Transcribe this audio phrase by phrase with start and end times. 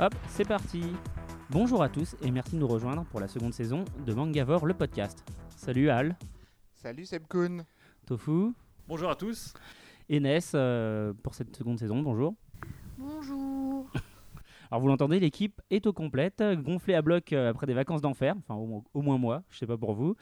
[0.00, 0.82] Hop, c'est parti
[1.50, 4.74] Bonjour à tous et merci de nous rejoindre pour la seconde saison de Mangavore, le
[4.74, 5.24] podcast.
[5.56, 6.16] Salut Al,
[6.74, 7.64] Salut Sebkun.
[8.06, 8.52] Tofu
[8.88, 9.52] Bonjour à tous.
[10.08, 12.34] et Ness euh, pour cette seconde saison, bonjour.
[12.98, 13.90] Bonjour.
[14.70, 18.34] Alors vous l'entendez, l'équipe est au complète, gonflée à bloc euh, après des vacances d'enfer,
[18.38, 20.16] enfin au, moins- au moins moi, je sais pas pour vous.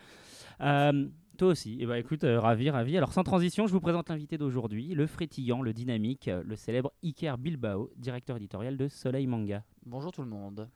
[0.60, 1.06] Euh,
[1.38, 2.96] toi aussi, et bah écoute, euh, ravi, ravi.
[2.96, 6.92] Alors sans transition, je vous présente l'invité d'aujourd'hui, le frétillant, le dynamique, euh, le célèbre
[7.04, 9.62] Iker Bilbao, directeur éditorial de Soleil Manga.
[9.86, 10.68] Bonjour tout le monde.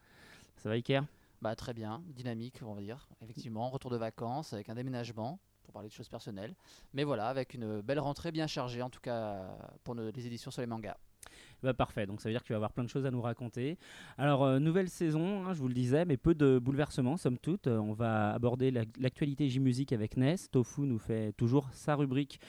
[0.57, 1.03] Ça va Iker?
[1.43, 3.09] Bah très bien, dynamique on va dire.
[3.21, 6.55] Effectivement, retour de vacances avec un déménagement pour parler de choses personnelles.
[6.95, 10.53] Mais voilà, avec une belle rentrée bien chargée en tout cas pour nos- les éditions
[10.53, 10.97] sur les mangas.
[11.63, 13.23] Bah parfait, donc ça veut dire que tu vas avoir plein de choses à nous
[13.23, 13.79] raconter.
[14.19, 17.69] Alors, euh, nouvelle saison, hein, je vous le disais, mais peu de bouleversements, somme toute.
[17.69, 20.51] Euh, on va aborder la- l'actualité J-Musique avec Ness.
[20.51, 22.41] Tofu nous fait toujours sa rubrique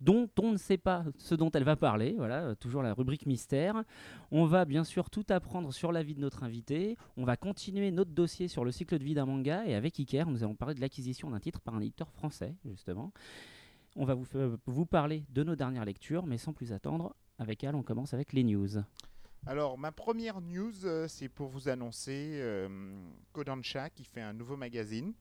[0.00, 2.14] dont on ne sait pas ce dont elle va parler.
[2.16, 3.84] Voilà, euh, toujours la rubrique mystère.
[4.30, 6.96] On va bien sûr tout apprendre sur la vie de notre invité.
[7.18, 9.66] On va continuer notre dossier sur le cycle de vie d'un manga.
[9.66, 13.12] Et avec Iker, nous allons parler de l'acquisition d'un titre par un éditeur français, justement.
[13.94, 14.16] On va
[14.66, 18.32] vous parler de nos dernières lectures, mais sans plus attendre, avec Al, on commence avec
[18.32, 18.82] les news.
[19.44, 22.68] Alors, ma première news, euh, c'est pour vous annoncer euh,
[23.32, 25.14] Kodansha qui fait un nouveau magazine,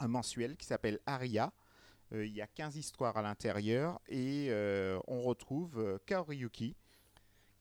[0.00, 1.52] un mensuel qui s'appelle Aria.
[2.12, 4.50] Euh, il y a 15 histoires à l'intérieur et
[5.06, 6.76] on retrouve Kaoriyuki.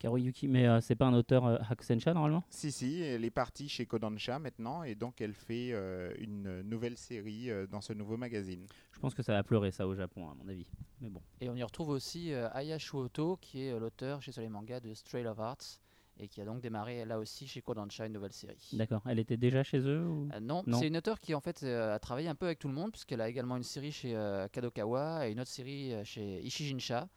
[0.02, 2.44] Karuyuki, mais euh, c'est pas un auteur euh, Hakusensha normalement?
[2.50, 6.98] Si, si, elle est partie chez Kodansha maintenant et donc elle fait euh, une nouvelle
[6.98, 8.66] série euh, dans ce nouveau magazine.
[8.94, 10.66] Je pense que ça va pleurer ça au Japon, à mon avis.
[11.02, 11.22] Mais bon.
[11.40, 14.80] Et on y retrouve aussi euh, Aya Shuoto qui est euh, l'auteur chez Soleil Manga
[14.80, 15.80] de Stray of Arts
[16.20, 18.70] et qui a donc démarré là aussi chez Kodansha une nouvelle série.
[18.74, 19.02] D'accord.
[19.08, 20.30] Elle était déjà chez eux ou...
[20.34, 20.80] Euh, non, Non.
[20.80, 22.92] c'est une auteure qui en fait euh, a travaillé un peu avec tout le monde
[22.92, 27.08] puisqu'elle a également une série chez euh, Kadokawa et une autre série euh, chez Ishijinsha.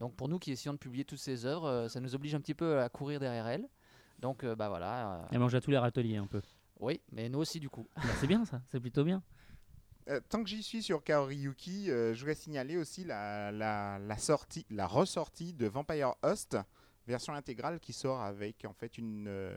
[0.00, 2.40] Donc pour nous qui essayons de publier toutes ces œuvres, euh, ça nous oblige un
[2.40, 3.68] petit peu à courir derrière elle.
[4.18, 5.14] Donc euh, bah voilà.
[5.20, 6.40] euh, Elle mange à tous les râteliers un peu.
[6.80, 7.86] oui, mais nous aussi du coup.
[7.96, 9.22] Bah, c'est bien ça, c'est plutôt bien.
[10.08, 14.16] Euh, tant que j'y suis sur Kaoriyuki, euh, je voudrais signaler aussi la, la, la
[14.18, 16.56] sortie, la ressortie de Vampire Host,
[17.10, 19.54] version intégrale qui sort avec en fait une euh,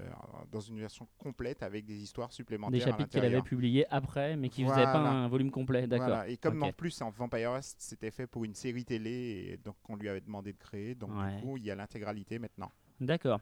[0.51, 2.79] dans une version complète avec des histoires supplémentaires.
[2.79, 5.87] Des chapitres qu'elle avait publiés après, mais qui faisaient pas un volume complet.
[5.87, 6.07] D'accord.
[6.07, 6.27] Voilà.
[6.27, 9.75] Et comme en plus en Vampire Host c'était fait pour une série télé, et donc
[9.87, 11.35] on lui avait demandé de créer, donc Ouais.
[11.35, 12.71] du coup il y a l'intégralité maintenant.
[12.99, 13.39] D'accord.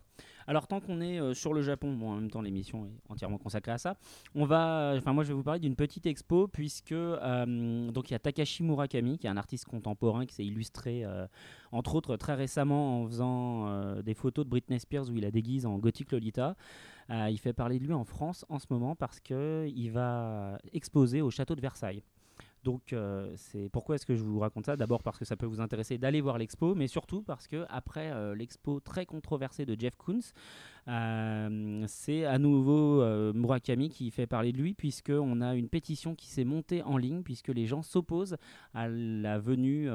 [0.48, 3.72] Alors tant qu'on est euh, sur le Japon, en même temps l'émission est entièrement consacrée
[3.72, 3.96] à ça,
[4.34, 8.14] on va, enfin moi je vais vous parler d'une petite expo puisque euh, donc il
[8.14, 11.28] y a Takashi Murakami qui est un artiste contemporain qui s'est illustré euh,
[11.72, 15.66] entre autres très récemment en faisant des photos de Britney Spears où il la déguise
[15.66, 16.56] en gothique Lolita.
[17.10, 21.22] Il fait parler de lui en France en ce moment parce que il va exposer
[21.22, 22.04] au château de Versailles.
[22.64, 24.76] Donc, euh, c'est pourquoi est-ce que je vous raconte ça?
[24.76, 28.12] D'abord parce que ça peut vous intéresser d'aller voir l'expo, mais surtout parce que après
[28.12, 30.20] euh, l'expo très controversée de Jeff Koons,
[30.88, 36.14] euh, c'est à nouveau Murakami qui fait parler de lui, puisque on a une pétition
[36.14, 38.38] qui s'est montée en ligne, puisque les gens s'opposent
[38.74, 39.90] à la venue,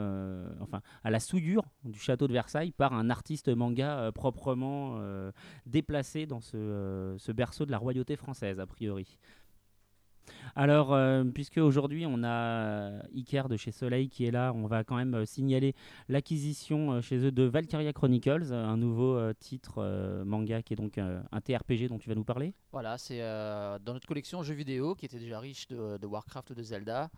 [0.61, 5.01] enfin à la souillure du château de Versailles par un artiste manga proprement
[5.67, 9.19] déplacé dans ce berceau de la royauté française, a priori.
[10.59, 14.67] Alors, euh, puisque aujourd'hui on a euh, Iker de chez Soleil qui est là, on
[14.67, 15.75] va quand même euh, signaler
[16.09, 21.89] l'acquisition chez eux de Valkyria Chronicles, un nouveau titre manga qui est donc un TRPG
[21.89, 22.55] dont tu vas nous parler.
[22.73, 26.63] Voilà, c'est dans notre collection jeux vidéo qui était déjà riche de, Warcraft ou de
[26.63, 27.11] Zelda.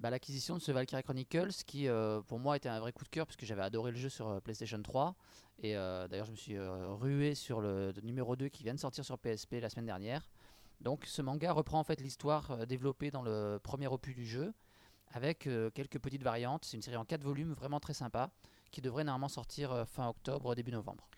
[0.00, 1.88] bah, L'acquisition de ce Valkyrie Chronicles qui
[2.26, 4.40] pour moi était un vrai coup de cœur parce que j'avais adoré le jeu sur
[4.42, 5.14] PlayStation 3
[5.62, 9.18] et d'ailleurs je me suis rué sur le numéro 2 qui vient de sortir sur
[9.18, 10.28] PSP la semaine dernière.
[10.80, 14.52] Donc ce manga reprend en fait l'histoire euh, développée dans le premier opus du jeu
[15.12, 16.64] avec euh, quelques petites variantes.
[16.64, 18.30] C'est une série en 4 volumes vraiment très sympa
[18.70, 21.08] qui devrait normalement sortir euh, fin octobre, début novembre.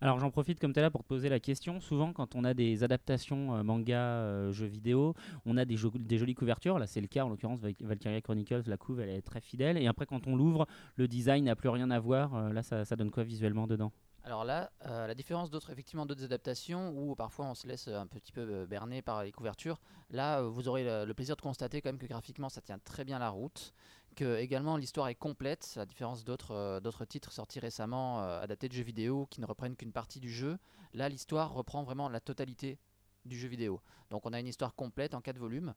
[0.00, 1.78] Alors j'en profite comme tu es là pour te poser la question.
[1.80, 5.14] Souvent quand on a des adaptations manga, jeux vidéo,
[5.46, 6.80] on a des, jo- des jolies couvertures.
[6.80, 9.76] Là c'est le cas en l'occurrence Val- Valkyria Chronicles, la couve elle est très fidèle.
[9.78, 10.66] Et après quand on l'ouvre,
[10.96, 12.52] le design n'a plus rien à voir.
[12.52, 13.92] Là ça donne quoi visuellement dedans?
[14.24, 18.06] Alors là, euh, la différence d'autres effectivement d'autres adaptations où parfois on se laisse un
[18.06, 19.80] petit peu euh, berner par les couvertures,
[20.10, 23.04] là euh, vous aurez le, plaisir de constater quand même que graphiquement ça tient très
[23.04, 23.74] bien la route,
[24.14, 28.84] que également l'histoire est complète, à la différence d'autres titres sortis récemment adaptés de jeux
[28.84, 30.58] vidéo qui ne reprennent qu'une partie du jeu.
[30.92, 32.78] Là l'histoire reprend vraiment la totalité
[33.24, 33.80] du jeu vidéo.
[34.10, 35.74] Donc on a une histoire complète en 4 volumes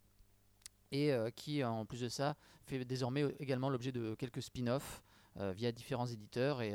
[0.92, 5.02] et qui en plus de ça fait désormais également l'objet de quelques spin-offs
[5.38, 6.74] via différents éditeurs et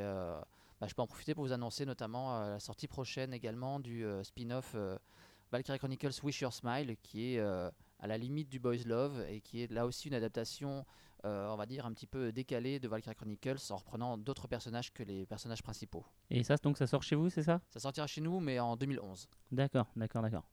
[0.81, 4.03] bah, je peux en profiter pour vous annoncer notamment euh, la sortie prochaine également du
[4.03, 4.97] euh, spin-off euh,
[5.51, 7.69] Valkyrie Chronicles Wish Your Smile qui est euh,
[7.99, 10.83] à la limite du Boys Love et qui est là aussi une adaptation
[11.23, 14.91] euh, on va dire, un petit peu décalé de Valkyrie Chronicles en reprenant d'autres personnages
[14.91, 16.03] que les personnages principaux.
[16.31, 17.61] Et ça, donc ça sort chez vous, c'est ça?
[17.69, 19.29] Ça sortira chez nous, mais en 2011.
[19.51, 20.49] D'accord, d'accord, d'accord.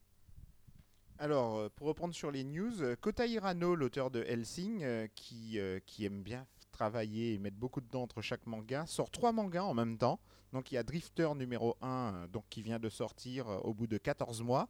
[1.17, 6.05] Alors, pour reprendre sur les news, Kota Hirano, l'auteur de Helsing, euh, qui, euh, qui
[6.05, 6.45] aime bien
[6.79, 10.17] travailler et mettre beaucoup de temps entre chaque manga, sort trois mangas en même temps.
[10.53, 13.73] Donc, il y a Drifter numéro 1, euh, donc, qui vient de sortir euh, au
[13.73, 14.69] bout de 14 mois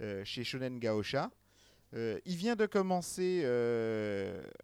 [0.00, 1.28] euh, chez Shonen Gaosha.
[1.92, 3.42] Il vient de commencer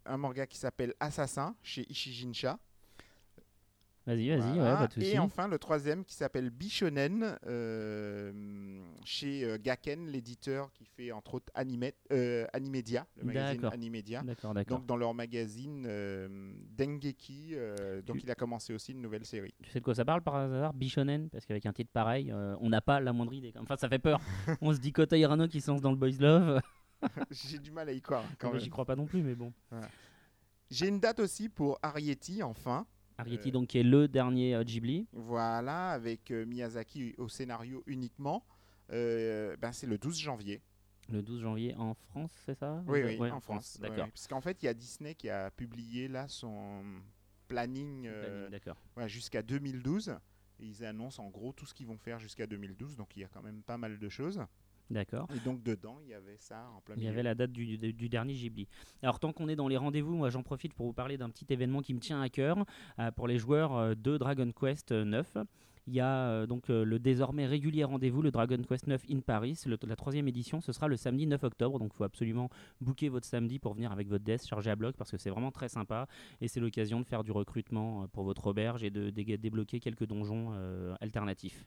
[0.05, 2.57] un manga qui s'appelle Assassin chez Ishijinsha.
[4.07, 4.71] Vas-y, vas-y, Voilà.
[4.73, 5.07] ouais, pas de soucis.
[5.11, 8.31] Et enfin, le troisième qui s'appelle Bishonen euh,
[9.03, 13.65] chez euh, Gaken, l'éditeur qui fait entre autres Anime, euh, Animedia, le magazine.
[13.65, 14.23] Animedia.
[14.23, 14.77] D'accord, d'accord.
[14.77, 17.55] Donc dans leur magazine euh, Dengeki,
[18.05, 19.53] donc Tu- il a commencé aussi une nouvelle série.
[19.61, 22.69] Tu sais de quoi ça parle par hasard Bishonen Parce qu'avec un titre pareil, on
[22.69, 23.51] n'a pas la moindre idée.
[23.59, 24.21] Enfin, ça fait peur.
[24.61, 26.61] on se dit Kota Hirano qui se lance dans le boys love.
[27.31, 28.57] J'ai du mal à y croire quand.
[28.57, 29.51] J'y crois pas non plus, mais bon.
[30.71, 32.87] J'ai une date aussi pour Arieti, enfin.
[33.17, 35.07] Arrietty, Euh, donc, qui est le dernier euh, Ghibli.
[35.11, 38.43] Voilà, avec euh, Miyazaki au scénario uniquement.
[38.89, 40.61] Ben, c'est le 12 janvier.
[41.09, 42.83] Le 12 janvier en France, c'est ça?
[42.87, 43.79] Oui, oui, Ouais, en France.
[43.79, 44.05] D'accord.
[44.05, 44.11] ouais.
[44.11, 46.83] Parce qu'en fait, il y a Disney qui a publié là son
[47.47, 48.49] planning euh,
[48.97, 50.17] ouais, jusqu'à 2012.
[50.59, 52.97] Et ils annoncent en gros tout ce qu'ils vont faire jusqu'à 2012.
[52.97, 54.41] Donc il y a quand même pas mal de choses.
[54.89, 55.27] D'accord.
[55.35, 57.13] Et donc dedans, il y avait ça en plein Il y milieu.
[57.13, 58.67] avait la date du, du- du dernier Ghibli.
[59.03, 61.45] Alors tant qu'on est dans les rendez-vous, moi j'en profite pour vous parler d'un petit
[61.49, 62.65] événement qui me tient à cœur
[62.99, 65.37] euh, pour les joueurs euh, de Dragon Quest euh, 9.
[65.87, 69.19] Il y a euh, donc euh, le désormais régulier rendez-vous, le Dragon Quest 9 in
[69.21, 69.57] Paris.
[69.65, 71.79] Le- la troisième édition, ce sera le samedi 9 octobre.
[71.79, 72.49] Donc il faut absolument
[72.81, 75.51] booker votre samedi pour venir avec votre desk chargé à bloc parce que c'est vraiment
[75.51, 76.07] très sympa.
[76.41, 79.79] Et c'est l'occasion de faire du recrutement euh, pour votre auberge et de, dé- débloquer
[79.79, 80.51] quelques donjons
[80.99, 81.65] alternatifs.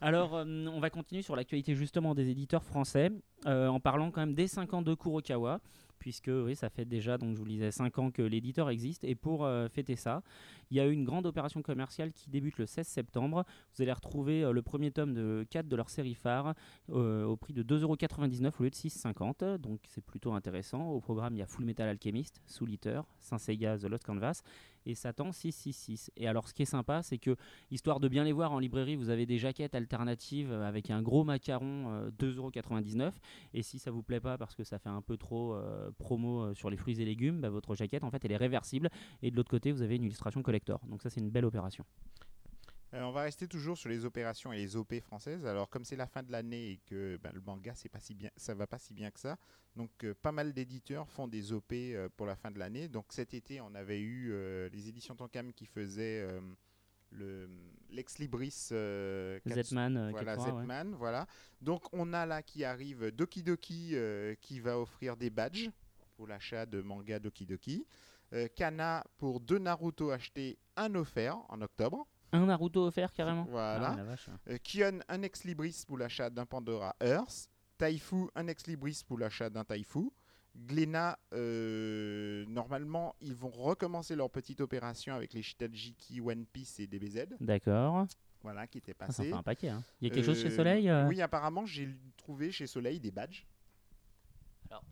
[0.00, 3.10] Alors, on va continuer sur l'actualité justement des éditeurs français
[3.44, 5.60] en parlant quand même des 5 ans de Kurokawa,
[5.98, 9.04] puisque oui, ça fait déjà, donc je vous le disais, 5 ans que l'éditeur existe.
[9.04, 10.22] Et pour fêter ça,
[10.70, 13.44] il y a eu une grande opération commerciale qui débute le 16 septembre.
[13.74, 16.54] Vous allez retrouver euh, le premier tome de 4 de leur série phare
[16.90, 19.58] euh, au prix de 2,99€ au lieu de 6,50€.
[19.58, 20.90] Donc c'est plutôt intéressant.
[20.90, 24.42] Au programme, il y a Full Metal Alchemist, Soul Eater, Saint Seiya The Lost Canvas
[24.86, 26.10] et Satan 666.
[26.16, 27.36] Et alors ce qui est sympa, c'est que
[27.70, 31.24] histoire de bien les voir en librairie, vous avez des jaquettes alternatives avec un gros
[31.24, 33.12] macaron euh, 2,99€.
[33.54, 36.54] Et si ça vous plaît pas parce que ça fait un peu trop euh, promo
[36.54, 38.90] sur les fruits et légumes, bah, votre jaquette en fait elle est réversible.
[39.22, 40.80] Et de l'autre côté, vous avez une illustration collector.
[40.86, 41.84] Donc ça c'est une belle opération.
[42.94, 45.44] Euh, on va rester toujours sur les opérations et les OP françaises.
[45.44, 48.14] Alors comme c'est la fin de l'année et que ben, le manga c'est pas si
[48.14, 49.36] bien, ça va pas si bien que ça.
[49.74, 52.88] Donc euh, pas mal d'éditeurs font des OP euh, pour la fin de l'année.
[52.88, 56.26] Donc cet été on avait eu euh, les éditions Tonkam qui faisaient
[57.10, 57.48] le
[57.90, 60.60] l'ex libris euh, Zetman, voilà, 83, ouais.
[60.60, 61.26] Zetman, voilà.
[61.60, 63.94] Donc on a là qui arrive Doki Doki
[64.40, 65.70] qui va offrir des badges
[66.16, 67.86] pour l'achat de manga Doki Doki.
[68.32, 72.06] Euh, Kana pour deux Naruto achetés, un offert en octobre.
[72.32, 73.44] Un Naruto offert carrément.
[73.48, 73.92] Voilà.
[73.92, 74.28] Ah, la vache.
[74.48, 77.48] Euh, Kion, un ex libris pour l'achat d'un Pandora Earth.
[77.78, 80.10] Taifu, un ex libris pour l'achat d'un Taifu.
[80.56, 86.86] Glénat, euh, normalement, ils vont recommencer leur petite opération avec les Shitajiki, One Piece et
[86.86, 87.26] DBZ.
[87.40, 88.06] D'accord.
[88.42, 89.24] Voilà, qui étaient Ah, ça passés.
[89.30, 89.68] fait un paquet.
[89.68, 89.82] hein.
[90.00, 92.98] Il y a quelque chose chez Euh, Soleil euh Oui, apparemment, j'ai trouvé chez Soleil
[93.00, 93.46] des badges.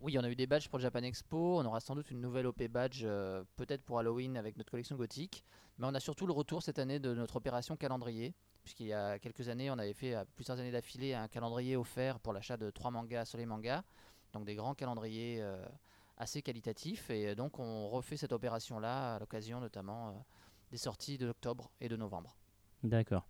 [0.00, 1.58] Oui, on a eu des badges pour le Japan Expo.
[1.58, 4.96] On aura sans doute une nouvelle OP badge, euh, peut-être pour Halloween avec notre collection
[4.96, 5.44] gothique.
[5.78, 8.34] Mais on a surtout le retour cette année de notre opération calendrier.
[8.62, 12.18] Puisqu'il y a quelques années, on avait fait à plusieurs années d'affilée un calendrier offert
[12.20, 13.82] pour l'achat de trois mangas Soleil Manga.
[14.32, 15.64] Donc des grands calendriers euh,
[16.16, 17.10] assez qualitatifs.
[17.10, 20.12] Et donc on refait cette opération-là à l'occasion notamment euh,
[20.70, 22.36] des sorties de octobre et de novembre.
[22.82, 23.26] D'accord.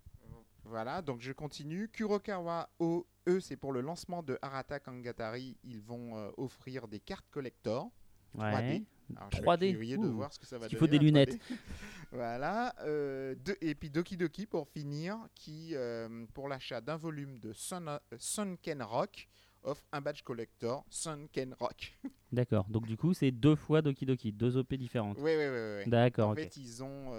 [0.65, 1.89] Voilà, donc je continue.
[1.89, 5.57] Kurokawa O, eux, c'est pour le lancement de Arata Kangatari.
[5.63, 7.91] Ils vont euh, offrir des cartes collector.
[8.35, 8.51] 3D.
[8.53, 8.83] Ouais.
[9.15, 10.79] Alors, je suis 3D, curieux de voir ce que ça va donner.
[10.79, 11.05] faut des la 3D.
[11.05, 11.39] lunettes.
[12.11, 12.75] voilà.
[12.81, 17.99] euh, et puis Doki Doki pour finir, qui euh, pour l'achat d'un volume de Sun,
[18.17, 19.27] Sunken Rock
[19.63, 21.93] offre un badge collector Sunken Rock.
[22.31, 22.65] D'accord.
[22.69, 25.17] Donc du coup, c'est deux fois Doki Doki, deux OP différentes.
[25.19, 25.83] Oui, oui, oui.
[25.83, 25.89] oui.
[25.89, 26.29] D'accord.
[26.29, 27.13] En fait, ils ont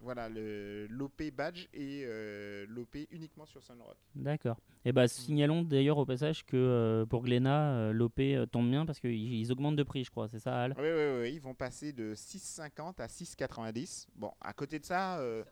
[0.00, 3.96] voilà le l'OP badge et euh, l'OP uniquement sur Sunrock.
[4.14, 4.58] D'accord.
[4.84, 8.86] Et bah signalons d'ailleurs au passage que euh, pour Glénat, euh, l'OP euh, tombe bien
[8.86, 10.28] parce qu'ils ils augmentent de prix, je crois.
[10.28, 10.74] C'est ça, Al?
[10.78, 14.06] Oui, oui, oui, ils vont passer de 6,50 à 6,90.
[14.16, 15.44] Bon, à côté de ça, euh,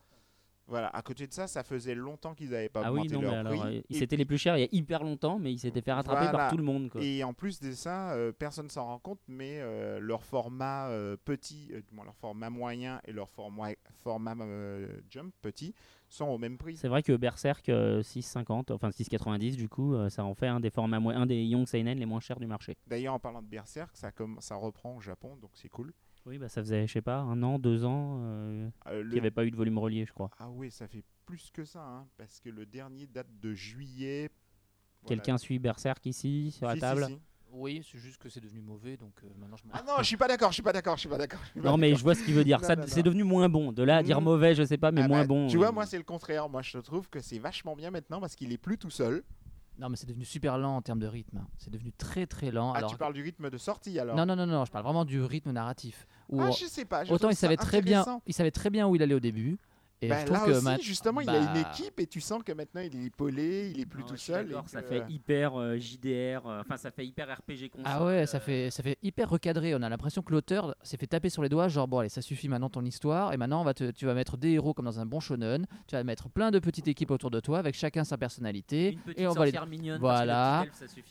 [0.68, 3.20] voilà, à côté de ça, ça faisait longtemps qu'ils n'avaient pas Ah oui, augmenté non,
[3.22, 3.78] mais leur alors, prix.
[3.78, 5.92] euh, Et c'était les plus chers il y a hyper longtemps, mais ils s'étaient fait
[5.92, 6.38] rattraper Voilà.
[6.38, 6.90] par tout le monde.
[6.90, 7.02] Quoi.
[7.02, 11.16] Et en plus de ça, euh, personne s'en rend compte, mais euh, leur format euh,
[11.24, 13.70] petit, euh, du moins leur format moyen et leur format,
[14.04, 15.74] format euh, jump petit
[16.10, 16.76] sont au même prix.
[16.76, 20.60] C'est vrai que Berserk euh, 6,50, enfin 6,90 du coup, euh, ça en fait un
[20.60, 22.76] des formats, un des Young Seinen les moins chers du marché.
[22.86, 24.10] D'ailleurs, en parlant de Berserk, ça,
[24.40, 25.92] ça reprend au Japon, donc c'est cool.
[26.28, 29.12] Oui, bah ça faisait, je sais pas, un an, deux ans euh, Euh, qu'il le-
[29.14, 30.30] n'y avait pas eu de volume relié, je crois.
[30.38, 34.30] Ah oui, ça fait plus que ça, hein, parce que le dernier date de juillet.
[35.02, 35.16] Voilà.
[35.16, 37.18] Quelqu'un suit Berserk ici, sur la Si, table si.
[37.50, 39.62] Oui, c'est juste que c'est devenu mauvais, donc euh, maintenant je.
[39.72, 41.40] Ah non, je suis pas d'accord, je suis pas d'accord, je suis pas d'accord.
[41.56, 42.60] Non, mais je vois ce qu'il veut dire.
[42.86, 43.72] C'est devenu moins bon.
[43.72, 44.24] De là à dire Mm.
[44.24, 45.46] mauvais, je sais pas, mais Ah moins bah, bon.
[45.48, 46.46] Tu vois, euh, moi, c'est le contraire.
[46.50, 49.22] Moi, je trouve que c'est vachement bien maintenant parce qu'il est plus tout seul.
[49.78, 51.44] Non, mais c'est devenu super lent en termes de rythme.
[51.56, 52.72] C'est devenu très très lent.
[52.74, 54.16] Ah, alors tu parles du rythme de sortie alors?
[54.16, 56.06] Non, non, non, non, je parle vraiment du rythme narratif.
[56.28, 57.04] Où, Ah, je sais pas.
[57.04, 59.58] je autant il savait très bien, il savait très bien où il allait au début.
[60.00, 62.06] Et Ben, je trouve là que aussi, ma- justement, il a une bah, équipe et
[62.06, 64.50] tu sens que maintenant il est épaulé, il est plus non, tout seul.
[64.52, 67.84] et que- Ça fait hyper euh, JDR, euh, enfin ça fait hyper RPG console.
[67.84, 69.74] Ah ouais, euh, ça fait, ça fait hyper recadré.
[69.74, 72.22] On a l'impression que l'auteur s'est fait taper sur les doigts, genre bon allez, ça
[72.22, 73.32] suffit maintenant ton histoire.
[73.32, 75.66] Et maintenant on va te, tu vas mettre des héros comme dans un bon shonen.
[75.88, 78.92] Tu vas mettre plein de petites équipes autour de toi avec chacun sa personnalité.
[78.92, 79.50] Une petite et on va les.
[79.50, 79.98] sorcière mignonne.
[80.00, 80.64] Voilà.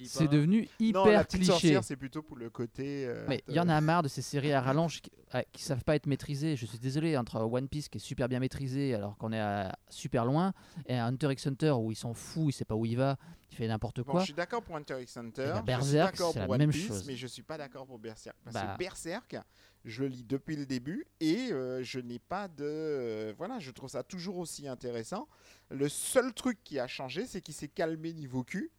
[0.04, 0.32] C'est pas.
[0.32, 1.52] devenu Non, hyper la petite cliché.
[1.52, 3.06] sorcière, c'est plutôt pour le côté.
[3.06, 5.62] euh, Mais il y en a marre de ces séries à rallonge qui, ah, qui
[5.62, 6.56] savent pas être maîtrisées.
[6.56, 9.78] Je suis désolé, entre One Piece qui est super bien maîtrisé alors qu'on est à-
[9.90, 10.54] super loin,
[10.88, 13.18] et un Hunter x Hunter où il s'en fout, il sait pas où il va,
[13.52, 14.20] il fait n'importe Bon, quoi.
[14.22, 15.46] je suis d'accord pour Hunter x Hunter.
[15.50, 17.06] Eh ben, Berserk, c'est la One même Piece, chose.
[17.08, 18.36] mais je suis pas d'accord pour Berserk.
[18.44, 18.74] Parce Bah.
[18.74, 19.38] que Berserk,
[19.86, 22.64] je le lis depuis le début et euh, je n'ai pas de.
[22.66, 25.28] euh, voilà, je trouve ça toujours aussi intéressant.
[25.70, 28.72] Le seul truc qui a changé, c'est qu'il s'est calmé niveau cul.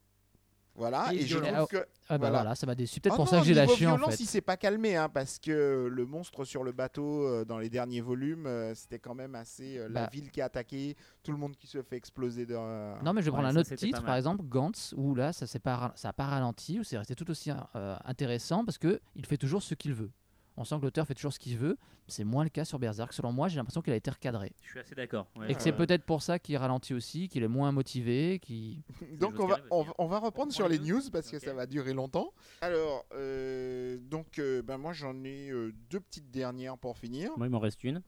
[0.79, 1.77] Voilà, Et et, je trouve que.
[1.77, 2.31] Ah bah voilà.
[2.39, 3.01] voilà, ça m'a déçu.
[3.01, 4.21] Peut-être Ah pour non, ça que j'ai lâché en fait.
[4.21, 7.69] il s'est pas calmé, hein, parce que le monstre sur le bateau euh, dans les
[7.69, 9.77] derniers volumes, euh, c'était quand même assez.
[9.77, 10.11] euh, la Bah.
[10.13, 12.47] ville qui est attaquée, tout le monde qui se fait exploser.
[12.47, 12.97] Dans...
[13.03, 15.33] Non mais je vais Ouais, prendre un ça, autre titre, par exemple Gantz, où là
[15.33, 18.79] ça n'a pas, ça a pas ralenti, où c'est resté tout aussi euh, intéressant parce
[18.79, 20.11] que il fait toujours ce qu'il veut.
[20.61, 21.79] On sent que l'auteur fait toujours ce qu'il veut.
[22.09, 23.13] C'est moins le cas sur Berserk.
[23.13, 24.53] Selon moi, j'ai l'impression qu'il a été recadré.
[24.65, 25.29] Je suis assez d'accord.
[25.37, 25.53] ouais.
[25.53, 28.83] Et que c'est peut-être pour ça qu'il ralentit aussi, qu'il est moins motivé, qui.
[29.21, 31.43] Donc on va, on, on va reprendre On sur les news parce que Ok.
[31.45, 32.33] ça va durer longtemps.
[32.61, 37.31] Alors, euh, donc euh, ben moi j'en ai euh, deux petites dernières pour finir.
[37.37, 38.03] Moi, il m'en reste une.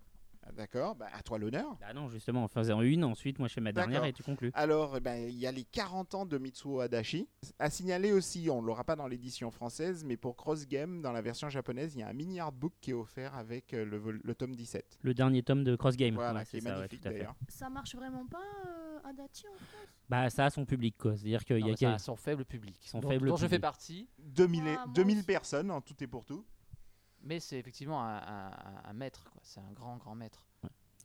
[0.56, 1.76] D'accord, ben, à toi l'honneur.
[1.82, 4.50] Ah non, justement, en faisant une, ensuite, moi, je fais ma dernière et tu conclus.
[4.54, 7.28] Alors, eh ben, il y a les 40 ans de Mitsuo Adachi.
[7.58, 11.12] À signaler aussi, on ne l'aura pas dans l'édition française, mais pour Cross Game, dans
[11.12, 14.20] la version japonaise, il y a un mini artbook qui est offert avec euh, le,
[14.22, 14.98] le tome 17.
[15.02, 16.14] Le dernier tome de Cross Game.
[16.14, 17.10] Voilà, Ouais, qui est c'est ça, ouais, magnifique fait.
[17.10, 17.34] d'ailleurs.
[17.48, 21.16] Ça marche vraiment pas euh, à Dati en France Bah, ça a son public, quoi.
[21.16, 22.76] C'est-à-dire qu'il y a ça quel- a son faible public.
[22.84, 25.26] Son dont, faible dont je fais partie, 2000, et- Ah, moi 2000 aussi.
[25.26, 26.44] personnes en tout et pour tout.
[27.22, 29.24] Mais c'est effectivement un, un- un maître.
[29.30, 29.40] quoi.
[29.42, 30.44] C'est un grand, grand maître.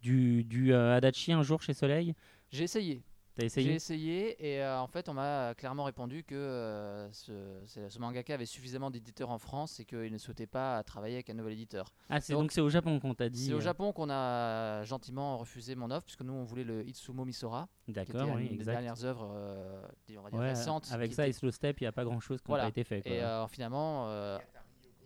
[0.01, 2.13] du, du euh, Adachi un jour chez Soleil?
[2.51, 3.03] J'ai essayé.
[3.37, 7.99] T'as J'ai essayé essayé et euh, en fait on m'a clairement répondu que euh, ce,
[7.99, 11.51] mangaka avait suffisamment d'éditeurs en France et qu'il ne souhaitait pas travailler avec un nouvel
[11.51, 11.91] éditeur.
[12.09, 13.47] Ah, c'est Donc, c'est au Japon qu'on t'a dit.
[13.47, 17.25] C'est au Japon qu'on a gentiment refusé mon offre puisque nous on voulait le Itsumo
[17.25, 20.87] Misora, D'accord, oui, une des dernières œuvres on va dire Ouais, récentes.
[20.93, 22.63] avec ça était- et Slow Step, il n'y a pas grand chose qui Voilà.
[22.63, 23.01] pas été fait.
[23.01, 23.11] quoi.
[23.11, 24.07] Et finalement,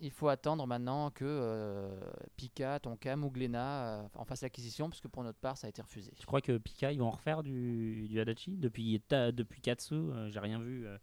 [0.01, 1.89] il faut attendre maintenant que euh,
[2.37, 5.81] Pika, Tonkam ou Glénat euh, en fassent l'acquisition, puisque pour notre part, ça a été
[5.81, 6.13] refusé.
[6.19, 8.57] Je crois que Pika, ils vont en refaire du, du Adachi.
[8.57, 10.97] Depuis, ta- depuis Katsu, euh, j'ai rien vu, euh,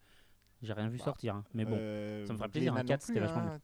[0.63, 1.35] j'ai rien vu Bah, sortir.
[1.37, 1.45] hein.
[1.55, 1.77] Mais bon.
[1.79, 3.61] Euh, ça me fera plaisir, non 4, c'était vachement hein.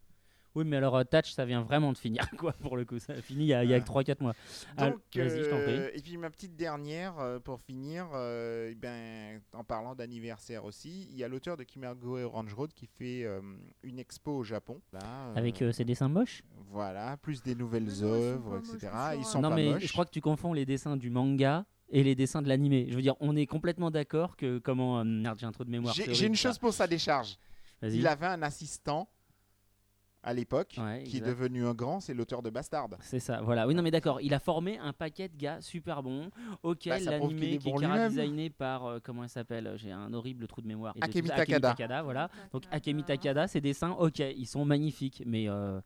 [0.54, 2.99] Oui, mais alors euh, Touch, ça vient vraiment de finir, quoi, pour le coup.
[2.99, 4.35] Ça a fini il y a, il y a que 3-4 mois.
[4.76, 5.73] Ah, Donc, vas-y, je t'en prie.
[5.78, 10.64] euh, et puis ma petite dernière euh, pour finir, euh, eh ben, en parlant d'anniversaire
[10.64, 13.40] aussi, il y a l'auteur de Kimago et Orange Road qui fait euh,
[13.82, 14.80] une expo au Japon.
[14.92, 16.42] Là, euh, Avec euh, ses dessins moches?
[16.71, 18.92] voilà, plus des nouvelles ils sont œuvres, pas moches, etc.
[19.18, 19.87] ils sont sont Non, pas mais moches.
[19.87, 22.87] je crois que tu confonds les dessins du manga et les dessins de l'animé.
[22.88, 25.00] Je veux dire, on est complètement d'accord que comment.
[25.00, 25.94] euh, merde, j'ai un trou de mémoire.
[25.94, 27.37] J'ai une chose pour sa décharge.
[27.82, 29.09] Il avait un assistant
[30.22, 32.88] à l'époque Ouais, qui est devenu un grand, c'est l'auteur de Bastard.
[33.00, 33.66] C'est ça, voilà.
[33.66, 34.20] Oui, non, mais d'accord.
[34.20, 36.30] Il a formé un paquet de gars super bons,
[36.62, 38.86] auquel Bah, l'animé est qui est bon designé par.
[38.86, 40.94] euh, comment il s'appelle J'ai un horrible trou de mémoire.
[41.00, 42.02] Akemi tout ça, Takada.
[42.02, 42.28] voilà.
[42.52, 45.48] Donc, Akemi Takada, ses dessins, ok, ils sont magnifiques, mais.
[45.48, 45.80] euh,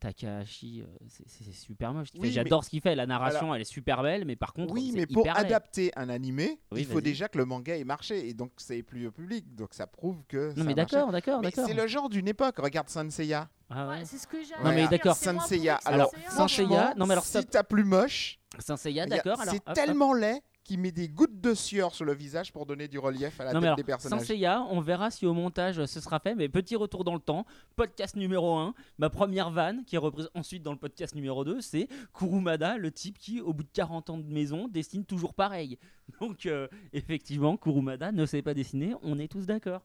[0.00, 2.08] Takahashi, euh, c'est- super moche.
[2.18, 2.30] Oui.
[2.32, 2.94] J'adore ce qu'il fait.
[2.94, 5.46] La narration, elle est super belle, mais par contre, Oui, mais pour hyper laid.
[5.46, 8.82] adapter un animé, Oui, il faut déjà que le manga ait marché et donc c'est
[8.82, 9.54] plus au public.
[9.54, 10.48] Donc ça prouve que.
[10.50, 11.66] Non, ça mais d'accord, d'accord, d'accord.
[11.66, 12.58] c'est le genre d'une époque.
[12.58, 13.48] Regarde Sanseiya.
[13.68, 13.98] Ah ouais.
[13.98, 14.54] Ouais, c'est ce que j'ai.
[14.64, 15.14] Non, mais d'accord.
[15.16, 19.12] Sanseiya, alors, Sanseiya, Sanseiya, non, mais alors, si t'as plus moche, Saint Seiya, il y
[19.12, 19.40] a- d'accord.
[19.40, 22.86] alors, c'est tellement laid qu'il met des gouttes de sueur sur le visage pour donner
[22.86, 24.20] du relief à la Non, mais tête alors, des personnages.
[24.20, 26.34] Sanseiya, on verra si au montage euh, ce sera fait.
[26.34, 27.44] Mais petit retour dans le temps,
[27.76, 31.60] podcast numéro 1, ma première vanne qui est reprise ensuite dans le podcast numéro 2,
[31.60, 35.78] c'est Kurumada, le type qui, au bout de 40 ans de maison, dessine toujours pareil.
[36.20, 39.82] Donc, euh, effectivement, Kurumada ne sait pas dessiner, on est tous d'accord.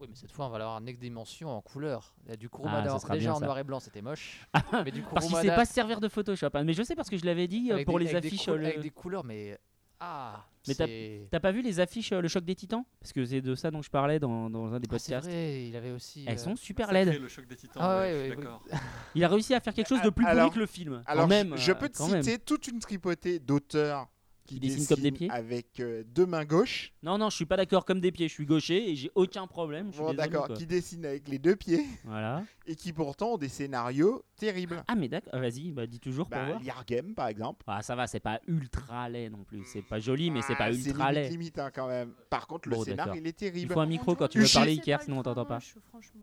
[0.00, 2.16] Oui, mais cette fois, on va l'avoir en next dimension en couleur.
[2.24, 2.90] Il y a du Ah, Kurumada.
[2.90, 3.44] ça sera Déjà en ça.
[3.44, 4.44] noir et blanc, c'était moche.
[4.84, 6.48] mais du Parce qu'il Kurumada sait pas se servir de Photoshop.
[6.54, 6.64] hein.
[6.64, 8.28] Mais je sais parce que je l'avais dit euh, avec pour des- les avec des
[8.28, 8.48] affiches.
[8.48, 9.56] euh, le- avec des couleurs, mais
[10.06, 10.74] Ah, Mais
[11.30, 12.84] t'as- pas vu les affiches euh, Le Choc des Titans?
[13.00, 15.26] Parce que c'est de ça dont je parlais dans, dans un des Ah, c'est podcasts.
[15.28, 16.24] vrai, il avait aussi.
[16.26, 17.20] Elles euh, sont super Sacré, laides.
[17.20, 17.82] Le choc des titans.
[17.84, 18.62] Ah ouais, ouais, je suis ouais, d'accord.
[19.14, 21.02] Il a réussi à faire quelque chose de plus Alors- pourri que le film.
[21.06, 22.22] Quand Alors, même, je euh, peux te quand même.
[22.22, 24.08] citer toute une tripotée d'auteurs
[24.46, 26.92] qui, Qui dessinent comme des pieds avec euh, deux mains gauches.
[27.02, 28.28] Non, non, je suis pas d'accord comme des pieds.
[28.28, 29.86] Je suis gaucher et j'ai aucun problème.
[29.90, 32.42] je suis Bon, d'accord, qui dessinent avec les deux pieds Voilà.
[32.66, 34.84] et qui pourtant ont des scénarios terribles.
[34.86, 35.38] Ah, mais d'accord.
[35.40, 36.60] Vas-y, bah, dis toujours pour Bah, voir.
[36.62, 37.64] Liar Game, par exemple.
[37.66, 39.64] Ah, ça va, c'est pas ultra laid non plus.
[39.72, 41.30] C'est pas joli, mais c'est Ah, pas ultra limite, laid.
[41.30, 42.12] limite hein, quand même.
[42.28, 43.16] Par contre, le Bon, scénar, d'accord.
[43.20, 43.72] il est Il terrible.
[43.72, 45.58] faut un micro quand tu veux Uchi- parler, C'est Iker, sinon on t'entend pas.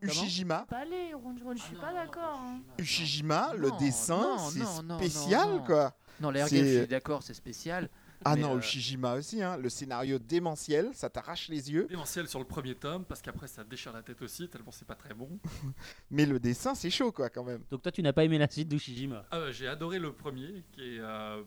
[0.02, 1.12] Ushijima, Pas les
[1.56, 2.40] je suis pas d'accord.
[2.44, 2.60] hein.
[2.78, 5.94] Ushijima, le dessin, c'est spécial, quoi.
[6.20, 7.90] Non, l'air C'est- game, je suis d'accord, c'est spécial.
[8.24, 9.58] Ah Mais, non, euh, Ushijima aussi, hein.
[9.58, 11.86] le scénario démentiel, ça t'arrache les yeux.
[11.90, 14.96] Démentiel sur le premier tome, parce qu'après ça déchire la tête aussi, tellement c'est pas
[14.96, 15.40] très bon.
[16.12, 17.64] Mais le dessin, c'est chaud, quoi, quand même.
[17.72, 19.26] Donc toi, tu n'as pas aimé la suite d'Ushijima.
[19.32, 21.42] Ah, J'ai adoré le premier, qui est euh,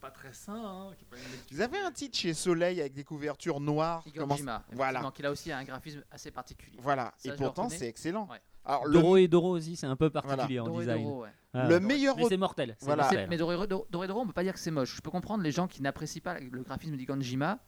[0.00, 0.54] pas très sain.
[0.54, 3.60] hein, qui est pas une lecture, Vous avez un titre chez Soleil avec des couvertures
[3.60, 4.04] noires.
[4.14, 5.00] comment- Higojima, Voilà.
[5.00, 6.78] donc il a aussi un graphisme assez particulier.
[6.80, 8.28] Voilà, Ça, et pourtant, c'est excellent.
[8.30, 8.40] Ouais.
[8.64, 11.02] Alors, le, Doro et Doro aussi, c'est un peu particulier en Doré design.
[11.04, 11.28] Doro, ouais.
[11.54, 12.76] Ah, le meilleur Mais c'est mortel.
[12.80, 13.04] Voilà.
[13.04, 13.26] mortel.
[13.30, 14.96] Mais Doré Doro, Doré Doro, on peut pas dire que c'est moche.
[14.96, 17.58] Je peux comprendre les gens qui n'apprécient pas le graphisme d'Igonjima,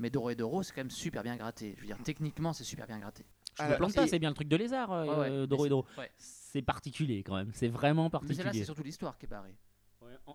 [0.00, 1.74] mais Doré Doro, c'est quand même super bien gratté.
[1.76, 3.24] Je veux dire, techniquement, c'est super bien gratté.
[3.56, 5.30] Je me Alors, plante pas, et- c'est bien le truc de lézard, euh, Ouais, ouais,
[5.30, 5.84] euh, mais Doro et c'est- Doro.
[5.98, 6.10] ouais.
[6.16, 8.58] C'est particulier quand même, c'est vraiment Mais celle-là, particulier.
[8.60, 9.56] c'est surtout l'histoire qui est barrée.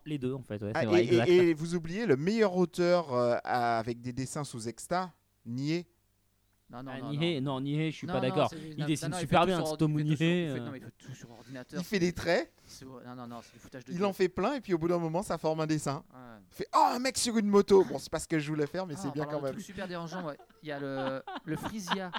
[0.05, 3.13] Les deux en fait, ouais, Ah, et, vrai, et- et vous oubliez le meilleur auteur
[3.13, 5.11] euh, avec des dessins sous exta,
[5.45, 5.87] Nier.
[6.73, 7.09] Non, non, Ah, non.
[7.11, 7.53] Nihé, non.
[7.53, 8.51] non, Nihé, je suis Non, pas non, d'accord.
[8.53, 10.59] Il non, dessine non, super bien, sur- Nihé, il fait-.
[10.59, 11.79] Non, mais il fait tout sur ordinateur.
[11.79, 12.51] Il fait des traits,
[13.05, 14.05] Non, non, non, c'est du foutage de il gueule.
[14.05, 16.03] en fait plein, et puis au bout d'un moment, ça forme un dessin.
[16.11, 16.19] Ouais.
[16.51, 18.65] Il fait Oh, un mec sur une moto Bon, c'est pas ce que je voulais
[18.67, 19.59] faire, mais Ah, c'est en bien quand même.
[19.59, 20.37] super dérangeant, ouais.
[20.63, 22.11] Il y a le, le Frisia.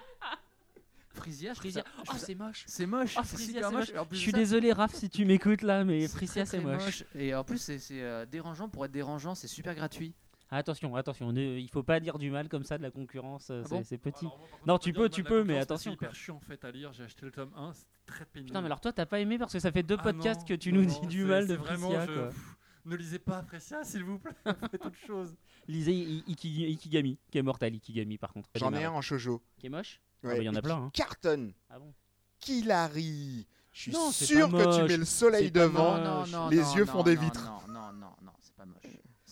[1.10, 1.84] Frisia, je Frisia.
[2.08, 2.64] Oh, c'est moche.
[2.66, 3.14] c'est moche.
[3.18, 3.92] Oh, Frisia, moche.
[3.94, 4.06] moche.
[4.08, 7.04] Plus Je suis ça, désolé, Raph, si tu m'écoutes là, mais Frisia, c'est moche.
[7.14, 10.12] Et en plus, c'est c'est, euh, dérangeant pour être dérangeant, c'est super gratuit.
[10.56, 13.62] Attention, attention, ne- il faut pas dire du mal comme ça de la concurrence, euh,
[13.64, 14.24] Ah c'est bon petit.
[14.26, 16.40] Alors, moi, par contre, Non, tu peux tu peux, mais attention, C'est hyper chiant en
[16.40, 16.92] fait à lire.
[16.92, 18.50] J'ai acheté le tome 1, c'est très pénible.
[18.50, 20.46] Putain, mais alors toi, t'as pas aimé parce que ça fait deux Ah podcasts non,
[20.46, 23.42] que tu non, nous dis du mal de c'est vraiment, je- pff, Ne lisez pas
[23.42, 24.32] Frecia, s'il vous plaît.
[24.70, 25.34] Faites autre chose.
[25.66, 28.50] Lisez Ikigami, qui est mortel, Ikigami par contre.
[28.54, 29.42] J'en ai un en shoujo.
[29.58, 30.90] Qui est moche Ah Ouais, bah, il y en a plein, hein.
[30.92, 31.52] Cartonne.
[31.70, 31.92] Ah bon
[32.38, 33.46] Kilari.
[33.72, 33.92] Je suis
[34.26, 36.24] sûr que tu mets le soleil devant.
[36.50, 37.52] les yeux font des non, vitres.
[37.68, 38.82] Non, non, non, non, c'est pas moche.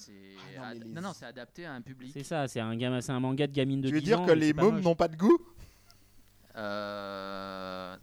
[0.07, 0.13] C'est
[0.57, 2.11] Ah non, ad- mais les- non, non, c'est adapté à un public.
[2.13, 4.21] C'est ça, c'est un, gamin, c'est un manga de gamine de Tu veux 10 dire
[4.21, 5.39] ans, que les mômes n'ont pas de goût?
[6.57, 7.97] Euh...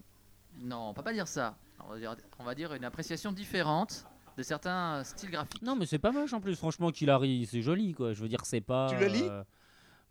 [0.62, 1.56] Non, on peut pas dire ça.
[1.86, 4.06] On va dire, on va dire une appréciation différente
[4.38, 5.62] de certains styles graphiques.
[5.62, 8.14] Non, mais c'est pas moche en plus, franchement, Kilari, c'est joli quoi.
[8.14, 8.88] Je veux dire, c'est pas.
[8.90, 9.24] Tu le lis?
[9.24, 9.44] euh,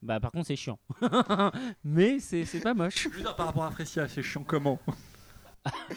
[0.02, 0.78] Bah, par contre, c'est chiant.
[1.84, 3.04] mais c'est c'est pas moche.
[3.04, 4.78] Je veux dire, par rapport à Frecia, c'est chiant comment?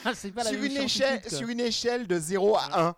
[0.03, 2.95] Ah, c'est pas la sur même une, échelle, sur une échelle de 0 à 1.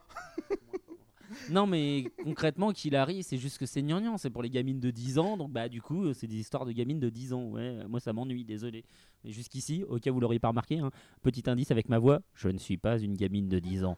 [1.49, 5.19] Non, mais concrètement, Kilari, c'est juste que c'est gnangnan, c'est pour les gamines de 10
[5.19, 7.49] ans, donc bah, du coup, euh, c'est des histoires de gamines de 10 ans.
[7.51, 8.83] Ouais, moi, ça m'ennuie, désolé.
[9.23, 12.21] Mais jusqu'ici, au cas où vous l'auriez pas remarqué, hein, petit indice avec ma voix,
[12.33, 13.97] je ne suis pas une gamine de 10 ans.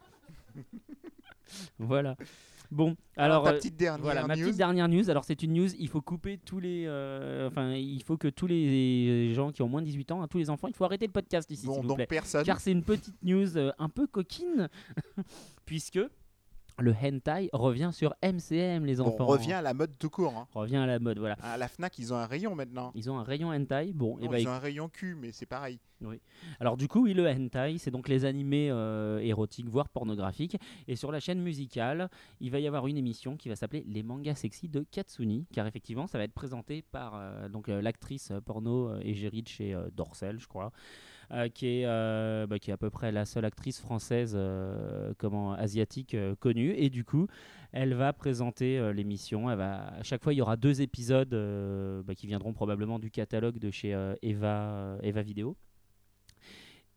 [1.79, 2.15] voilà.
[2.71, 3.43] Bon, alors.
[3.43, 4.45] ta euh, petite dernière Voilà, ma news.
[4.45, 5.09] petite dernière news.
[5.09, 5.69] Alors, c'est une news.
[5.77, 6.85] Il faut couper tous les.
[6.87, 10.27] euh, enfin, il faut que tous les gens qui ont moins de 18 ans, hein,
[10.27, 12.07] tous les enfants, il faut arrêter le podcast ici, Bon, s'il vous donc plaît.
[12.07, 12.43] personne.
[12.43, 14.67] Car c'est une petite news euh, un peu coquine,
[15.65, 15.99] puisque
[16.79, 19.25] le hentai revient sur MCM, les On enfants.
[19.25, 20.33] revient à la mode tout court.
[20.35, 20.47] hein.
[20.53, 21.35] Revient à la mode, voilà.
[21.41, 22.91] À la Fnac, ils ont un rayon maintenant.
[22.95, 23.93] Ils ont un rayon hentai.
[23.93, 25.79] Bon, et Non, bah, ils ont un rayon cul, mais c'est pareil.
[26.59, 30.57] Alors du coup, oui, le hentai, c'est donc les animés euh, érotiques, voire pornographiques.
[30.87, 32.09] Et sur la chaîne musicale,
[32.41, 35.65] il va y avoir une émission qui va s'appeler Les mangas sexy de Katsuni, car
[35.65, 40.39] effectivement, ça va être présenté par euh, donc euh, l'actrice porno égérie de chez Dorsel,
[40.39, 40.71] je crois.
[41.31, 45.13] Euh, qui, est, euh, bah, qui est à peu près la seule actrice française euh,
[45.17, 46.73] comment, asiatique connue.
[46.77, 47.27] Et du coup,
[47.71, 49.49] elle va présenter l'émission.
[49.49, 51.35] Elle va, à chaque fois, il y aura deux épisodes
[52.05, 55.57] bah, qui viendront probablement du catalogue de chez Eva, Eva Vidéo.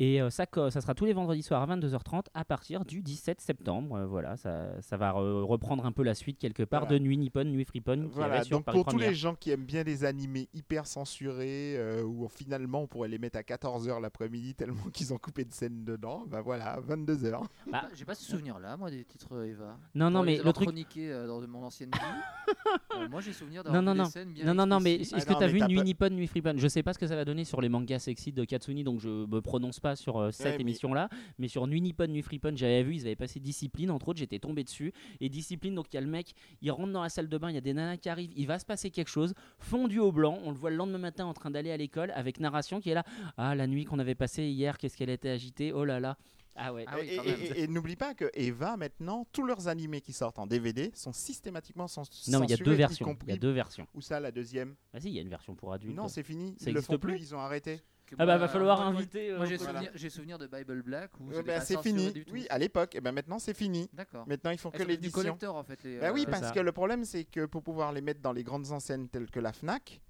[0.01, 3.41] Et euh, ça, ça sera tous les vendredis soirs à 22h30 à partir du 17
[3.41, 3.97] septembre.
[3.97, 6.99] Euh, voilà, ça, ça va re- reprendre un peu la suite quelque part Voilà.
[7.01, 9.51] de Nuit Nippon, Nuit Frippon Voilà, avait sur donc Paris pour tous les gens qui
[9.51, 14.01] aiment bien les animés hyper censurés, euh, où finalement on pourrait les mettre à 14h
[14.01, 17.43] l'après-midi tellement qu'ils ont coupé de scènes dedans, bah voilà, 22h.
[17.73, 19.77] Bah, J'ai pas ce souvenir là, moi, des titres euh, Eva.
[19.97, 20.69] Non, non, Pour les mais le truc.
[20.69, 21.99] chroniqués, euh, dans mon ancienne vie.
[22.97, 24.05] euh, moi, j'ai souvenir Non, d'avoir non, vu non.
[24.05, 25.59] des scènes bien Non, non, non, mais est-ce Ah que non, tu as mais vu
[25.59, 27.61] t'as Nuit pas- Nippon, Nuit Frippon Je sais pas ce que ça va donner sur
[27.61, 31.09] les mangas sexy de Katsuni, donc je me prononce pas sur euh, cette Ouais, émission-là.
[31.39, 34.39] Mais sur Nuit Nippon, Nuit Frippon, j'avais vu, ils avaient passé Discipline, entre autres, j'étais
[34.39, 34.93] tombé dessus.
[35.21, 37.51] Et Discipline, donc il y a le mec, il rentre dans la salle de bain,
[37.51, 40.13] il y a des nanas qui arrivent, il va se passer quelque chose, fondu au
[40.13, 42.91] blanc, on le voit le lendemain matin en train d'aller à l'école, avec narration qui
[42.91, 43.05] est là.
[43.37, 46.17] Ah, la nuit qu'on avait passée hier, qu'est-ce qu'elle était agitée, oh là là.
[46.61, 46.85] Ah ouais.
[46.89, 47.41] Ah oui, et et- même.
[47.55, 51.13] et- et n'oublie pas que Eva, maintenant, tous leurs animés qui sortent en DVD sont
[51.13, 53.17] systématiquement cens- Non, mais il y a deux versions.
[53.23, 53.87] Il y a deux versions.
[53.95, 55.95] Où ça, la deuxième Ah si, il y a une version pour adultes.
[55.95, 56.57] Non, c'est fini.
[56.59, 57.15] Ça Ils le existe font plus.
[57.15, 57.81] plus Ils ont arrêté.
[58.15, 59.33] Ah bah moi- va falloir moi- moi- inviter.
[59.35, 62.13] Moi, euh, j'ai souvenir, j'ai souvenir de Bible Black où Ouais, c'était bah, c'est fini.
[62.33, 62.95] Oui, à l'époque.
[62.95, 63.89] Et ben maintenant, c'est fini.
[63.93, 64.27] D'accord.
[64.27, 65.21] Maintenant, ils font Elles que sont devenues l'édition.
[65.23, 65.83] collector en fait.
[65.85, 66.51] Les, Bah oui, euh, parce ça.
[66.53, 69.41] que le problème, c'est que pour pouvoir les mettre dans les grandes enseignes telles que
[69.41, 70.01] la Fnac,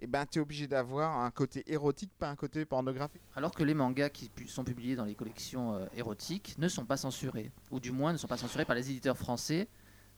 [0.00, 3.20] eh ben, tu es obligé d'avoir un côté érotique, pas un côté pornographique.
[3.34, 6.84] Alors que les mangas qui pu- sont publiés dans les collections euh, érotiques ne sont
[6.84, 9.68] pas censurés, ou du moins ne sont pas censurés par les éditeurs français.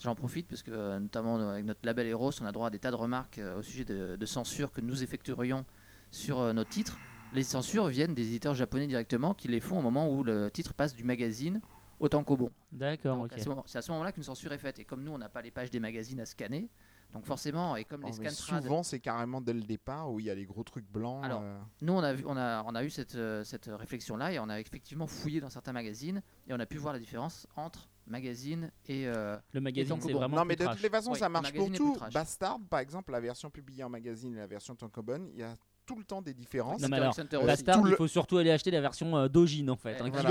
[0.03, 2.71] J'en profite parce que, euh, notamment euh, avec notre label Eros, on a droit à
[2.71, 5.65] des tas de remarques euh, au sujet de, de censure que nous effectuerions
[6.11, 6.99] sur euh, nos titres.
[7.33, 10.75] Les censures viennent des éditeurs japonais directement qui les font au moment où le titre
[10.75, 11.61] passe du magazine
[12.01, 12.51] au tankobon.
[12.73, 13.63] D'accord, Donc, ok.
[13.67, 14.79] C'est à ce moment-là qu'une censure est faite.
[14.79, 16.69] Et comme nous, on n'a pas les pages des magazines à scanner,
[17.13, 20.19] donc forcément, et comme Oh, les mais scantrades souvent, c'est carrément dès le départ où
[20.19, 21.25] il y a les gros trucs blancs.
[21.25, 24.33] Alors, euh, Nous, on a, vu, on a, on a eu cette, euh, cette réflexion-là
[24.33, 27.47] et on a effectivement fouillé dans certains magazines et on a pu voir la différence
[27.55, 29.07] entre magazine et.
[29.07, 30.09] euh, Le magazine, tankobon.
[30.09, 30.77] c'est vraiment Non, mais de trash.
[30.77, 31.97] toutes les façons, Oui, ça marche pour tout.
[32.15, 35.55] Bastard, par exemple, la version publiée en magazine et la version tankobon, il y a
[35.91, 36.81] tout le temps des différences.
[36.83, 37.47] Non, mais Hunter alors, x Hunter aussi.
[37.47, 40.11] Bastard, tout il faut surtout aller acheter la version euh, Dojin en fait, hein, qui
[40.11, 40.31] voilà.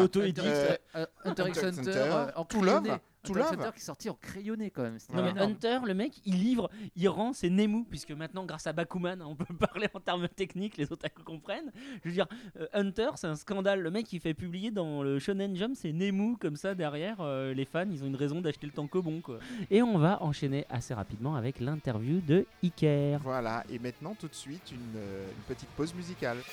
[0.95, 3.01] euh, Hunter x Hunter x Hunter, Hunter, euh, en To Love, crayonné.
[3.23, 3.53] To Love.
[3.53, 4.97] Hunter qui est sorti en crayonné quand même.
[5.13, 5.41] Non mais.
[5.41, 9.35] Hunter, le mec, il livre, il rend, c'est Nemu, puisque maintenant, grâce à Bakuman, on
[9.35, 11.71] peut parler en termes techniques, les otaku comprennent.
[12.03, 12.27] Je veux dire,
[12.59, 13.81] euh, Hunter, c'est un scandale.
[13.81, 17.53] Le mec, il fait publier dans le Shonen Jump, c'est Nemu, comme ça, derrière, euh,
[17.53, 19.39] les fans, ils ont une raison d'acheter le tankobon, quoi.
[19.69, 23.19] Et on va enchaîner assez rapidement avec l'interview de Iker.
[23.21, 26.43] Voilà, et maintenant, tout de suite, une, euh, une petite pause musicale.「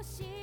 [0.00, 0.39] 我心。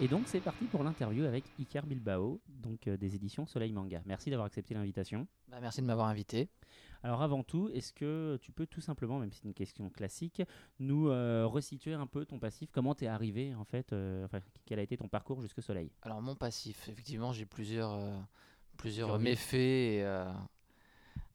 [0.00, 4.00] Et donc c'est parti pour l'interview avec Iker Bilbao, donc euh, des éditions Soleil Manga.
[4.06, 5.26] Merci d'avoir accepté l'invitation.
[5.48, 6.48] Bah, merci de m'avoir invité.
[7.02, 10.40] Alors avant tout, est-ce que tu peux tout simplement, même si c'est une question classique,
[10.78, 12.70] nous euh, resituer un peu ton passif?
[12.70, 15.90] Comment t'es arrivé en fait euh, enfin, Quel a été ton parcours jusque Soleil?
[16.02, 17.98] Alors mon passif, effectivement, j'ai plusieurs,
[18.76, 20.04] plusieurs méfaits et,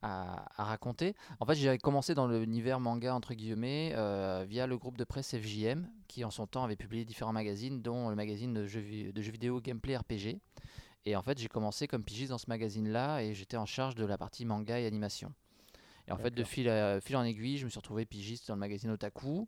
[0.04, 1.16] à, à raconter.
[1.40, 5.36] En fait, j'ai commencé dans l'univers manga entre guillemets euh, via le groupe de presse
[5.36, 9.12] FJM, qui en son temps avait publié différents magazines, dont le magazine de jeux, vi-
[9.14, 10.40] de jeux vidéo Gameplay RPG.
[11.06, 14.06] Et en fait, j'ai commencé comme pigiste dans ce magazine-là et j'étais en charge de
[14.06, 15.34] la partie manga et animation.
[16.08, 18.56] Et en fait, de fil, à- fil en aiguille, je me suis retrouvé pigiste dans
[18.56, 19.48] le magazine Otaku.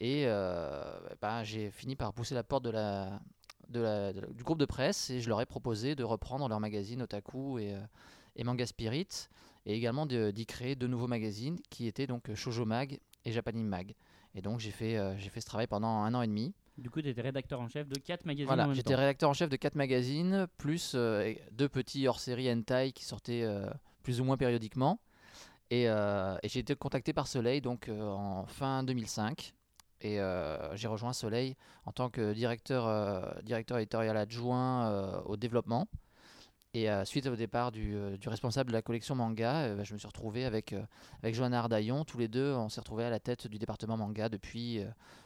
[0.00, 3.20] Et euh, ben, j'ai fini par pousser la porte de la,
[3.68, 6.48] de la- de la- du groupe de presse et je leur ai proposé de reprendre
[6.48, 7.80] leur magazine Otaku et, euh,
[8.36, 9.28] et Manga Spirit
[9.66, 13.66] et également de- d'y créer deux nouveaux magazines qui étaient donc Shoujo Mag et Japanime
[13.66, 13.94] Mag.
[14.34, 16.52] Et donc j'ai fait, euh, j'ai fait ce travail pendant un an et demi.
[16.76, 19.32] Du coup, tu étais rédacteur en chef de quatre magazines en Voilà, j'étais rédacteur en
[19.34, 23.66] chef de quatre magazines, plus euh, deux petits hors-série hentai qui sortaient euh,
[24.02, 24.98] plus ou moins périodiquement.
[25.70, 29.54] Et, euh, et j'ai été contacté par Soleil donc euh, en fin 2005.
[30.00, 35.36] Et euh, j'ai rejoint Soleil en tant que directeur, euh, directeur éditorial adjoint euh, au
[35.36, 35.86] développement.
[36.74, 39.84] Et euh, suite au départ du, euh, du responsable de la collection manga, euh, bah,
[39.84, 40.82] je me suis retrouvé avec, euh,
[41.22, 42.04] avec Johanna Ardaillon.
[42.04, 44.80] Tous les deux, on s'est retrouvés à la tête du département manga depuis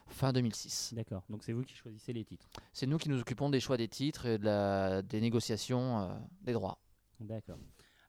[0.07, 0.93] fin 2006.
[0.95, 2.47] D'accord, donc c'est vous qui choisissez les titres.
[2.75, 6.11] C'est nous qui nous occupons des choix des titres et de la, des négociations
[6.43, 6.79] des droits.
[7.19, 7.59] D'accord.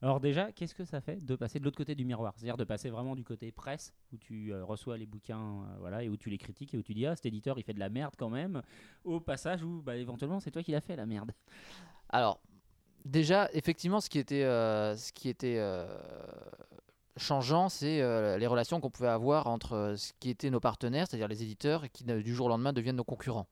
[0.01, 2.33] Alors déjà, qu'est-ce que ça fait de passer de l'autre côté du miroir?
[2.37, 6.03] C'est-à-dire de passer vraiment du côté presse, où tu euh, reçois les bouquins euh, voilà,
[6.03, 7.79] et où tu les critiques et où tu dis, ah, cet éditeur, il fait de
[7.79, 8.61] la merde quand même,
[9.03, 11.33] au passage où, bah, éventuellement, c'est toi qui l'as fait, la merde.
[12.07, 12.39] Alors,
[13.05, 14.95] déjà, effectivement, ce qui était, euh,
[15.43, 15.97] euh,
[17.17, 21.27] changeant, c'est euh, les relations qu'on pouvait avoir entre ce qui étaient nos partenaires, c'est-à-dire
[21.27, 23.47] les éditeurs, et qui du jour au lendemain deviennent nos concurrents.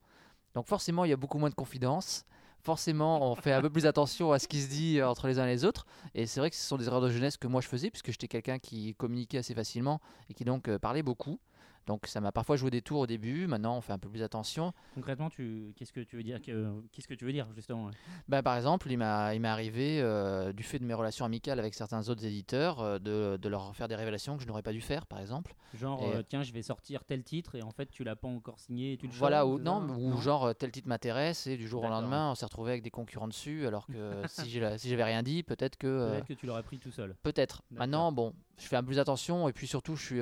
[0.54, 2.24] Donc forcément, il y a beaucoup moins de confidences,
[2.62, 5.44] forcément, on fait un peu plus attention à ce qui se dit entre les uns
[5.44, 5.86] et les autres.
[6.14, 8.10] Et c'est vrai que ce sont des erreurs de jeunesse que moi je faisais, puisque
[8.10, 11.38] j'étais quelqu'un qui communiquait assez facilement et qui donc parlait beaucoup.
[11.88, 13.46] Donc ça m'a parfois joué des tours au début.
[13.46, 14.74] Maintenant, on fait un peu plus attention.
[14.94, 17.90] Concrètement, tu, qu'est-ce que tu veux dire que- Qu'est-ce que tu veux dire justement
[18.28, 19.04] Bah, par exemple, il m'est
[19.48, 23.48] arrivé, euh, du fait de mes relations amicales avec certains autres éditeurs, euh, de, de
[23.48, 25.54] leur faire des révélations que je n'aurais pas dû faire, par exemple.
[25.74, 28.28] Genre, Et- euh, tiens, je vais sortir tel titre et en fait, tu l'as pas
[28.28, 31.66] encore signé et tu le Voilà, ou non, ou genre tel titre m'intéresse et du
[31.66, 33.92] jour au lendemain, on s'est retrouvé avec des concurrents dessus, alors que
[34.28, 36.10] si j'ai la- si j'avais rien dit, peut-être que.
[36.10, 37.16] Peut-être que tu l'aurais pris tout seul.
[37.22, 37.62] Peut-être.
[37.70, 40.20] Maintenant, bon, je fais un peu plus attention et puis surtout, je suis,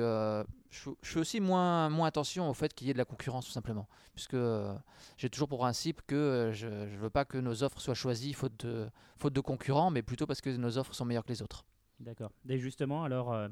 [0.83, 3.45] je, je fais aussi moins, moins attention au fait qu'il y ait de la concurrence,
[3.45, 3.87] tout simplement.
[4.13, 4.73] Puisque euh,
[5.17, 8.33] j'ai toujours pour principe que euh, je ne veux pas que nos offres soient choisies
[8.33, 11.41] faute de, faute de concurrents, mais plutôt parce que nos offres sont meilleures que les
[11.41, 11.65] autres.
[11.99, 12.31] D'accord.
[12.47, 13.47] Et justement, alors, euh,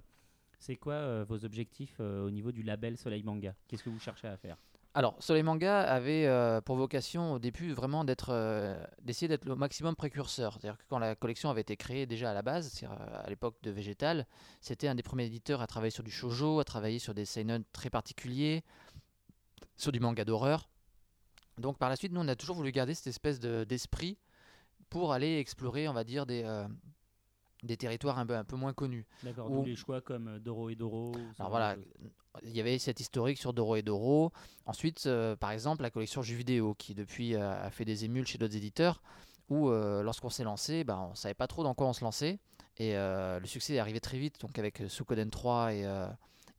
[0.60, 3.56] c'est quoi vos objectifs au niveau du label Soleil Manga?
[3.68, 4.58] Qu'est-ce que vous cherchez à faire?
[4.98, 9.54] Alors, Soleil Manga avait euh, pour vocation au début vraiment d'être, euh, d'essayer d'être le
[9.58, 10.54] maximum précurseur.
[10.54, 13.30] C'est-à-dire que quand la collection avait été créée déjà à la base, c'est-à-dire euh, à
[13.30, 14.26] l'époque de Végétal,
[14.62, 17.66] c'était un des premiers éditeurs à travailler sur du shoujo, à travailler sur des seinen
[17.74, 18.64] très particuliers,
[19.76, 20.70] sur du manga d'horreur.
[21.58, 24.18] Donc par la suite, nous, on a toujours voulu garder cette espèce de- d'esprit
[24.90, 26.44] pour aller explorer, on va dire, des,
[27.66, 29.06] des territoires un peu, un peu moins connus.
[29.24, 29.50] D'accord.
[29.66, 31.14] Les choix comme euh, Doro et Doro.
[31.40, 31.76] Alors voilà,
[32.44, 34.32] il y avait cette historique sur Doro et Doro.
[34.66, 38.28] Ensuite, euh, par exemple, la collection jeux vidéo qui depuis euh, a fait des émules
[38.28, 39.02] chez d'autres éditeurs
[39.50, 42.40] où euh, lorsqu'on s'est lancé, ben, on savait pas trop dans quoi on se lançait.
[42.78, 45.88] Et euh, le succès est arrivé très vite, donc avec Suikoden 3 et,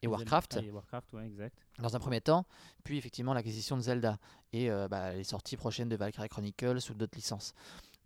[0.07, 1.57] Warcraft Ah, et Warcraft, ouais, exact.
[1.81, 2.47] dans un premier temps,
[2.85, 4.19] puis effectivement l'acquisition de Zelda
[4.53, 7.55] et bah, les sorties prochaines de Valkyrie Chronicles ou d'autres licences.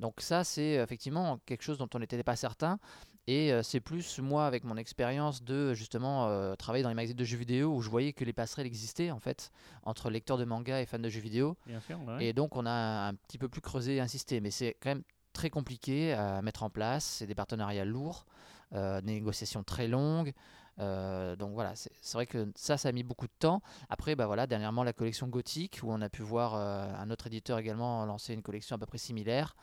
[0.00, 2.78] Donc ça, c'est effectivement quelque chose dont on n'était pas certain.
[3.26, 7.16] Et euh, c'est plus moi, avec mon expérience de justement euh, travailler dans les magazines
[7.16, 9.52] de jeux vidéo, où je voyais que les passerelles existaient en fait
[9.84, 11.56] entre lecteurs de manga et fans de jeux vidéo.
[11.66, 12.00] Bien sûr.
[12.08, 12.24] ouais.
[12.24, 14.40] Et donc on a un petit peu plus creusé et insisté.
[14.40, 17.04] Mais c'est quand même très compliqué à mettre en place.
[17.04, 18.26] C'est des partenariats lourds,
[18.74, 20.32] euh, des négociations très longues.
[20.78, 23.60] Euh, donc voilà, c'est vrai que ça, ça a mis beaucoup de temps.
[23.90, 27.26] Après, bah voilà, dernièrement la collection gothique, où on a pu voir euh, un autre
[27.26, 29.56] éditeur également lancer une collection à peu près similaire.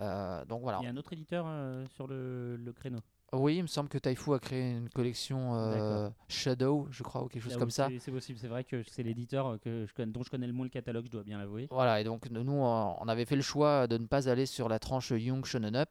[0.00, 0.78] Euh, donc voilà.
[0.80, 2.98] Il y a un autre éditeur euh, sur le, le créneau.
[3.32, 6.08] Oui, il me semble que Taifu a créé une collection euh.
[6.26, 7.88] Shadow, je crois, ou quelque chose comme ça.
[8.00, 8.38] c'est- possible.
[8.40, 11.04] C'est vrai que c'est l'éditeur que je connais, dont je connais le moins le catalogue,
[11.06, 11.68] je dois bien l'avouer.
[11.70, 14.78] Voilà, et donc nous, on avait fait le choix de ne pas aller sur la
[14.80, 15.90] tranche Young Shonen Up.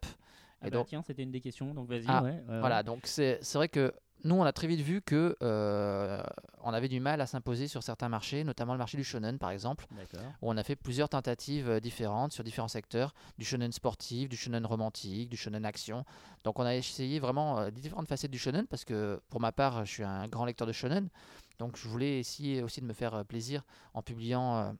[0.61, 1.73] Ah Et bah donc- tiens, c'était une des questions.
[1.73, 2.03] Donc vas-y.
[2.07, 6.21] Ah, ouais, Voilà, donc c'est vrai que nous, on a très vite vu que euh,
[6.63, 9.51] on avait du mal à s'imposer sur certains marchés, notamment le marché du shonen, par
[9.51, 9.87] exemple,
[10.41, 14.35] où on a fait plusieurs tentatives euh, différentes sur différents secteurs, du shonen sportif, du
[14.35, 16.03] shonen romantique, du shonen action.
[16.43, 19.85] Donc on a essayé vraiment euh, différentes facettes du shonen, parce que pour ma part,
[19.85, 21.09] je suis un grand lecteur de shonen,
[21.57, 24.75] donc je voulais essayer aussi de me faire plaisir en publiant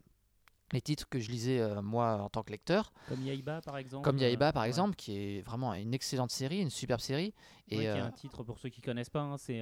[0.74, 4.04] les titres que je lisais euh, moi en tant que lecteur, Comme Yaiba par exemple.
[4.04, 4.68] comme Yaiba euh, par ouais.
[4.68, 7.34] exemple, qui est vraiment une excellente série, une superbe série.
[7.72, 9.22] Ouais, Et qui est euh, un titre pour ceux qui connaissent pas.
[9.22, 9.62] hein, c'est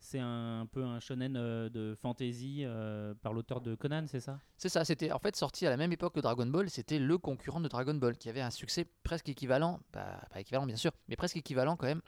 [0.00, 2.64] c'est un, peu un shonen de fantasy
[3.20, 4.38] par l'auteur de Conan, c'est ça?
[4.56, 7.18] C'est ça, c'était en fait sorti à la même époque que Dragon Ball, c'était le
[7.18, 10.92] concurrent de Dragon Ball qui avait un succès presque équivalent, bah, pas équivalent bien sûr,
[11.08, 12.00] mais presque équivalent quand même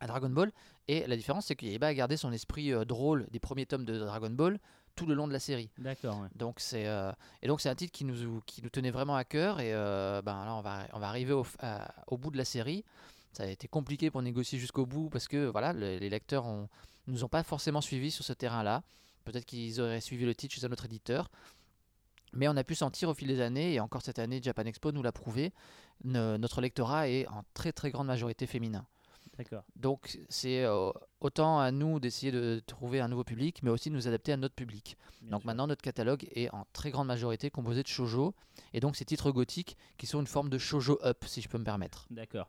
[0.00, 0.52] à Dragon Ball.
[0.86, 3.86] Et la différence c'est que Yaiba a gardé son esprit euh, drôle des premiers tomes
[3.86, 4.60] de Dragon Ball
[4.96, 5.70] tout le long de la série.
[5.78, 6.20] D'accord.
[6.20, 6.28] ouais.
[6.36, 7.10] Donc c'est euh,
[7.42, 10.22] et donc c'est un titre qui nous qui nous tenait vraiment à cœur et euh,
[10.22, 12.84] ben là on va on va arriver au, à- au bout de la série.
[13.32, 16.68] Ça a été compliqué pour négocier jusqu'au bout parce que voilà le- les lecteurs ont,
[17.08, 18.82] nous ont pas forcément suivis sur ce terrain-là.
[19.24, 21.30] Peut-être qu'ils auraient suivi le titre chez un autre éditeur.
[22.32, 24.90] Mais on a pu sentir au fil des années, et encore cette année, Japan Expo
[24.90, 25.52] nous l'a prouvé,
[26.02, 28.84] ne- notre lectorat est en très très grande majorité féminin.
[29.36, 29.64] D'accord.
[29.76, 33.94] Donc c'est euh, autant à nous d'essayer de trouver un nouveau public, mais aussi de
[33.94, 34.96] nous adapter à notre public.
[35.22, 35.46] bien Donc sûr.
[35.46, 38.34] maintenant, notre catalogue est en très grande majorité composé de shoujo,
[38.72, 41.58] et donc ces titres gothiques qui sont une forme de shoujo up, si je peux
[41.58, 42.06] me permettre.
[42.10, 42.48] D'accord.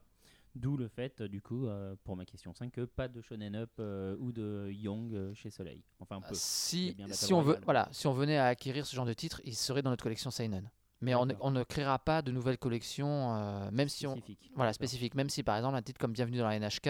[0.56, 3.71] D'où le fait, du coup, euh, pour ma question 5, que pas de Shonen Up
[3.80, 5.84] euh, ou de Young euh, chez Soleil.
[6.00, 6.34] Enfin, un peu.
[6.34, 9.54] Si, si, on veut, voilà, si on venait à acquérir ce genre de titres, il
[9.54, 10.71] serait dans notre collection Seinen.
[11.02, 11.48] Mais on, ne- D'accord.
[11.48, 14.16] on ne créera pas de nouvelles collections, euh, même si on...
[14.56, 15.14] Voilà, spécifique.
[15.16, 16.90] Même si par exemple un titre comme Bienvenue dans la NHK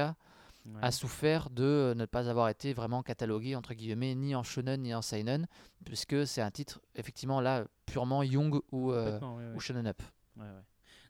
[0.67, 0.79] Ouais.
[0.81, 4.95] a souffert de ne pas avoir été vraiment catalogué entre guillemets ni en shonen ni
[4.95, 5.45] en seinen,
[5.85, 9.53] puisque c'est un titre effectivement là purement young ou, euh, Complètement, ouais, ouais.
[9.55, 10.01] ou shonen up.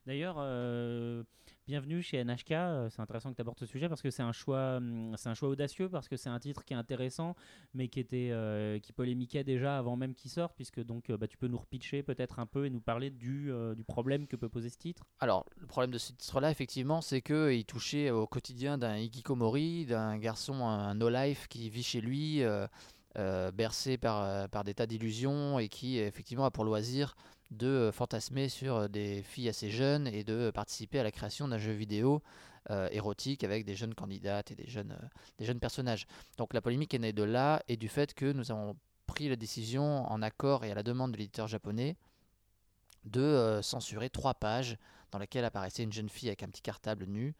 [0.05, 1.23] D'ailleurs, euh,
[1.67, 2.51] bienvenue chez NHK.
[2.51, 5.29] euh, C'est intéressant que tu abordes ce sujet parce que c'est un choix, hum, c'est
[5.29, 7.35] un choix audacieux parce que c'est un titre qui est intéressant,
[7.73, 11.37] mais qui était, euh, polémiquait déjà avant même qu'il sorte, puisque donc euh, bah, tu
[11.37, 14.69] peux nous repitcher peut-être un peu et nous parler du, du problème que peut poser
[14.69, 15.03] ce titre?
[15.19, 20.17] Alors, le problème de ce titre-là, effectivement, c'est qu'il touchait au quotidien d'un hikikomori, d'un
[20.17, 22.41] garçon, no-life qui vit chez lui,
[23.53, 27.15] bercé par, par des tas d'illusions et qui, effectivement, a pour loisir
[27.55, 31.47] de euh, fantasmer sur euh, des filles assez jeunes et de participer à la création
[31.47, 32.21] d'un jeu vidéo
[32.71, 36.07] euh, érotique avec des jeunes candidates et des jeunes, euh, des jeunes personnages.
[36.37, 39.35] Donc la polémique est née de là et du fait que nous avons pris la
[39.35, 41.95] décision en accord et à la demande de l'éditeur japonais
[43.03, 44.79] de euh, censurer trois pages
[45.11, 47.35] dans lesquelles apparaissait une jeune fille avec un petit cartable nu.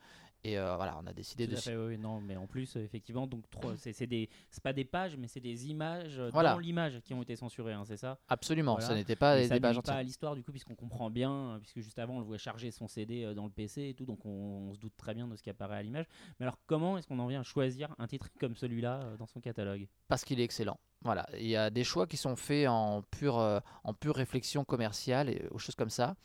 [0.45, 1.60] Et euh, voilà, on a décidé Tout de...
[1.60, 3.45] fait, oui, non, mais en plus, effectivement, donc
[3.77, 4.29] c'est des,
[4.62, 6.53] pas des pages, mais c'est des images euh, Voilà.
[6.53, 8.19] dans l'image qui ont été censurées, hein, c'est ça?
[8.27, 8.89] Absolument, Voilà.
[8.89, 11.79] ce n'était pas des pages pas à l'histoire du coup, puisqu'on comprend bien, euh, puisque
[11.79, 14.69] juste avant on le voit charger son CD dans le PC et tout, donc on,
[14.69, 16.05] on se doute très bien de ce qui apparaît à l'image.
[16.39, 19.39] Mais alors, comment est-ce qu'on en vient à choisir un titre comme celui-là dans son
[19.41, 19.88] catalogue?
[20.08, 20.79] Parce qu'il est excellent.
[21.03, 24.63] Voilà, il y a des choix qui sont faits en pure, euh, en pure réflexion
[24.63, 26.15] commerciale et aux choses comme ça,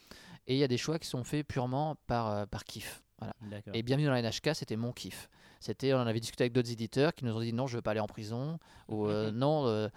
[0.47, 3.03] et il y a des choix qui sont faits purement par, euh, par kiff.
[3.21, 3.35] Voilà.
[3.75, 5.29] Et bienvenue dans la NHK, c'était mon kiff.
[5.61, 7.83] C'était, on en avait discuté avec d'autres éditeurs qui nous ont dit non, je veux
[7.83, 9.89] pas aller en prison, ou euh, non, euh,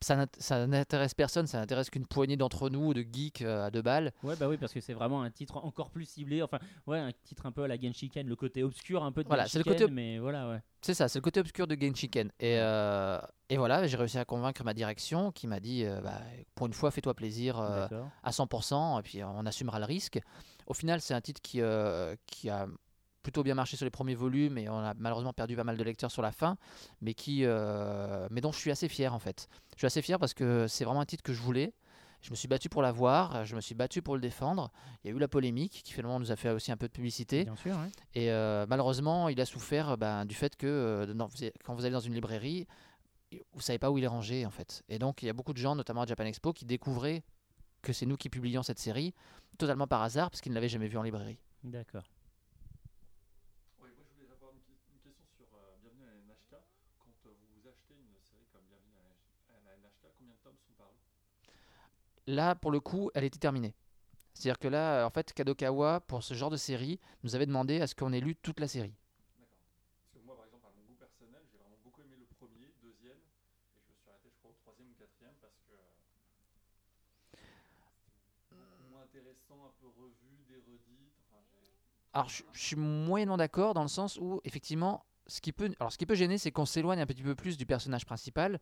[0.00, 3.70] ça n'int- ça n'intéresse personne, ça n'intéresse qu'une poignée d'entre nous, de geeks euh, à
[3.70, 4.10] deux balles.
[4.24, 6.42] Ouais, bah oui, parce que c'est vraiment un titre encore plus ciblé.
[6.42, 9.28] Enfin, ouais, un titre un peu à la Genshiken, le côté obscur un peu de
[9.28, 10.58] Voilà, le Genshiken, côté- mais voilà, ouais.
[10.80, 12.32] C'est ça, c'est le côté obscur de Game Chicken.
[12.40, 16.20] Et, euh, et voilà, j'ai réussi à convaincre ma direction qui m'a dit euh, bah,
[16.56, 17.86] pour une fois, fais-toi plaisir euh,
[18.24, 20.20] à 100%, et puis on assumera le risque.
[20.66, 22.66] Au final, c'est un titre qui, euh, qui a
[23.22, 25.84] plutôt bien marché sur les premiers volumes, et on a malheureusement perdu pas mal de
[25.84, 26.56] lecteurs sur la fin,
[27.00, 29.48] mais, qui, euh, mais dont je suis assez fier en fait.
[29.74, 31.72] Je suis assez fier parce que c'est vraiment un titre que je voulais.
[32.20, 34.70] Je me suis battu pour l'avoir, je me suis battu pour le défendre.
[35.02, 36.92] Il y a eu la polémique qui finalement nous a fait aussi un peu de
[36.92, 37.42] publicité.
[37.42, 37.90] Bien sûr, ouais.
[38.14, 41.92] Et euh, malheureusement, il a souffert ben, du fait que euh, vous quand vous allez
[41.92, 42.68] dans une librairie,
[43.54, 44.84] vous savez pas où il est rangé en fait.
[44.88, 47.24] Et donc il y a beaucoup de gens, notamment à Japan Expo, qui découvraient
[47.82, 49.12] que c'est nous qui publions cette série
[49.58, 51.38] totalement par hasard parce qu'ils ne l'avaient jamais vu en librairie.
[51.64, 52.04] D'accord.
[53.80, 56.56] Oui, moi je voulais avoir une, que- une question sur euh, Bienvenue à la NHK.
[56.98, 60.38] Quand euh, vous achetez une série comme Bienvenue à la, à la NHK, combien de
[60.42, 60.96] tomes sont parus?
[62.26, 63.74] Là, pour le coup, elle était terminée.
[64.34, 67.86] C'est-à-dire que là, en fait, Kadokawa, pour ce genre de série, nous avait demandé à
[67.86, 68.94] ce qu'on ait lu toute la série.
[69.38, 69.58] D'accord.
[70.00, 72.72] Parce que moi, par exemple, à mon goût personnel, j'ai vraiment beaucoup aimé le premier,
[72.80, 75.84] deuxième, et je me suis arrêté, je crois, au troisième ou quatrième parce que euh,
[78.48, 81.18] c'était beaucoup moins intéressant, un peu revu, des redites.
[81.28, 81.76] Enfin, j'ai-
[82.12, 85.74] Alors, je, suis moyennement d'accord dans le sens où, effectivement, ce qui peut,
[86.14, 88.60] gêner, c'est qu'on s'éloigne un petit peu plus du personnage principal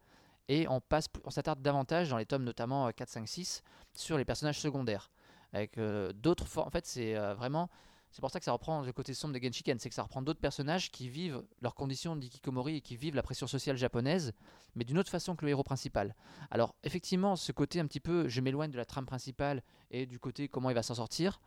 [0.49, 3.63] et on, passe, on s'attarde davantage dans les tomes, notamment euh, 4, 5, 6,
[3.95, 5.11] sur les personnages secondaires.
[5.53, 6.47] Avec euh, d'autres.
[6.59, 7.69] En fait, c'est euh, vraiment.
[8.13, 10.21] C'est pour ça que ça reprend le côté sombre de Genshiken, c'est que ça reprend
[10.21, 14.33] d'autres personnages qui vivent leurs conditions d'ikikomori et qui vivent la pression sociale japonaise,
[14.75, 16.17] mais d'une autre façon que le héros principal.
[16.51, 20.19] Alors, effectivement, ce côté un petit peu, je m'éloigne de la trame principale et du
[20.19, 21.41] côté comment il va s'en sortir,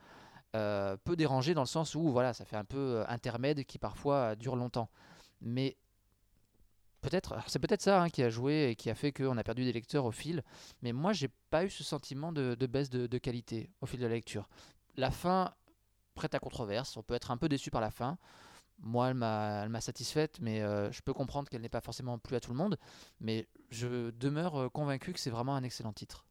[0.55, 3.79] euh, peut déranger dans le sens où voilà, ça fait un peu euh, intermède qui
[3.79, 4.89] parfois euh, dure longtemps.
[5.41, 5.77] Mais
[7.01, 9.63] peut-être, c'est peut-être ça hein, qui a joué et qui a fait qu'on a perdu
[9.65, 10.43] des lecteurs au fil.
[10.81, 14.13] Mais moi, j'ai pas eu ce sentiment de, baisse de, qualité au fil de la
[14.13, 14.47] lecture.
[14.95, 15.53] La fin
[16.13, 16.97] prête à controverse.
[16.97, 18.17] On peut être un peu déçu par la fin.
[18.79, 22.39] Moi, elle m'a satisfaite, mais euh, je peux comprendre qu'elle n'est pas forcément plu à
[22.39, 22.77] tout le monde.
[23.19, 26.25] Mais je demeure convaincu que c'est vraiment un excellent titre.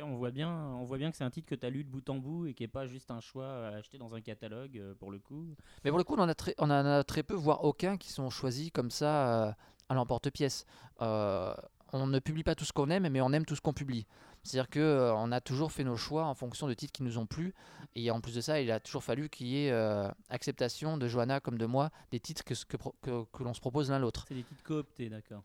[0.00, 1.84] Cas, on voit bien, on voit bien que c'est un titre que tu as lu
[1.84, 4.20] de bout en bout et qui est pas juste un choix à acheter dans un
[4.20, 5.54] catalogue euh, pour le coup.
[5.84, 7.96] Mais pour le coup, on en a très, on en a très peu, voire aucun,
[7.96, 9.52] qui sont choisis comme ça euh,
[9.88, 10.64] à l'emporte-pièce.
[11.02, 11.54] Euh,
[11.92, 14.06] on ne publie pas tout ce qu'on aime, mais on aime tout ce qu'on publie.
[14.42, 17.18] C'est-à-dire que euh, on a toujours fait nos choix en fonction de titres qui nous
[17.18, 17.52] ont plu.
[17.94, 21.08] Et en plus de ça, il a toujours fallu qu'il y ait euh, acceptation de
[21.08, 23.90] Johanna comme de moi des titres que, ce que, pro- que, que l'on se propose
[23.90, 24.24] l'un l'autre.
[24.28, 25.42] C'est des titres cooptés, d'accord.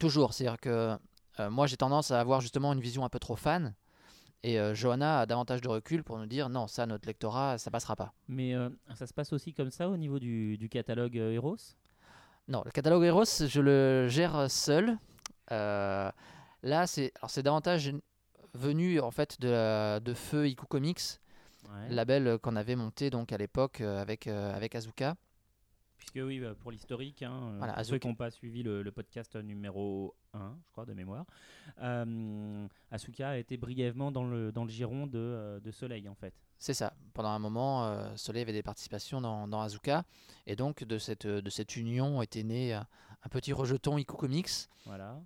[0.00, 0.32] Toujours.
[0.32, 0.96] C'est-à-dire que
[1.40, 3.74] euh, moi, j'ai tendance à avoir justement une vision un peu trop fan.
[4.44, 7.70] Et euh, Johanna a davantage de recul pour nous dire non, ça, notre lectorat, ça
[7.70, 8.12] passera pas.
[8.28, 11.56] Mais euh, ça se passe aussi comme ça au niveau du, du catalogue euh, Eros?
[12.48, 14.98] Non, le catalogue Eros, je le gère seul.
[15.50, 17.92] Là, c'est davantage
[18.54, 21.00] venu en fait de, de Feu Iku Comics,
[21.68, 21.94] Ouais.
[21.94, 25.14] label qu'on avait monté donc à l'époque avec avec Azuka.
[26.02, 28.82] Puisque oui, bah, pour l'historique, hein, euh, Voilà, pour ceux qui n'ont pas suivi le,
[28.82, 31.24] le podcast numéro 1, je crois, de mémoire,
[31.80, 36.14] euh, Asuka a été brièvement dans le, dans le giron de, euh, de Soleil, en
[36.14, 36.34] fait.
[36.58, 36.92] C'est ça.
[37.14, 40.04] Pendant un moment, euh, Soleil avait des participations dans, dans Azuka,
[40.46, 42.86] et donc de cette de cette union était né un,
[43.24, 44.48] un petit rejeton Iku Comics,
[44.86, 45.20] Voilà.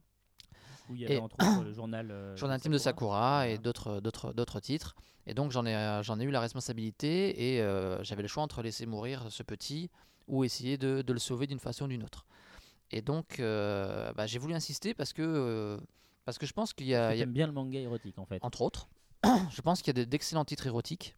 [0.89, 3.59] Où il y avait Et- entre autres le journal, euh, journal intime de Sakura et
[3.59, 4.95] d'autres d'autres d'autres titres.
[5.27, 8.63] Et donc j'en ai j'en ai eu la responsabilité et euh, j'avais le choix entre
[8.63, 9.91] laisser mourir ce petit
[10.29, 12.27] ou essayer de, de le sauver d'une façon ou d'une autre.
[12.91, 15.79] Et donc euh, bah, j'ai voulu insister parce que euh,
[16.25, 18.25] parce que je pense qu'il y a, y a- J'aime bien le manga érotique, en
[18.27, 18.39] fait.
[18.43, 18.89] entre autres,
[19.51, 21.15] je pense qu'il y a de- d'excellents titres érotiques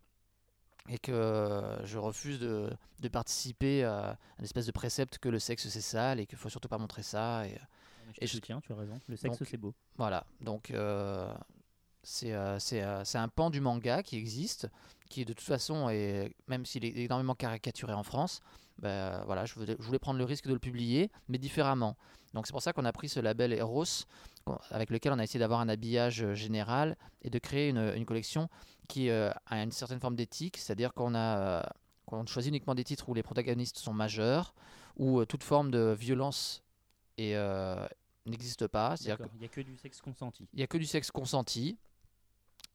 [0.90, 5.38] et que euh, je refuse de, de participer à un espèce de précepte que le
[5.38, 7.46] sexe c'est sale et qu'il faut surtout pas montrer ça.
[7.46, 7.58] Et,
[8.06, 8.98] Je et te je- soutiens, tu as raison.
[9.06, 9.74] Le sexe, c'est beau.
[9.96, 11.30] Voilà, donc euh,
[12.02, 14.68] c'est un pan du manga qui existe,
[15.10, 18.40] qui de toute façon, est, même s'il est énormément caricaturé en France,
[18.78, 21.96] bah, voilà, je voulais, je voulais prendre le risque de le publier, mais différemment.
[22.34, 23.84] Donc c'est pour ça qu'on a pris ce label Eros,
[24.70, 28.04] avec lequel on a essayé d'avoir un habillage euh, général et de créer une, une
[28.04, 28.48] collection
[28.88, 31.62] qui euh, a une certaine forme d'éthique, c'est-à-dire qu'on a euh,
[32.06, 34.54] qu'on choisit uniquement des titres où les protagonistes sont majeurs,
[34.96, 36.62] où toute forme de violence
[37.18, 38.94] n'existe pas.
[39.00, 39.06] Il
[39.38, 40.46] n'y a que du sexe consenti.
[40.46, 41.76] qu'il n'y a que du sexe consenti.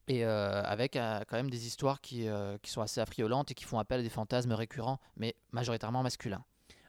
[0.07, 3.53] Et euh, avec euh, quand même des histoires qui, euh, qui sont assez affriolantes et
[3.53, 6.43] qui font appel à des fantasmes récurrents, mais majoritairement masculins.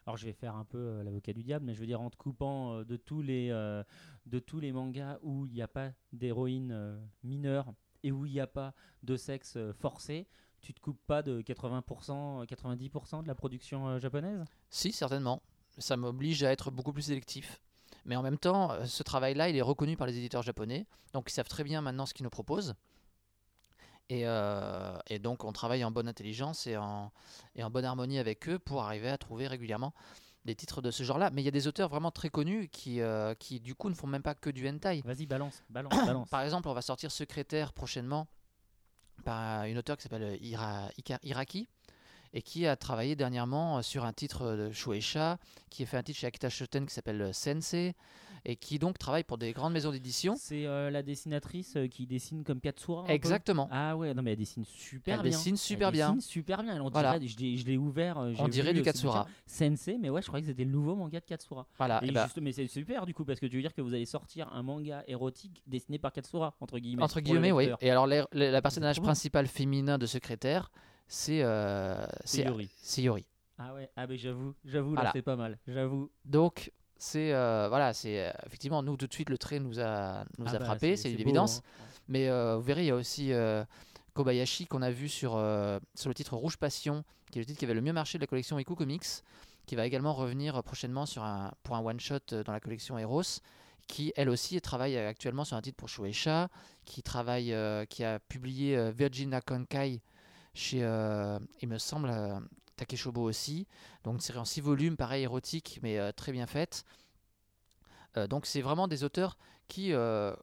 [0.07, 2.11] Alors je vais faire un peu euh, l'avocat du diable, mais je veux dire en
[2.11, 3.83] te coupant euh, de tous les euh,
[4.27, 8.41] de tous les mangas où il n'y a pas d'héroïne mineure et où il n'y
[8.41, 10.27] a pas de sexe forcé,
[10.61, 14.45] tu te coupes pas de 80%, euh, 90% de la production japonaise?
[14.69, 15.43] Si, certainement.
[15.79, 17.61] Ça m'oblige à être beaucoup plus sélectif.
[18.05, 21.33] Mais en même temps, ce travail-là, il est reconnu par les éditeurs japonais, donc ils
[21.33, 22.75] savent très bien maintenant ce qu'ils nous proposent.
[24.11, 27.11] Et, euh, et donc on travaille en bonne intelligence et en,
[27.57, 29.95] et en bonne harmonie avec eux pour arriver à trouver régulièrement
[30.45, 31.31] des titres de ce genre-là.
[31.33, 33.95] Mais il y a des auteurs vraiment très connus qui, euh, qui du coup ne
[33.95, 35.01] font même pas que du hentai.
[35.07, 36.29] Vas-y, balance, balance, balance.
[36.29, 38.27] Par exemple, on va sortir Secrétaire prochainement
[39.25, 41.69] par une auteure qui s'appelle Ira- Ika- Iraki
[42.35, 45.39] et qui a travaillé dernièrement sur un titre de Shueisha,
[45.71, 47.95] qui a fait un titre chez Akita Shoten qui s'appelle Sensei
[48.47, 50.35] et qui donc travaille pour des grandes maisons d'édition.
[50.39, 53.69] C'est euh, la dessinatrice euh, qui dessine comme Katsura Exactement.
[53.71, 55.31] Ah ouais, non mais elle dessine super Elle bien.
[55.31, 56.09] dessine super bien.
[56.13, 56.83] dessine super bien.
[56.83, 57.19] On Voilà.
[57.19, 58.19] dirait- je l'ai- je l'ai ouvert.
[58.19, 59.27] euh, On dirait du Katsura.
[59.47, 61.67] Sensei, mais ouais, je croyais que c'était le nouveau manga de Katsura.
[61.79, 62.03] Voilà.
[62.05, 63.81] Et et bah, juste- mais c'est super du coup parce que tu veux dire que
[63.83, 67.03] vous allez sortir un manga érotique dessiné par Katsura entre guillemets.
[67.03, 67.71] entre guillemets, oui.
[67.81, 69.09] Et alors, la personnage trop bien.
[69.09, 70.71] principal féminin de Secrétaire,
[71.09, 72.69] c'est euh, Yori.
[72.99, 73.27] Yori.
[73.59, 75.13] Ah ouais, ah mais j'avoue, j'avoue là Voilà.
[75.15, 76.11] c'est pas mal, j'avoue.
[76.25, 76.73] Donc,
[77.05, 80.47] c'est euh, voilà, c'est euh, effectivement nous tout de suite le trait nous a nous
[80.49, 81.59] Ah a bah, frappé, c'est une évidence.
[81.59, 81.85] hein.
[82.09, 83.33] Mais euh, vous verrez, il y a aussi
[84.15, 85.33] Kobayashi qu'on a vu sur,
[85.95, 88.23] sur le titre Rouge Passion, qui est le titre qui avait le mieux marché de
[88.23, 89.05] la collection Iku Comics,
[89.67, 93.41] qui va également revenir prochainement sur un, pour un one-shot euh, dans la collection Eros,
[93.87, 96.49] qui elle aussi travaille actuellement sur un titre pour Shueisha,
[96.85, 100.01] qui, travaille, euh, qui a publié euh, Virginia Konkai
[100.55, 102.11] chez, euh, il me semble,
[102.77, 103.67] Takeshobo aussi.
[104.03, 106.85] Donc une série en 6 volumes, pareil érotique, mais euh, très bien faite.
[108.17, 109.37] Euh, donc c'est vraiment des auteurs
[109.69, 110.35] qui, euh,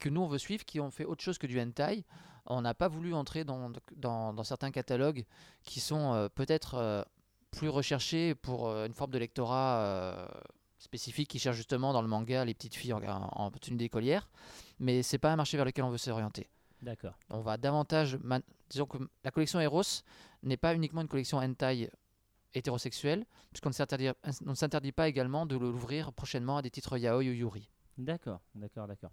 [0.00, 2.04] que nous on veut suivre, qui ont fait autre chose que du hentai.
[2.46, 5.24] On n'a pas voulu entrer dans, dans, dans certains catalogues
[5.64, 7.04] qui sont peut-être
[7.50, 10.28] plus recherchés pour une forme de lectorat
[10.78, 14.28] spécifique qui cherche justement dans le manga les petites filles en, en, en tenue d'écolière.
[14.78, 16.48] Mais c'est pas un marché vers lequel on veut s'orienter.
[16.82, 17.14] D'accord.
[17.30, 18.16] On va davantage.
[18.22, 20.02] man- Disons que la collection Eros
[20.46, 21.90] n'est pas uniquement une collection hentai
[22.54, 27.68] hétérosexuelle, puisqu'on ne s'interdit- pas également de l'ouvrir prochainement à des titres yaoi ou yuri.
[27.98, 29.12] D'accord, d'accord, d'accord.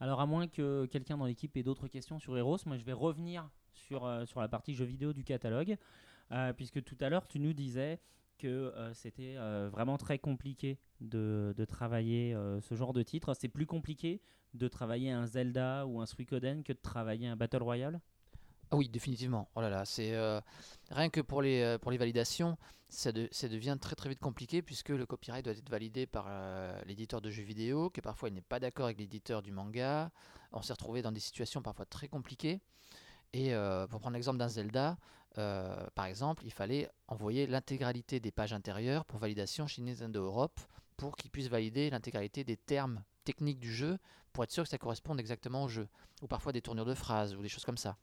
[0.00, 2.92] Alors à moins que quelqu'un dans l'équipe ait d'autres questions sur Eros, moi je vais
[2.94, 5.76] revenir sur, euh, la partie jeux vidéo du catalogue,
[6.32, 8.00] euh, puisque tout à l'heure tu nous disais
[8.38, 9.36] que euh, c'était
[9.70, 13.34] vraiment très compliqué de, travailler ce genre de titre.
[13.34, 14.22] C'est plus compliqué
[14.54, 18.00] de travailler un Zelda ou un Suikoden que de travailler un Battle Royale?
[18.72, 19.48] Ah oui, définitivement.
[19.56, 20.40] Oh là là, c'est euh,
[20.90, 22.56] rien que pour les, euh, pour les validations,
[22.88, 26.26] ça, de- ça devient très très vite compliqué puisque le copyright doit être validé par
[26.28, 30.12] euh, l'éditeur de jeux vidéo, que parfois il n'est pas d'accord avec l'éditeur du manga.
[30.52, 32.60] On s'est retrouvé dans des situations parfois très compliquées.
[33.32, 33.52] Et
[33.88, 34.98] pour prendre l'exemple d'un Zelda,
[35.36, 40.58] par exemple, il fallait envoyer l'intégralité des pages intérieures pour validation chez Nintendo Europe
[40.96, 43.98] pour qu'ils puissent valider l'intégralité des termes techniques du jeu
[44.32, 45.86] pour être sûr que ça corresponde exactement au jeu.
[46.22, 47.96] Ou parfois des tournures de phrases ou des choses comme ça.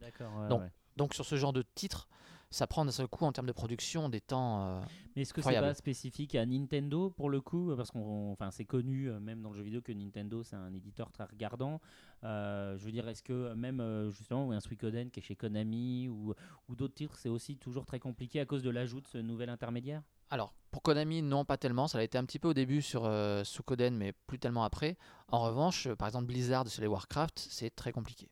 [0.00, 0.32] D'accord.
[0.48, 0.68] Non.
[0.96, 2.08] Donc sur ce genre de titre,
[2.50, 4.66] ça prend d'un seul coup en termes de production des temps.
[4.66, 4.80] euh,
[5.14, 7.74] Mais est-ce que c'est pas spécifique à Nintendo pour le coup?
[7.76, 10.72] Parce qu'on, enfin, c'est connu euh, même dans le jeu vidéo que Nintendo c'est un
[10.72, 11.80] éditeur très regardant.
[12.24, 15.36] Euh, je veux dire, est-ce que même euh, justement ou un Suikoden qui est chez
[15.36, 16.34] Konami ou,
[16.68, 19.50] ou d'autres titres, c'est aussi toujours très compliqué à cause de l'ajout de ce nouvel
[19.50, 20.02] intermédiaire?
[20.30, 21.88] Alors pour Konami, non pas tellement.
[21.88, 24.96] Ça a été un petit peu au début sur euh, Suikoden, mais plus tellement après.
[25.28, 28.30] En revanche, par exemple Blizzard sur les Warcraft, c'est très compliqué.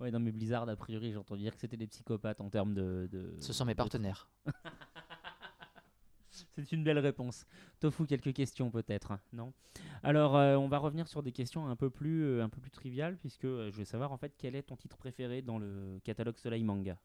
[0.00, 2.72] Ouais, non, mais Blizzard, a priori, j'ai entendu dire que c'était des psychopathes en termes
[2.74, 3.08] de.
[3.12, 4.28] de- Ce sont mes partenaires.
[6.54, 7.44] C'est une belle réponse.
[7.80, 9.52] Tofu, quelques questions peut-être, hein, non?
[10.02, 12.70] Alors, euh, on va revenir sur des questions un peu plus, euh, un peu plus
[12.70, 15.98] triviales, puisque euh, je veux savoir en fait quel est ton titre préféré dans le
[16.04, 16.96] catalogue Soleil Manga?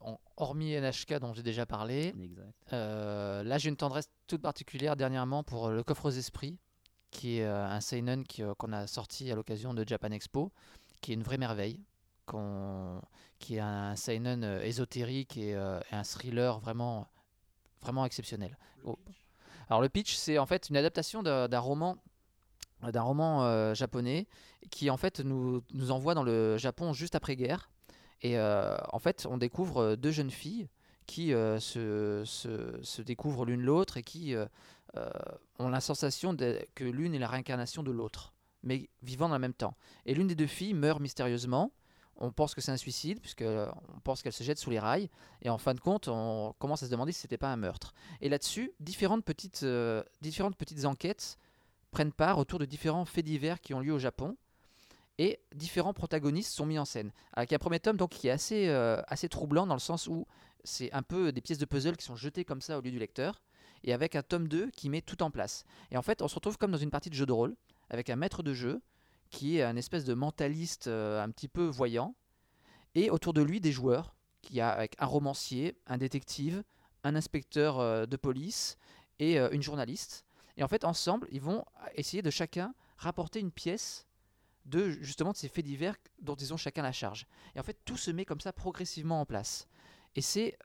[0.00, 2.72] Bon, hormis NHK dont j'ai déjà parlé, Exact.
[2.72, 6.58] là j'ai une tendresse toute particulière dernièrement pour le Coffre aux Esprits,
[7.10, 10.52] qui est un seinen qui, qu'on a sorti à l'occasion de Japan Expo,
[11.00, 11.80] qui est une vraie merveille,
[13.38, 17.08] qui est un seinen euh, ésotérique et, euh, et un thriller vraiment,
[17.82, 18.56] vraiment exceptionnel.
[18.84, 18.98] Oh.
[19.68, 21.98] Alors le pitch, c'est en fait une adaptation d'un roman
[22.82, 24.26] d'un roman euh, japonais
[24.70, 27.70] qui en fait nous, nous envoie dans le Japon juste après-guerre.
[28.22, 30.68] Et euh, en fait, on découvre deux jeunes filles
[31.06, 34.34] qui euh, se, se, se découvrent l'une l'autre et qui
[35.58, 39.54] ont la sensation de- que l'une est la réincarnation de l'autre, mais vivant en même
[39.54, 39.74] temps.
[40.04, 41.72] Et l'une des deux filles meurt mystérieusement.
[42.18, 43.70] On pense que c'est un suicide, puisque euh,
[44.02, 45.10] pense qu'elle se jette sous les rails.
[45.42, 47.92] Et en fin de compte, on commence à se demander si c'était pas un meurtre.
[48.20, 51.38] Et là-dessus, différentes petites, euh, différentes petites enquêtes
[51.90, 54.36] prennent part autour de différents faits divers qui ont lieu au Japon.
[55.18, 57.12] Et différents protagonistes sont mis en scène.
[57.32, 60.26] Avec un premier tome donc, qui est assez, euh, assez troublant dans le sens où
[60.64, 62.98] c'est un peu des pièces de puzzle qui sont jetées comme ça au lieu du
[62.98, 63.42] lecteur.
[63.84, 65.64] Et avec un tome 2 qui met tout en place.
[65.90, 67.54] Et en fait, on se retrouve comme dans une partie de jeu de rôle,
[67.90, 68.82] avec un maître de jeu
[69.30, 72.14] qui est un espèce de mentaliste euh, un petit peu voyant.
[72.94, 76.62] Et autour de lui, des joueurs, qui a avec un romancier, un détective,
[77.04, 78.78] un inspecteur euh, de police
[79.18, 80.24] et euh, une journaliste.
[80.56, 81.64] Et en fait, ensemble, ils vont
[81.94, 84.06] essayer de chacun rapporter une pièce
[84.64, 87.26] de justement de ces faits divers dont ils ont chacun la charge.
[87.54, 89.68] Et en fait, tout se met comme ça progressivement en place.
[90.14, 90.56] Et c'est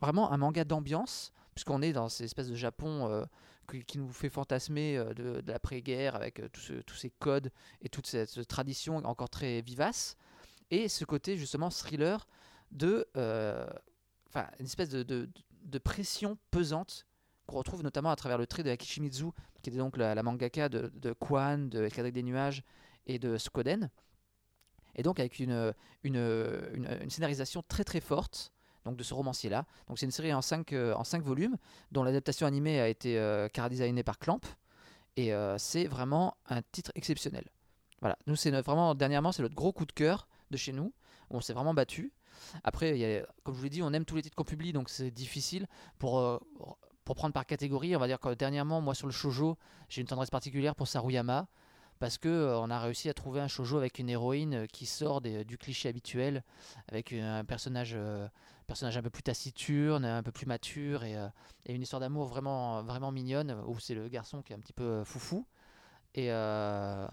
[0.00, 3.26] vraiment un manga d'ambiance, puisqu'on est dans cette espèce de Japon
[3.86, 7.50] qui, nous fait fantasmer euh, de, l'après-guerre avec euh, tous ces codes
[7.82, 10.16] et toute cette, tradition encore très vivace.
[10.70, 12.26] Et ce côté justement thriller
[12.70, 13.66] de, euh,
[14.28, 15.28] enfin, une espèce de,
[15.84, 17.06] pression pesante
[17.46, 19.30] qu'on retrouve notamment à travers le trait de Akishimizu,
[19.62, 22.62] qui était donc la, mangaka de, Kwan, de Escadrille des nuages
[23.06, 23.90] et de Skoden.
[24.96, 28.52] Et donc avec une, une- une scénarisation très très forte
[28.88, 29.64] donc de ce romancier-là.
[29.88, 31.56] Donc c'est une série en 5 en cinq volumes
[31.92, 34.40] dont l'adaptation animée a été euh, chara-designée par Clamp.
[35.16, 37.44] Et euh, c'est vraiment un titre exceptionnel.
[38.00, 40.92] Voilà, nous c'est vraiment dernièrement c'est notre gros coup de cœur de chez nous
[41.30, 42.12] on s'est vraiment battu.
[42.64, 45.10] Après, comme je vous l'ai dit, on aime tous les titres qu'on publie, donc c'est
[45.10, 45.66] difficile
[45.98, 46.38] pour euh,
[47.04, 47.94] pour prendre par catégorie.
[47.96, 49.58] On va dire que dernièrement, moi sur le shojo,
[49.88, 51.48] j'ai une tendresse particulière pour Saruyama
[51.98, 54.86] parce que euh, on a réussi à trouver un shojo avec une héroïne euh, qui
[54.86, 56.44] sort des- du cliché habituel,
[56.90, 58.28] avec un personnage euh,
[58.68, 61.26] personnage un peu plus taciturne, un peu plus mature et, euh,
[61.66, 64.74] et une histoire d'amour vraiment vraiment mignonne où c'est le garçon qui est un petit
[64.74, 65.44] peu euh, foufou
[66.14, 67.08] et euh,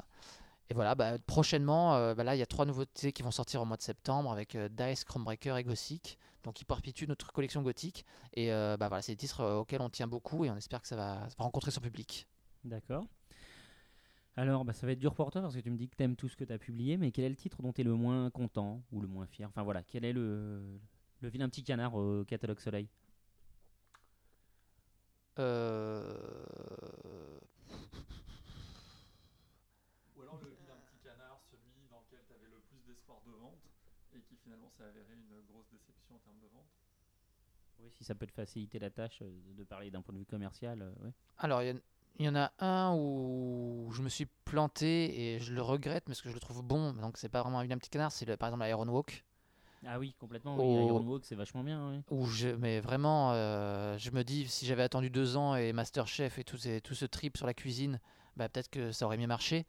[0.69, 3.65] et voilà, bah, prochainement, bah là, il y a trois nouveautés qui vont sortir au
[3.65, 8.03] mois de septembre avec Dice, Chromebreaker et Gothic, donc qui perpétuent notre collection gothique.
[8.33, 10.95] Et bah, voilà, c'est des titres auxquels on tient beaucoup et on espère que ça
[10.95, 12.25] va, rencontrer son public.
[12.63, 13.05] D'accord.
[14.37, 16.01] Alors, bah, ça va être dur pour toi parce que tu me dis que tu
[16.01, 17.83] aimes tout ce que tu as publié, mais quel est le titre dont tu es
[17.83, 19.47] le moins content ou le moins fier?
[19.47, 20.79] Enfin voilà, quel est le,
[21.21, 22.87] le vilain petit canard au catalogue Soleil
[25.37, 26.15] Euh,
[30.15, 33.31] Ou alors le vilain petit canard, celui dans lequel tu avais le plus d'espoir de
[33.31, 33.59] vente
[34.15, 36.69] et qui finalement s'est avéré une grosse déception en termes de vente.
[37.79, 40.25] Oui, si ça peut te faciliter la tâche euh, de parler d'un point de vue
[40.25, 41.11] commercial, euh, ouais.
[41.39, 41.79] Alors, il y, en-
[42.19, 46.21] il y en a un où je me suis planté et je le regrette parce
[46.21, 46.93] que je le trouve bon.
[46.93, 49.25] Donc, c'est pas vraiment un vilain petit canard, c'est le- par exemple Iron Walk.
[49.87, 50.55] Ah oui, complètement.
[50.57, 51.89] Oui, Iron Walk, c'est vachement bien.
[51.91, 52.01] oui.
[52.09, 56.37] Où je, mais vraiment, euh, je me dis, si j'avais attendu deux ans et Masterchef
[56.39, 57.99] et tout, ces- tout ce trip sur la cuisine,
[58.35, 59.65] bah, peut-être que ça aurait mieux marché.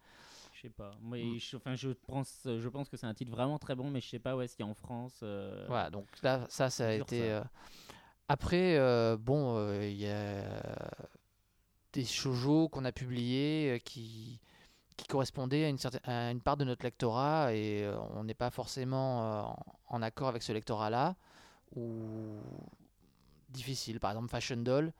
[0.55, 0.97] Je sais pas.
[1.03, 1.39] Moi, Mm.
[1.39, 4.09] je, enfin, je pense, je pense que c'est un titre vraiment très bon, mais je
[4.09, 5.21] sais pas où est-ce qu'il y a en France.
[5.23, 7.19] euh, Voilà, donc là, ça, ça a été.
[7.19, 7.25] ça.
[7.25, 7.45] euh,
[8.29, 10.43] Après, euh, bon, il y a
[11.93, 14.41] des shoujo qu'on a publiés qui,
[14.97, 18.35] qui correspondaient à une, certaine, à une part de notre lectorat et euh, on n'est
[18.35, 19.43] pas forcément euh,
[19.89, 21.17] en, accord avec ce lectorat-là.
[21.75, 22.39] Ou
[23.51, 24.01] difficile.
[24.01, 24.93] Par exemple, Fashion Doll,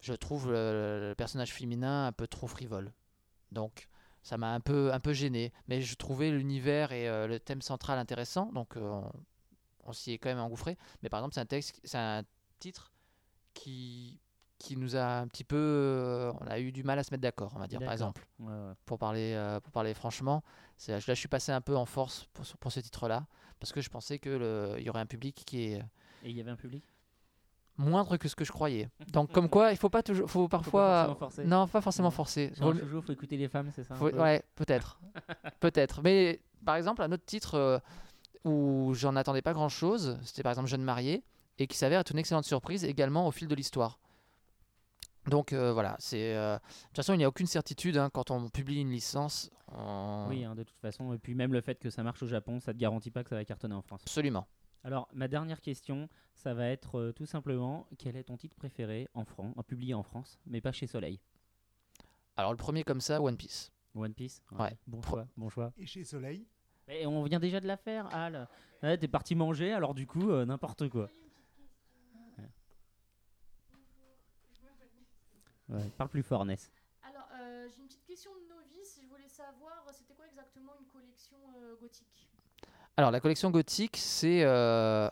[0.00, 2.92] je trouve le, personnage féminin un peu trop frivole.
[3.52, 3.88] Donc.
[4.22, 7.62] Ça m'a un peu, un peu gêné, mais je trouvais l'univers et euh, le thème
[7.62, 9.08] central intéressant, donc on-
[9.84, 10.76] on s'y est quand même engouffré.
[11.02, 12.24] Mais par exemple, c'est un texte, c'est un
[12.58, 12.92] titre
[13.54, 14.18] qui
[14.58, 17.22] qui nous a un petit peu, euh, on a eu du mal à se mettre
[17.22, 18.26] d'accord, on va dire par exemple.
[18.40, 18.72] ouais, ouais.
[18.86, 20.42] Pour parler, euh, pour parler franchement,
[20.88, 23.26] là je suis passé un peu en force pour, ce- pour ce titre-là
[23.60, 25.78] parce que je pensais que le- il y aurait un public qui est
[26.22, 26.84] Et il y avait un public?
[27.78, 28.88] Moindre que ce que je croyais.
[29.12, 31.44] Donc comme quoi, il faut pas toujours, faut parfois, forcément forcer.
[31.44, 32.52] non, pas forcément forcer.
[32.58, 34.18] Mieux- shoujo, faut écouter les femmes, c'est ça faut- peu?
[34.18, 34.98] ouais, peut-être.
[35.60, 36.00] peut-être.
[36.02, 37.78] Mais par exemple, un autre titre euh,
[38.44, 41.22] où j'en attendais pas grand-chose, c'était par exemple Jeune marié,
[41.58, 43.98] et qui s'avère être une excellente surprise également au fil de l'histoire.
[45.28, 46.34] Donc euh, voilà, c'est.
[46.36, 49.50] euh, De toute façon, il n'y a aucune certitude hein, quand on publie une licence.
[49.72, 51.12] on- Oui, hein, de toute façon.
[51.12, 53.30] Et puis même le fait que ça marche au Japon, ça te garantit pas que
[53.30, 54.02] ça va cartonner en France.
[54.04, 54.46] Absolument.
[54.84, 59.08] Alors, ma dernière question, ça va être euh, tout simplement quel est ton titre préféré
[59.14, 61.18] en France, publié en France, mais pas chez Soleil?
[62.36, 63.72] Alors le premier comme ça, One Piece.
[63.94, 64.42] One Piece?
[64.52, 64.76] Ouais.
[64.86, 65.72] Bon Pro- choix, bon choix.
[65.78, 66.46] Et chez Soleil?
[66.88, 68.46] Et on vient déjà de la faire, Al.
[68.82, 71.10] Ouais, T'es parti manger, alors du coup, euh, n'importe quoi.
[75.68, 76.70] Ouais, parle plus fort, Ness.
[77.02, 79.00] Alors, euh, j'ai une petite question de novice.
[79.02, 79.08] Je
[80.92, 82.28] collection euh, gothique?
[82.96, 85.08] Alors la collection gothique, c'est, euh,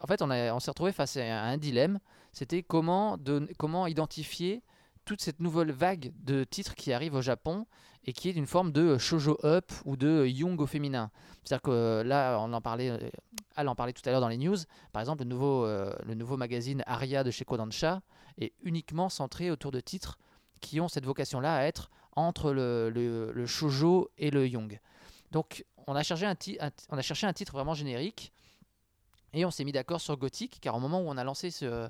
[0.00, 1.98] en fait on, a- on s'est retrouvé face à un dilemme.
[2.32, 3.18] C'était comment,
[3.58, 4.62] comment identifier
[5.04, 7.66] toute cette nouvelle vague de titres qui arrive au Japon
[8.04, 11.10] et qui est d'une forme de shoujo up ou de young au féminin.
[11.44, 13.12] C'est-à-dire que là, on en parlait,
[13.56, 14.56] Al en parlait tout à l'heure dans les news.
[14.92, 18.02] Par exemple, le nouveau, euh, le nouveau magazine Aria de chez Kodansha
[18.38, 20.18] est uniquement centré autour de titres
[20.60, 24.80] qui ont cette vocation-là à être entre le, le, le shoujo et le young.
[25.30, 26.36] Donc, on a cherché un,
[26.90, 28.32] on a cherché un titre vraiment générique
[29.32, 31.88] et on s'est mis d'accord sur Gothic, car au moment où on a lancé ce,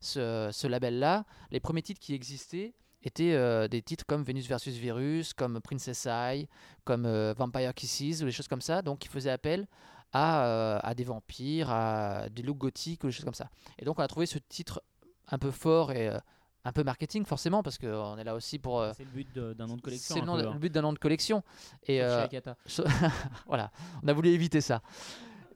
[0.00, 2.74] ce, ce label-là, les premiers titres qui existaient
[3.04, 6.48] étaient euh, des titres comme Venus versus Virus, comme Princess Eye,
[6.84, 9.68] comme euh, Vampire Kisses ou des choses comme ça, donc qui faisaient appel
[10.12, 13.50] à, euh, à des vampires, à des looks gothiques ou des choses comme ça.
[13.78, 14.82] Et donc on a trouvé ce titre
[15.30, 16.18] un peu fort et euh,
[16.64, 18.80] un peu marketing forcément, parce qu'on est là aussi pour...
[18.80, 20.14] euh, C'est le but d'un nom de collection.
[20.14, 20.56] c'est le, peu, le hein.
[20.58, 21.42] but d'un nom de collection.
[21.86, 22.56] Et, euh, Akata.
[23.46, 23.70] Voilà,
[24.02, 24.82] on a voulu éviter ça.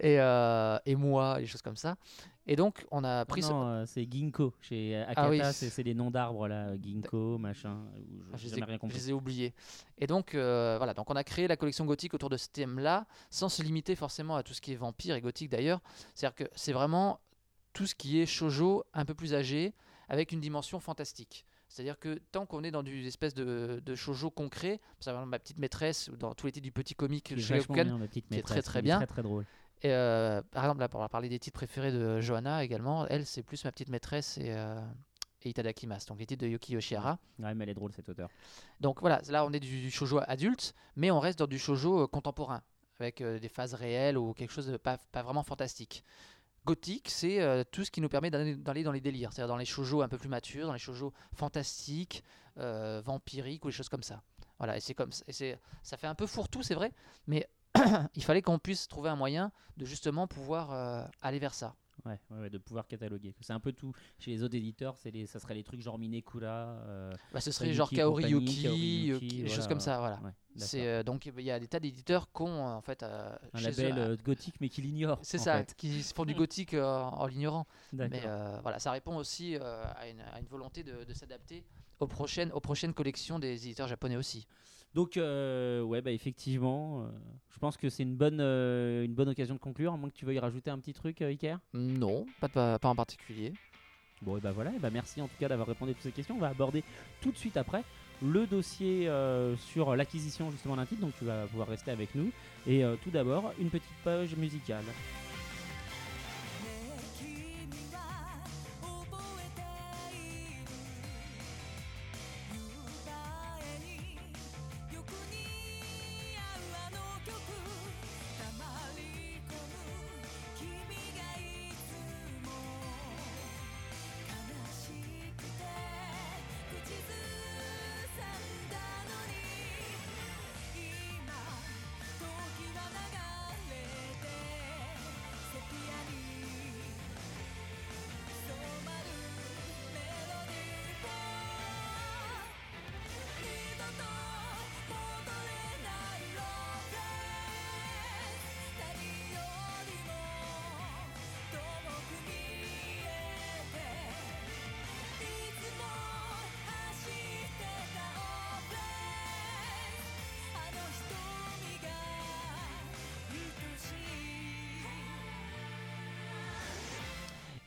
[0.01, 1.97] Et, euh, et moi, des choses comme ça.
[2.45, 4.53] Et donc, on a pris Non, ce- c'est Ginkgo.
[4.61, 5.41] Chez Akata, Ah oui.
[5.53, 6.73] c'est c'est des noms d'arbres là.
[6.83, 7.77] Ginkgo, machin.
[8.33, 8.97] Ah, je, les ai, rien je compris.
[8.99, 9.55] les ai oubliés.
[9.99, 13.49] Et donc, voilà, donc on a créé la collection gothique autour de ce thème-là, sans
[13.49, 15.81] se limiter forcément à tout ce qui est vampire et gothique d'ailleurs.
[16.15, 17.21] C'est-à-dire que c'est vraiment
[17.73, 19.75] tout ce qui est shoujo un peu plus âgé,
[20.09, 21.47] avec une dimension fantastique.
[21.69, 25.39] C'est-à-dire que tant qu'on est dans du espèce de, de shoujo concret, par exemple ma
[25.39, 28.83] petite maîtresse, ou dans tous les titres du petit comique chez qui est très, très
[28.83, 28.99] bien.
[28.99, 29.47] Très très drôle.
[29.81, 33.07] Et euh, par exemple, là, on va parler des titres préférés de Johanna également.
[33.09, 34.81] Elle, c'est plus ma petite maîtresse et, euh,
[35.43, 37.19] et Itadaki Mas, donc les titres de Yuki Yoshihara.
[37.39, 38.29] Ouais, mais elle est drôle cette auteur.
[38.81, 42.03] Donc voilà, là on est du, du shoujo adulte, mais on reste dans du shoujo
[42.03, 42.63] euh, contemporain,
[43.01, 46.05] avec euh, des phases réelles ou quelque chose de pas, pas vraiment fantastique.
[46.65, 49.65] Gothique, c'est euh, tout ce qui nous permet d'aller dans les délires, c'est-à-dire dans les
[49.65, 52.23] shoujo un peu plus matures, dans les shoujo fantastiques,
[52.59, 54.23] euh, vampiriques ou des choses comme ça.
[54.59, 56.93] Voilà, et c'est comme ça, et ça fait un peu fourre-tout, c'est vrai,
[57.27, 57.49] mais
[58.15, 61.75] il fallait qu'on puisse trouver un moyen de justement pouvoir euh, aller vers ça.
[62.05, 63.35] Ouais, ouais, ouais, de pouvoir cataloguer.
[63.41, 63.93] C'est un peu tout.
[64.19, 66.47] Chez les autres éditeurs, les, ça serait les trucs genre Minekura.
[66.87, 70.21] euh, Bah, ce serait genre Kaori Yuki, Kaori Yuki, des voilà, choses comme ça, voilà.
[70.25, 70.89] ouais, C'est d'accord.
[70.89, 73.61] euh, donc il y a des tas d'éditeurs qui ont euh, en fait euh, un
[73.61, 75.19] label gothique mais qui l'ignore.
[75.23, 75.75] C'est ça, fait.
[75.77, 77.67] qui se font du gothique en l'ignorant.
[77.93, 78.23] Mais
[78.63, 81.65] voilà, ça répond aussi à, une, à une volonté de, de s'adapter
[82.01, 84.47] aux prochaines, aux prochaines collections des éditeurs japonais aussi.
[84.95, 87.09] Donc, euh, ouais, bah, effectivement, euh,
[87.51, 90.15] je pense que c'est une bonne, euh, une bonne occasion de conclure, à moins que
[90.15, 91.59] tu veuilles rajouter un petit truc, euh, Iker?
[91.73, 93.53] Non, pas, de- pas, pas en particulier.
[94.21, 96.13] Bon, et bah voilà, et bah merci en tout cas d'avoir répondu à toutes ces
[96.13, 96.37] questions.
[96.37, 96.85] On va aborder
[97.21, 97.83] tout de suite après
[98.23, 99.11] le dossier
[99.57, 102.31] sur l'acquisition justement d'un titre, donc tu vas pouvoir rester avec nous.
[102.69, 104.85] Et tout d'abord, une petite page musicale.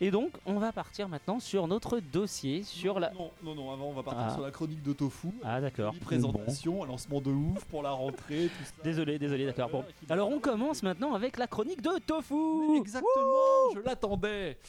[0.05, 3.11] Et donc, on va partir maintenant sur notre dossier, sur la.
[3.13, 4.33] Non, non, non, avant on va partir Ah.
[4.35, 5.29] sur la chronique de Tofu.
[5.43, 5.95] Ah, d'accord.
[5.99, 8.83] Présentation, lancement de ouf pour la rentrée, tout ça.
[8.83, 9.69] Désolé, désolé, d'accord.
[9.71, 9.83] Bon.
[10.07, 12.77] Alors, on commence maintenant avec la chronique de Mais Tofu.
[12.77, 14.59] Exactement, je l'attendais.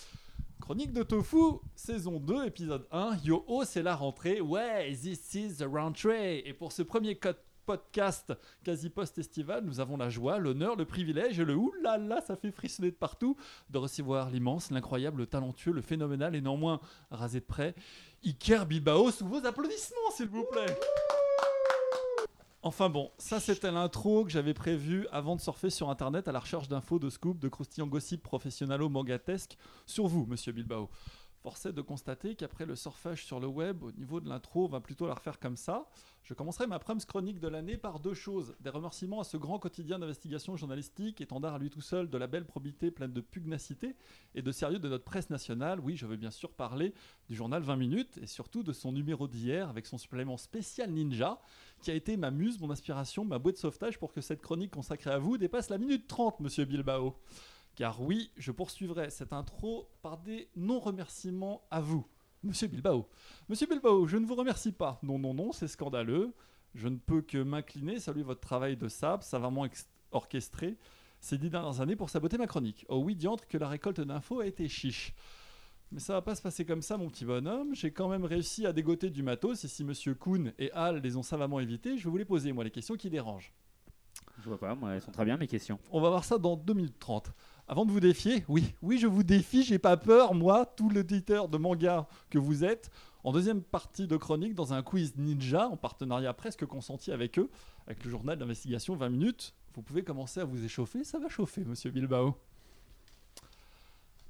[0.59, 3.19] Chronique de Tofu, saison 2, épisode 1.
[3.23, 4.41] Yo oh, c'est la rentrée.
[4.41, 6.39] Ouais, this is the rentrée.
[6.47, 7.29] Et pour ce premier co-
[7.67, 8.33] podcast
[8.65, 12.91] quasi post-estival, nous avons la joie, l'honneur, le privilège et le oulala, ça fait frissonner
[12.91, 13.37] de partout,
[13.69, 17.75] de recevoir l'immense, l'incroyable, le talentueux, le phénoménal et néanmoins rasé de près,
[18.25, 20.79] Iker Bilbao sous vos applaudissements, s'il vous plaît.
[22.63, 26.41] Enfin bon, ça c'était l'intro que j'avais prévu avant de surfer sur internet à la
[26.41, 29.57] recherche d'infos, de scoops, de croustillants gossip professionnalo mangatesques
[29.87, 30.89] sur vous, monsieur Bilbao.
[31.47, 34.69] Force est de constater qu'après le surfage sur le web, au niveau de l'intro, on
[34.69, 35.89] va plutôt la refaire comme ça.
[36.25, 38.57] Je commencerai ma première chronique de l'année par deux choses.
[38.59, 42.27] Des remerciements à ce grand quotidien d'investigation journalistique, étendard à lui tout seul de la
[42.27, 43.95] belle probité pleine de pugnacité
[44.35, 45.79] et de sérieux de notre presse nationale.
[45.79, 46.93] Oui, je veux bien sûr parler
[47.29, 51.41] du journal 20 minutes et surtout de son numéro d'hier avec son supplément spécial Ninja
[51.81, 54.73] qui a été ma muse, mon inspiration, ma bouée de sauvetage pour que cette chronique
[54.73, 57.15] consacrée à vous dépasse la minute 30, monsieur Bilbao.
[57.77, 62.07] Car oui, je poursuivrai cette intro par des non-remerciements à vous,
[62.43, 63.07] monsieur Bilbao.
[63.51, 64.99] Monsieur Bilbao, je ne vous remercie pas.
[65.03, 66.33] Non, non, non, c'est scandaleux.
[66.75, 69.67] Je ne peux que m'incliner, saluer votre travail de sable, savamment
[70.11, 70.79] orchestré
[71.21, 72.87] ces dix dernières années pour saboter ma chronique.
[72.89, 75.15] Oh oui, diantre que la récolte d'infos a été chiche.
[75.93, 77.75] Mais ça va pas se passer comme ça, mon petit bonhomme.
[77.75, 81.17] J'ai quand même réussi à dégoter du matos, et si Monsieur Kuhn et Hal les
[81.17, 83.53] ont savamment évités, je vais vous les poser, moi, les questions qui dérangent.
[84.43, 85.79] Je vois pas, moi, elles sont très bien mes questions.
[85.91, 87.33] On va voir ça dans 2 minutes 30.
[87.69, 91.49] Avant de vous défier, oui, oui, je vous défie, j'ai pas peur, moi, tout l'éditeur
[91.49, 92.91] de manga que vous êtes,
[93.25, 97.51] en deuxième partie de chronique, dans un quiz ninja, en partenariat presque consenti avec eux,
[97.89, 101.65] avec le journal d'investigation 20 minutes, vous pouvez commencer à vous échauffer, ça va chauffer,
[101.65, 102.37] monsieur Bilbao.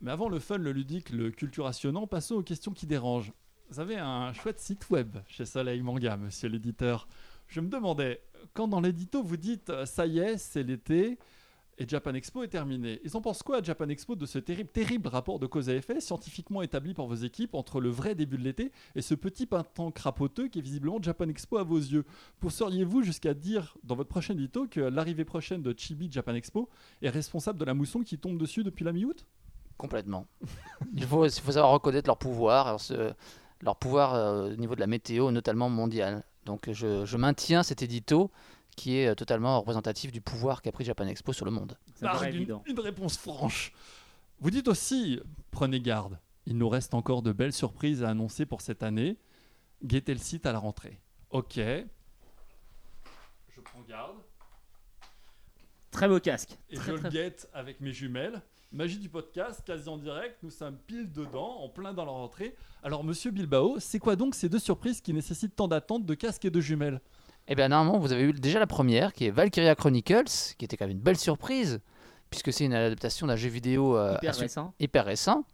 [0.01, 3.35] Mais avant le fun, le ludique, le culturationnant, passons aux questions qui dérangent.
[3.69, 7.07] Vous avez un chouette site web chez Soleil Manga, monsieur l'éditeur.
[7.49, 8.23] Je me demandais,
[8.55, 11.19] quand dans l'édito vous dites euh, ça y est, c'est l'été
[11.79, 14.71] et Japan Expo est terminé, ils en pensent quoi à Japan Expo de ce terrible,
[14.71, 18.39] terrible rapport de cause à effet scientifiquement établi par vos équipes entre le vrai début
[18.39, 22.05] de l'été et ce petit printemps crapoteux qui est visiblement Japan Expo à vos yeux?
[22.41, 26.71] Pousseriez-vous jusqu'à dire dans votre prochain édito que l'arrivée prochaine de Chibi Japan Expo
[27.03, 29.27] est responsable de la mousson qui tombe dessus depuis la mi-août?
[29.77, 30.27] Complètement.
[30.97, 32.79] il, faut, savoir reconnaître leur pouvoir,
[33.61, 36.25] leur pouvoir euh, au niveau de la météo, notamment mondiale.
[36.47, 38.31] Donc je, je maintiens cet édito
[38.77, 41.77] qui est euh, totalement représentatif du pouvoir qu'a pris Japan Expo sur le monde.
[42.67, 43.73] Une, réponse franche.
[44.41, 45.21] Vous dites aussi,
[45.51, 49.17] prenez garde, il nous reste encore de belles surprises à annoncer pour cette année.
[49.83, 51.01] Guettez le site à la rentrée.
[51.31, 51.57] Ok.
[51.57, 51.87] Je
[53.65, 54.17] prends garde
[55.91, 56.59] Très beau casque.
[56.69, 58.43] et Très, je très- le guette avec mes jumelles.
[58.73, 62.55] Magie du podcast, quasi en direct, nous sommes pile dedans, en plein dans la rentrée.
[62.83, 66.45] Alors, monsieur Bilbao, c'est quoi donc ces deux surprises qui nécessitent tant d'attente de casque
[66.45, 67.01] et de jumelles?
[67.49, 70.77] Eh bien, normalement, vous avez eu déjà la première, qui est Valkyria Chronicles, qui était
[70.77, 71.81] quand même une belle surprise,
[72.29, 74.75] puisque c'est une adaptation d'un jeu vidéo euh, Hyper récent.
[74.81, 75.45] hyper récent,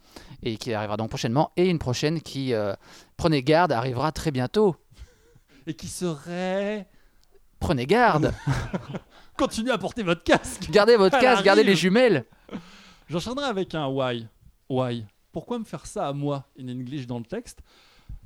[0.43, 2.75] et qui arrivera donc prochainement, et une prochaine qui, euh,
[3.19, 4.75] prenez garde, arrivera très bientôt.
[5.67, 6.89] Et qui serait...
[7.61, 8.33] Prenez garde
[9.37, 12.25] Continuez à porter votre casque Gardez votre Elle casque, gardez les jumelles
[13.09, 14.27] J'enchaînerai avec un why.
[14.69, 17.61] Why Pourquoi me faire ça à moi in English dans le texte?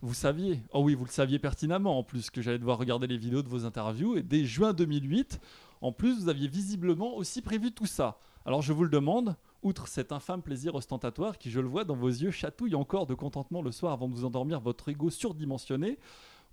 [0.03, 3.17] Vous saviez, oh oui, vous le saviez pertinemment en plus que j'allais devoir regarder les
[3.17, 5.41] vidéos de vos interviews et dès juin 2008,
[5.81, 8.19] en plus vous aviez visiblement aussi prévu tout ça.
[8.45, 11.97] Alors je vous le demande, outre cet infâme plaisir ostentatoire qui, je le vois dans
[11.97, 15.99] vos yeux, chatouille encore de contentement le soir avant de vous endormir votre ego surdimensionné,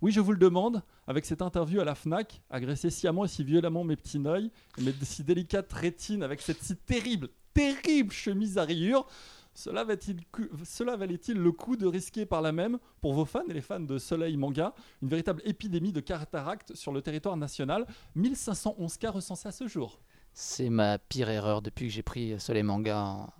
[0.00, 3.44] oui, je vous le demande, avec cette interview à la FNAC, agresser sciemment et si
[3.44, 8.64] violemment mes petits et mes si délicates rétines avec cette si terrible, terrible chemise à
[8.64, 9.06] rayures,
[9.54, 13.42] cela valait-il cu- cela valait-il le coup de risquer par là même, pour vos fans
[13.48, 17.86] et les fans de Soleil Manga, une véritable épidémie de cataracte sur le territoire national?
[18.16, 20.00] 1511 cas recensés à ce jour.
[20.32, 23.32] C'est ma pire erreur depuis que j'ai pris Soleil Manga en,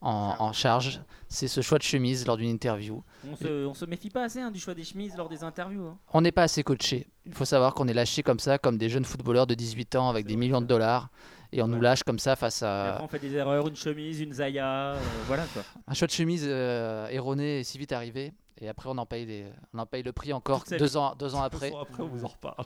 [0.00, 1.00] en- en charge.
[1.28, 3.02] C'est ce choix de chemise lors d'une interview.
[3.28, 5.86] On se, on se méfie pas assez hein, du choix des chemises lors des interviews.
[5.86, 5.98] hein.
[6.12, 7.08] On n'est pas assez coaché.
[7.26, 10.08] Il faut savoir qu'on est lâché comme ça, comme des jeunes footballeurs de 18 ans
[10.08, 11.10] avec des millions de dollars.
[11.52, 13.76] Et on nous lâche comme ça face Et après, à on fait des erreurs, une
[13.76, 15.62] chemise, une zaya, euh, voilà quoi.
[15.86, 18.32] un choix de chemise euh, erroné et si vite arrivé.
[18.58, 19.44] Et après, on en paye, des...
[19.74, 21.72] on en paye le prix encore Toute sa deux ans, deux ans après.
[21.78, 22.64] Après, on vous en reparle.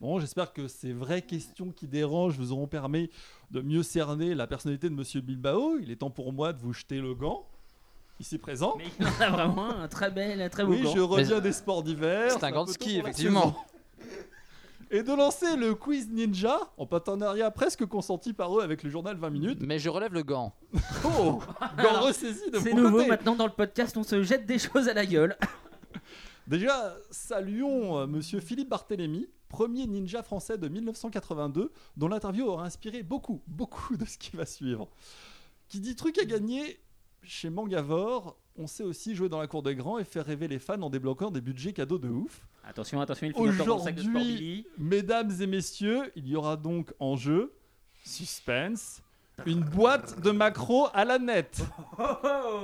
[0.00, 3.10] Bon, j'espère que ces vraies questions qui dérangent vous auront permis
[3.50, 5.76] de mieux cerner la personnalité de Monsieur Bilbao.
[5.78, 7.44] Il est temps pour moi de vous jeter le gant,
[8.20, 8.76] ici présent.
[8.78, 10.94] Mais il en a vraiment un très bel, un très beau Oui, gant.
[10.94, 12.30] je reviens Mais- des sports d'hiver.
[12.30, 13.56] C'est un gant de ski, effectivement.
[14.92, 19.16] Et de lancer le quiz ninja en partenariat presque consenti par eux avec le journal
[19.16, 19.58] 20 minutes.
[19.60, 20.52] Mais je relève le gant.
[21.04, 21.40] Oh
[21.80, 23.08] Gant ressaisi de C'est nouveau, côté.
[23.08, 25.36] maintenant dans le podcast, on se jette des choses à la gueule.
[26.48, 33.04] Déjà, saluons euh, monsieur Philippe Barthélémy, premier ninja français de 1982, dont l'interview aura inspiré
[33.04, 34.88] beaucoup, beaucoup de ce qui va suivre.
[35.68, 36.80] Qui dit truc à gagner
[37.22, 40.58] chez Mangavore, on sait aussi jouer dans la cour des grands et faire rêver les
[40.58, 42.48] fans en débloquant des budgets cadeaux de ouf.
[42.68, 44.66] Attention, attention, il faut encore dans le sac de sport Aujourd'hui, Billy.
[44.78, 47.52] mesdames et messieurs, il y aura donc en jeu,
[48.04, 49.02] suspense,
[49.46, 51.62] une boîte de macros à la nette.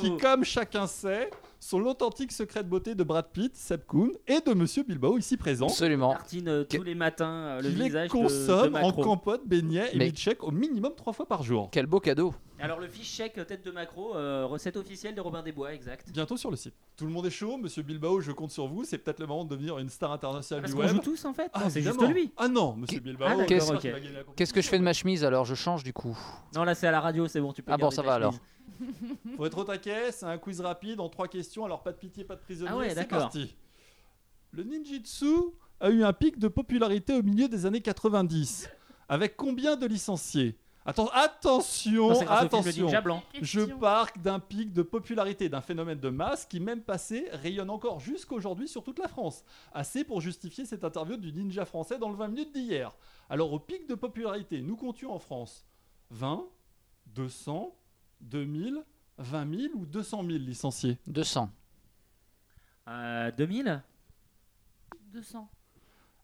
[0.00, 4.40] qui, comme chacun sait, sont l'authentique secret de beauté de Brad Pitt, Seb Kuhn et
[4.40, 5.66] de Monsieur Bilbao ici présent.
[5.68, 6.12] Absolument.
[6.12, 9.42] Tartine euh, tous les matins euh, le Qui les visage de- de, consomme en compote,
[9.46, 11.70] beignets et Mais- milkshake au minimum trois fois par jour.
[11.72, 12.34] Quel beau cadeau.
[12.58, 16.10] Alors le fiche chèque tête de macro, euh, recette officielle de Robin Desbois, exact.
[16.10, 16.74] Bientôt sur le site.
[16.96, 18.84] Tout le monde est chaud, Monsieur Bilbao, je compte sur vous.
[18.84, 20.90] C'est peut-être le moment de devenir une star internationale Parce du web.
[20.90, 21.50] joue tous en fait.
[21.52, 22.32] Ah, Non, c'est juste lui.
[22.36, 23.28] Ah non, Monsieur Bilbao.
[23.28, 26.16] Ah, Qu'est-ce que je fais de ma chemise alors Je change du coup?
[26.54, 27.72] Non là c'est à la radio, c'est bon, tu peux.
[27.72, 28.34] Ah bon, ça va, alors.
[29.36, 32.24] Faut être au taquet, c'est un quiz rapide en trois questions, alors pas de pitié,
[32.24, 32.70] pas de prisonnier.
[32.72, 33.18] Ah ouais, c'est d'accord.
[33.20, 33.54] parti.
[34.52, 35.26] Le ninjitsu
[35.80, 38.68] a eu un pic de popularité au milieu des années 90.
[39.08, 40.56] Avec combien de licenciés?
[40.86, 42.84] Atten- Attention, Non, film attention.
[42.86, 43.22] Ninja Blanc.
[43.42, 47.98] Je pars d'un pic de popularité, d'un phénomène de masse qui, même passé, rayonne encore
[48.00, 49.44] jusqu'aujourd'hui sur toute la France.
[49.72, 52.94] Assez pour justifier cette interview du ninja français dans le 20 minutes d'hier.
[53.28, 55.66] Alors, au pic de popularité, nous comptions en France
[56.10, 56.44] 20,
[57.14, 57.74] 200,
[58.20, 58.84] 2000,
[59.18, 60.98] 20 000 ou 200 000 licenciés?
[61.08, 61.50] 200.
[62.88, 63.82] Euh, 2000
[65.12, 65.48] 200.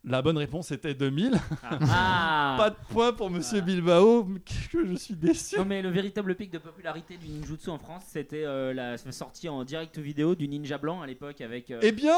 [0.04, 1.38] La bonne réponse était 2000.
[1.62, 5.56] Ah Pas de point pour Monsieur Bilbao, mais que je suis déçu.
[5.56, 9.48] Non mais le véritable pic de popularité du ninjutsu en France, c'était euh, la sortie
[9.48, 11.70] en direct vidéo du ninja blanc à l'époque avec.
[11.70, 12.16] euh, Eh bien,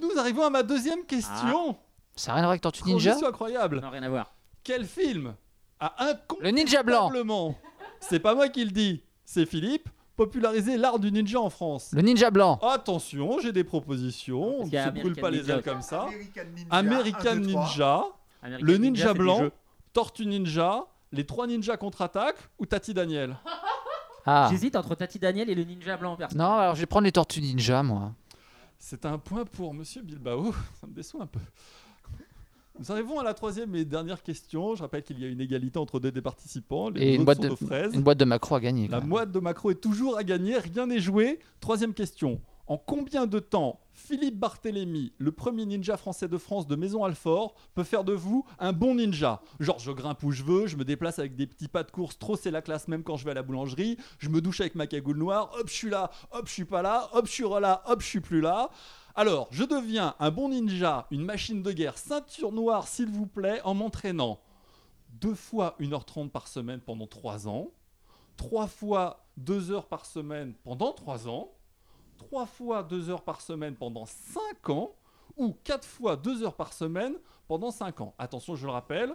[0.00, 1.76] nous arrivons à ma deuxième question.
[2.16, 3.80] Ça n'a rien à voir avec Tortue Ninja Transition incroyable.
[3.80, 4.34] Non rien à voir.
[4.62, 5.34] Quel film
[5.80, 5.94] a
[6.40, 7.10] Le Ninja Blanc
[8.00, 12.02] c'est pas moi qui le dis, c'est Philippe, popularisé l'art du ninja en France Le
[12.02, 15.62] Ninja Blanc Attention, j'ai des propositions, on ne se brûle American pas les Ninja ailes
[15.62, 16.02] comme ça.
[16.02, 16.66] American Ninja.
[16.70, 17.34] American.
[17.36, 18.04] Ninja,
[18.42, 19.48] American le Ninja Blanc.
[19.92, 23.36] Tortue Ninja, les trois ninjas contre-attaque ou Tati Daniel?
[24.26, 26.16] Ah J'hésite entre Tati Daniel et le ninja blanc.
[26.16, 26.34] perso.
[26.34, 28.12] Non, alors je vais prendre les Tortues Ninja, moi.
[28.78, 30.50] C'est un point pour Monsieur Bilbao,
[30.80, 31.40] ça me déçoit un peu.
[32.78, 34.74] Nous arrivons à la troisième et dernière question.
[34.74, 36.90] Je rappelle qu'il y a une égalité entre deux des participants.
[36.90, 38.88] Les Et une boîte, de, une boîte de macro à gagner.
[38.88, 41.38] La moite de Macro est toujours à gagner, rien n'est joué.
[41.60, 42.40] Troisième question.
[42.66, 47.54] En combien de temps Philippe Barthélémy, le premier ninja français de France de Maison Alfort,
[47.74, 49.42] peut faire de vous un bon ninja?
[49.60, 52.18] Genre, je grimpe où je veux, je me déplace avec des petits pas de course,
[52.18, 54.74] trop c'est la classe même quand je vais à la boulangerie, je me douche avec
[54.74, 57.44] ma cagoule noire, hop, je suis là, hop, je suis pas là, hop, je suis
[57.44, 58.70] là, hop, je suis plus là.
[59.16, 63.60] Alors, je deviens un bon ninja, une machine de guerre, ceinture noire, s'il vous plaît,
[63.62, 64.40] en m'entraînant
[65.20, 67.70] deux fois 1h30 par semaine pendant 3 ans,
[68.36, 71.52] trois fois 2 heures par semaine pendant 3 ans,
[72.18, 74.96] trois fois 2 heures par semaine pendant 5 ans,
[75.36, 77.14] ou quatre fois 2 heures par semaine
[77.46, 78.14] pendant 5 ans.
[78.18, 79.14] Attention, je le rappelle,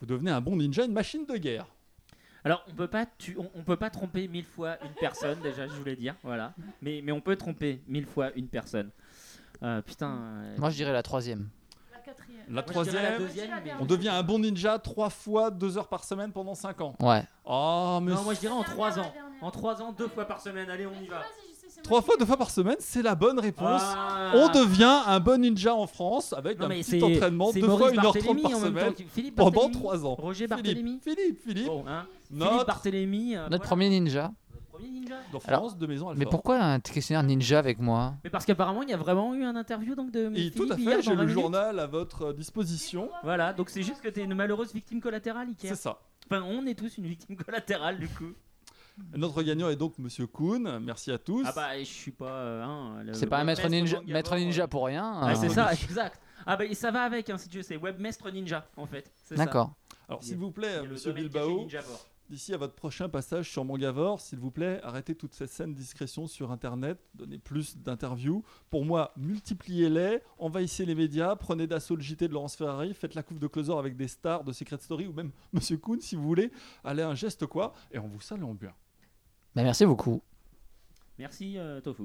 [0.00, 1.66] vous devenez un bon ninja, une machine de guerre.
[2.44, 3.06] Alors on peut pas
[3.66, 7.34] peut pas tromper mille fois une personne déjà je voulais dire voilà mais on peut
[7.34, 8.90] tromper mille fois une personne.
[9.62, 10.10] Euh, putain.
[10.10, 11.48] euh, Moi, je dirais la troisième.
[11.92, 12.44] La quatrième.
[12.50, 13.28] La troisième,
[13.80, 16.94] on devient un bon ninja trois fois 2 heures par semaine pendant 5 ans.
[17.00, 17.22] Ouais.
[17.44, 19.46] Oh, mais Non moi je dirais en La 3 dernière, ans.
[19.46, 21.22] En 3 ans deux fois par semaine allez on y va.
[21.82, 23.82] Trois fois deux fois par semaine, c'est la bonne réponse.
[23.84, 24.32] Ah.
[24.34, 27.66] On devient un bon ninja en France avec Non, un petit c'est- entraînement c'est deux
[27.68, 29.70] fois Maurice 1h30 Barthélémy par semaine Philippe pendant.
[29.70, 30.14] 3 ans.
[30.14, 31.00] Roger Barthélémy.
[31.04, 31.66] Philippe, Philippe, Philippe.
[31.66, 32.06] Bon, hein.
[32.28, 33.36] Philippe Notre Barthélémy.
[33.36, 33.64] euh, Notre voilà.
[33.64, 34.32] premier ninja.
[34.78, 35.16] Notre premier ninja.
[35.32, 36.18] dans Alors, France de Maison Alfort.
[36.18, 38.14] Mais pourquoi un questionnaire ninja avec moi?
[38.24, 40.76] Mais parce qu'apparemment il y a vraiment eu un interview donc de Et tout à
[40.76, 41.34] fait, j'ai dans 20 le minutes.
[41.34, 43.10] journal à votre disposition.
[43.22, 45.70] Voilà donc c'est juste que t'es une malheureuse victime collatérale Iker.
[45.70, 46.00] C'est ça.
[46.30, 48.32] Enfin on est tous une victime collatérale du coup.
[49.16, 50.80] Notre gagnant est donc Monsieur Kuhn.
[50.80, 51.44] Merci à tous.
[51.46, 54.86] Ah bah je suis pas euh, hein, C'est pas un maître ninja, maître ninja pour
[54.86, 55.18] rien.
[55.22, 55.50] Ah, c'est hein.
[55.50, 56.20] ça, exact.
[56.46, 59.10] Ah bah et ça va avec, hein, si tu veux, c'est webmaître ninja en fait.
[59.24, 59.36] c'est.
[59.36, 59.72] D'accord.
[60.08, 61.68] Alors, s'il vous plaît, Monsieur Bilbao.
[62.28, 66.26] D'ici à votre prochain passage sur Mangavore, s'il vous plaît, arrêtez toutes ces scènes discrétion
[66.26, 68.44] sur Internet, donnez plus d'interviews.
[68.70, 73.22] Pour moi, multipliez-les, envahissez les médias, prenez d'assaut le JT de Laurence Ferrari, faites la
[73.22, 76.22] coupe de closer avec des stars de Secret Story ou même Monsieur Kuhn si vous
[76.22, 76.50] voulez.
[76.84, 78.72] Allez, un geste quoi, et on vous salue bien.
[79.54, 80.22] Merci beaucoup.
[81.18, 82.04] Merci euh, Tofu.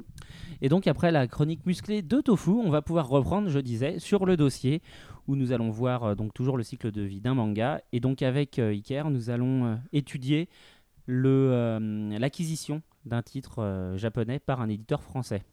[0.61, 4.25] Et donc après la chronique musclée de Tofu, on va pouvoir reprendre, je disais, sur
[4.25, 4.81] le dossier
[5.27, 7.81] où nous allons voir euh, donc toujours le cycle de vie d'un manga.
[7.91, 10.49] Et donc avec euh, Iker, nous allons euh, étudier
[11.07, 15.43] l'acquisition d'un titre japonais par un éditeur français.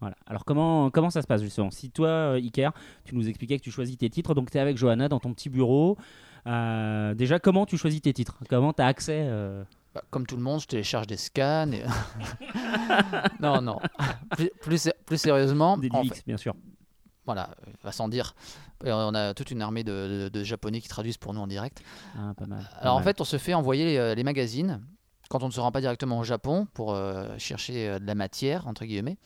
[0.00, 0.16] Voilà.
[0.26, 1.70] Alors comment, comment ça se passe justement?
[1.70, 2.72] Si toi, Iker,
[3.04, 5.32] tu nous expliquais que tu choisis tes titres, donc tu es avec Johanna dans ton
[5.32, 5.96] petit bureau.
[6.44, 8.40] Déjà, comment tu choisis tes titres?
[8.48, 9.28] Comment tu as accès
[9.94, 11.70] Bah, comme tout le monde, je télécharge des scans.
[11.72, 11.84] et-
[13.40, 13.78] non, non.
[14.36, 16.54] Plus, plus, sé- plus sérieusement, des fait- bien sûr.
[17.26, 17.50] voilà,
[17.82, 18.34] va sans dire.
[18.84, 21.46] Et On a toute une armée de, de- de japonais qui traduisent pour nous en
[21.46, 21.82] direct.
[22.16, 22.62] Ah, pas mal.
[22.72, 24.80] pas Alors en fait, on se fait envoyer euh, les magazines
[25.28, 28.14] quand on ne se rend pas directement au Japon pour euh, chercher euh, de la
[28.14, 29.16] matière, entre guillemets.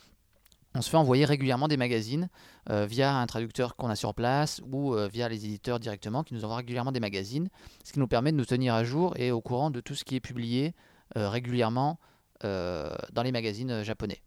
[0.76, 2.28] On se fait envoyer régulièrement des magazines
[2.68, 6.34] euh, via un traducteur qu'on a sur place ou euh, via les éditeurs directement qui
[6.34, 7.48] nous envoient régulièrement des magazines,
[7.84, 10.02] ce qui nous permet de nous tenir à jour et au courant de tout ce
[10.02, 10.74] qui est publié
[11.16, 11.98] euh, régulièrement
[12.42, 14.20] dans les magazines japonais.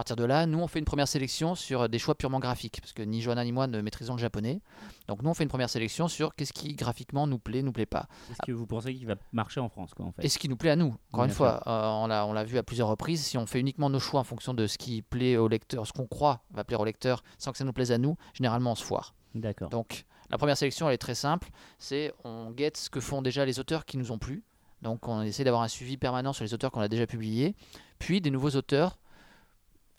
[0.00, 2.94] Partir de là, nous, on fait une première sélection sur des choix purement graphiques, parce
[2.94, 4.62] que ni Johanna ni moi ne maîtrisons le japonais.
[5.08, 7.84] Donc nous, on fait une première sélection sur qu'est-ce qui graphiquement nous plaît, nous plaît
[7.84, 8.06] pas.
[8.30, 10.24] Est-ce que vous pensez qu'il va marcher en France, quoi, en fait?
[10.24, 10.96] Et ce qui nous plaît à nous.
[11.12, 13.60] Encore une fois, euh, on l'a on l'a vu à plusieurs reprises, si on fait
[13.60, 16.64] uniquement nos choix en fonction de ce qui plaît au lecteur, ce qu'on croit va
[16.64, 19.14] plaire au lecteur, sans que ça nous plaise à nous, généralement on se foire.
[19.34, 19.68] D'accord.
[19.68, 23.44] Donc la première sélection, elle est très simple, c'est on guette ce que font déjà
[23.44, 24.44] les auteurs qui nous ont plu.
[24.80, 27.54] Donc on essaie d'avoir un suivi permanent sur les auteurs qu'on a déjà publiés,
[27.98, 28.96] puis des nouveaux auteurs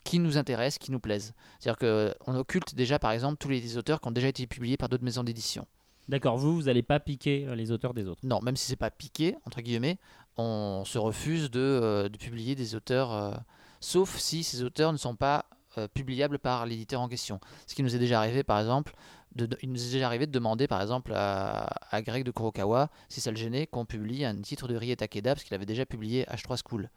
[0.04, 1.32] qui nous intéressent, qui nous plaisent.
[1.60, 4.88] C'est-à-dire qu'on occulte déjà par exemple tous les auteurs qui ont déjà été publiés par
[4.88, 5.66] d'autres maisons d'édition.
[6.08, 8.20] D'accord, vous, vous n'allez pas piquer euh, les auteurs des autres.
[8.24, 9.98] Non, même si c'est pas piqué, entre guillemets,
[10.36, 13.32] on se refuse de, euh, de publier des auteurs, euh,
[13.80, 15.46] sauf si ces auteurs ne sont pas
[15.78, 17.38] euh, publiables par l'éditeur en question.
[17.68, 18.94] Ce qui nous est déjà arrivé, par exemple,
[19.36, 22.32] de, de- il nous est déjà arrivé de demander, par exemple, à, à Greg de
[22.32, 25.66] Kurokawa, si ça le gênait, qu'on publie un titre de Rie Takeda, parce qu'il avait
[25.66, 26.90] déjà publié H3 School.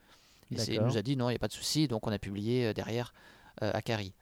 [0.51, 2.19] Et il nous a dit non, il n'y a pas de souci, donc on a
[2.19, 3.13] publié euh, derrière
[3.63, 4.13] euh, Akari.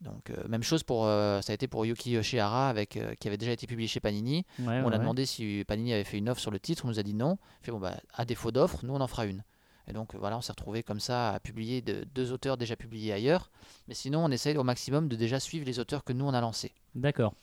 [0.00, 3.28] Donc, euh, même chose pour, euh, ça a été pour Yuki Yoshihara, avec, euh, qui
[3.28, 4.44] avait déjà été publié chez Panini.
[4.58, 4.98] Ouais, On a ouais.
[4.98, 7.38] demandé si Panini avait fait une offre sur le titre, on nous a dit non.
[7.62, 9.44] Fait bon bah à défaut d'offre, nous on en fera une.
[9.88, 13.12] Et donc voilà, on s'est retrouvé comme ça à publier de- deux auteurs déjà publiés
[13.12, 13.50] ailleurs.
[13.88, 16.40] Mais sinon, on essaye au maximum de déjà suivre les auteurs que nous on a
[16.40, 16.72] lancés.
[16.96, 17.34] D'accord.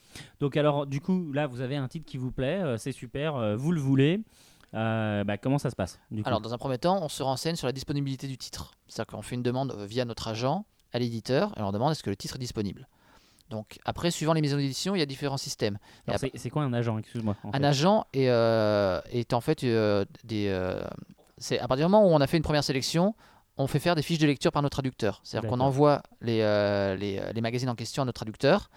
[0.42, 3.72] Donc alors, du coup, là, vous avez un titre qui vous plaît, c'est super, vous
[3.72, 4.22] le voulez.
[4.74, 7.24] Euh, bah, comment ça se passe du coup Alors dans un premier temps, on se
[7.24, 8.72] renseigne sur la disponibilité du titre.
[8.88, 12.04] C'est-à-dire qu'on fait une demande via notre agent à l'éditeur et on leur demande est-ce
[12.04, 12.88] que le titre est disponible.
[13.50, 15.80] Donc après, suivant les maisons d'édition, il y a différents systèmes.
[16.36, 17.36] C'est quoi un agent Excuse-moi.
[17.46, 17.66] Un fait.
[17.66, 20.56] agent est, euh, est en fait euh, des.
[21.40, 23.16] c'est à partir du moment où on a fait une première sélection,
[23.58, 25.20] on fait faire des fiches de lecture par nos traducteurs.
[25.24, 26.38] C'est-à-dire qu'on envoie les,
[27.00, 28.70] les, les magazines en question à nos traducteurs,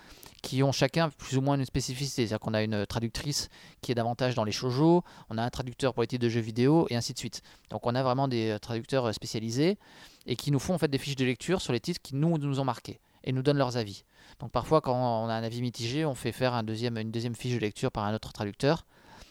[0.43, 2.26] qui ont chacun plus ou moins une spécificité.
[2.26, 3.49] C'est-à-dire qu'on a une traductrice
[3.80, 6.40] qui est davantage dans les shoujo, on a un traducteur pour les titres de jeux
[6.40, 7.43] vidéo, et ainsi de suite.
[7.70, 9.78] Donc on a vraiment des euh, traducteurs euh, spécialisés
[10.26, 12.36] et qui nous font en fait des fiches de lecture sur les titres qui nous,
[12.38, 14.05] nous ont marqués et nous donnent leurs avis.
[14.40, 17.61] Donc parfois, quand on a un avis mitigé, on fait faire une deuxième fiche de
[17.61, 18.84] lecture par un autre traducteur.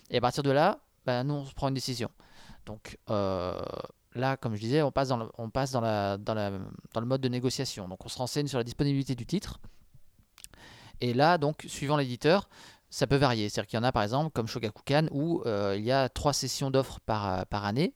[0.10, 2.10] Et à partir de là, bah, nous, on se prend une décision.
[2.66, 3.62] Donc euh,
[4.16, 7.88] là, comme je disais, on passe, dans le mode de négociation.
[7.90, 9.60] Donc on se renseigne sur la disponibilité du titre.
[11.02, 12.50] Et là, donc, suivant l'éditeur,
[12.90, 13.50] ça peut varier.
[13.50, 16.34] C'est-à-dire qu'il y en a, par exemple, comme Shogakukan, où euh, il y a trois
[16.34, 17.94] sessions d'offres par, par année.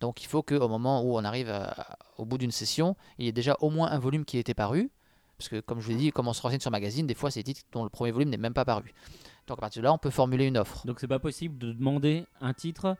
[0.00, 3.28] Donc il faut qu'au moment où on arrive à- au bout d'une session, il y
[3.28, 4.90] ait déjà au moins un volume qui ait été paru.
[5.36, 7.30] Parce que, comme je vous l'ai dit, comme on se renseigne sur magazine, des fois,
[7.30, 8.92] c'est des titres dont le premier volume n'est même pas paru.
[9.46, 10.86] Donc, à partir de là, on peut formuler une offre.
[10.86, 12.96] Donc c'est pas possible de demander un titre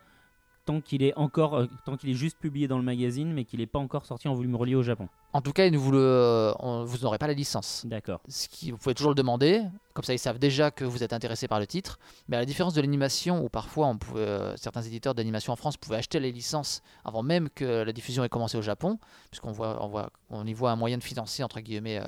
[0.68, 3.60] tant qu'il est encore, euh, tant qu'il est juste publié dans le magazine, mais qu'il
[3.60, 5.08] n'est pas encore sorti en volume relié au Japon.
[5.32, 7.84] En tout cas, ne vous, le, on- vous n'aurez pas la licence.
[7.86, 8.20] D'accord.
[8.28, 9.62] Ce qui, vous pouvez toujours le demander,
[9.94, 11.98] comme ça ils savent déjà que vous êtes intéressé par le titre.
[12.28, 15.56] Mais à la différence de l'animation, où parfois on pouvait, euh, certains éditeurs d'animation en
[15.56, 18.98] France pouvaient acheter les licences avant même que la diffusion ait commencé au Japon,
[19.30, 22.04] puisqu'on voit, on voit, on y voit un moyen de financer entre guillemets euh,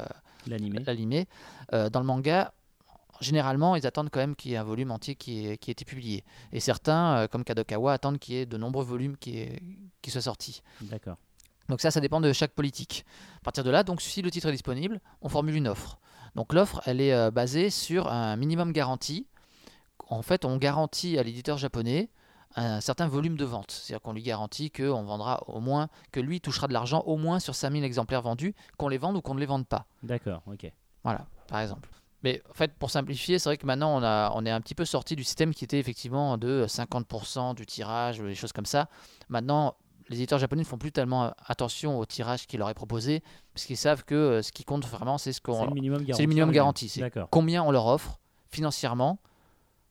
[0.47, 0.79] L'animé.
[0.87, 1.27] l'animé.
[1.73, 2.53] Euh, dans le manga,
[3.21, 5.73] généralement, ils attendent quand même qu'il y ait un volume entier qui ait, qui ait
[5.73, 6.25] été publié.
[6.53, 9.63] Et certains, euh, comme Kadokawa, attendent qu'il y ait de nombreux volumes qui, aient-
[10.03, 10.63] qui soient sortis.
[10.81, 11.17] D'accord.
[11.69, 13.05] Donc ça, ça dépend de chaque politique.
[13.39, 15.99] À partir de là, donc si le titre est disponible, on formule une offre.
[16.35, 19.27] Donc l'offre, elle est euh, basée sur un minimum garanti.
[20.09, 22.09] En fait, on garantit à l'éditeur japonais
[22.57, 23.71] un certain volume de vente.
[23.71, 27.39] C'est-à-dire qu'on lui garantit qu'on vendra au moins, que lui touchera de l'argent au moins
[27.39, 29.87] sur 5000 exemplaires vendus, qu'on les vende ou qu'on ne les vende pas.
[30.03, 30.43] D'accord.
[30.47, 30.69] Ok.
[31.05, 31.89] Voilà, par exemple.
[32.23, 34.75] Mais en fait, pour simplifier, c'est vrai que maintenant, on, a, on est un petit
[34.75, 38.67] peu sorti du système qui était effectivement de 50% du tirage, ou des choses comme
[38.67, 38.89] ça.
[39.29, 39.75] Maintenant,
[40.09, 43.23] les éditeurs japonais ne font plus tellement attention au tirage qui leur est proposé,
[43.55, 46.15] parce qu'ils savent que euh, ce qui compte vraiment, c'est ce qu'on, le minimum garanti.
[46.17, 46.89] c'est le minimum en garanti.
[46.89, 48.19] C'est combien on leur offre
[48.51, 49.19] financièrement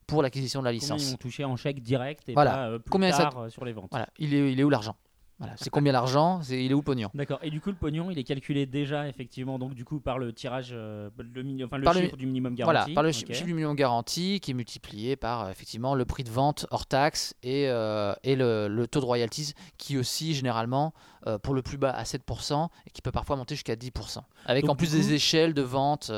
[0.06, 1.10] pour l'acquisition de la Combien ils licence.
[1.12, 2.50] vont toucher en chèque direct et Voilà.
[2.50, 3.88] pas euh, plus Combien tard euh, sur les ventes.
[3.90, 4.96] Voilà, il est, il est où l'argent?
[5.40, 5.54] Voilà.
[5.56, 7.10] C'est combien l'argent C'est il est où le pognon?
[7.14, 7.40] D'accord.
[7.42, 10.32] Et du coup, le pognon, il est calculé déjà, effectivement, donc du coup, par le
[10.32, 12.78] tirage, euh, le, mini- enfin, le Par le- chiffre du minimum garanti.
[12.78, 16.22] Voilà, par le chiffre du minimum garanti qui est multiplié par euh, effectivement le prix
[16.24, 20.92] de vente hors taxe et, euh, et le, le taux de royalties qui aussi généralement
[21.26, 24.18] euh, pour le plus bas à 7% et qui peut parfois monter jusqu'à 10%.
[24.46, 26.12] Avec Donc, en plus coup- des échelles de vente.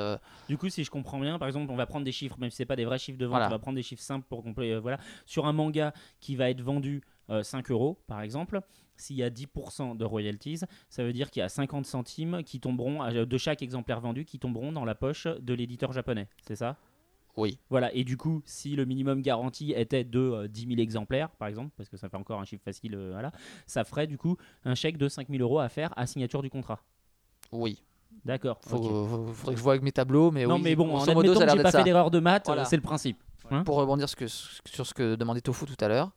[0.49, 2.57] Du coup, si je comprends bien, par exemple, on va prendre des chiffres, même si
[2.57, 3.47] c'est pas des vrais chiffres de vente, Voilà.
[3.47, 4.79] on va prendre des chiffres simples pour compléter.
[4.79, 8.61] voilà, sur un manga qui va être vendu euh, 5 euros, par exemple,
[8.97, 12.61] s'il y a 10% de royalties, ça veut dire qu'il y a 50 centimes qui
[12.61, 16.29] tomberont euh, de chaque exemplaire vendu qui tomberont dans la poche de l'éditeur japonais.
[16.47, 16.77] C'est ça?
[17.39, 17.91] Oui, Voilà.
[17.95, 21.71] Et du coup, si le minimum garanti était de euh, 10 000 exemplaires, par exemple,
[21.79, 23.33] parce que ça fait encore un chiffre facile, euh, voilà,
[23.67, 24.37] ça ferait du coup
[24.67, 26.81] un chèque de 5 000 euros à faire à signature du contrat.
[27.53, 27.83] oui.
[28.27, 28.61] D'accord.
[28.67, 28.83] Faut, ok.
[29.09, 31.41] faut- faudrait que je vois avec mes tableaux, mais non, oui, mais bon, en admettant
[31.41, 32.63] que j'ai pas fait d'erreur de maths, Voilà.
[32.63, 33.17] euh, c'est le principe.
[33.51, 36.11] Hein Pour rebondir ce que- sur ce que demandait Tofu tout à l'heure,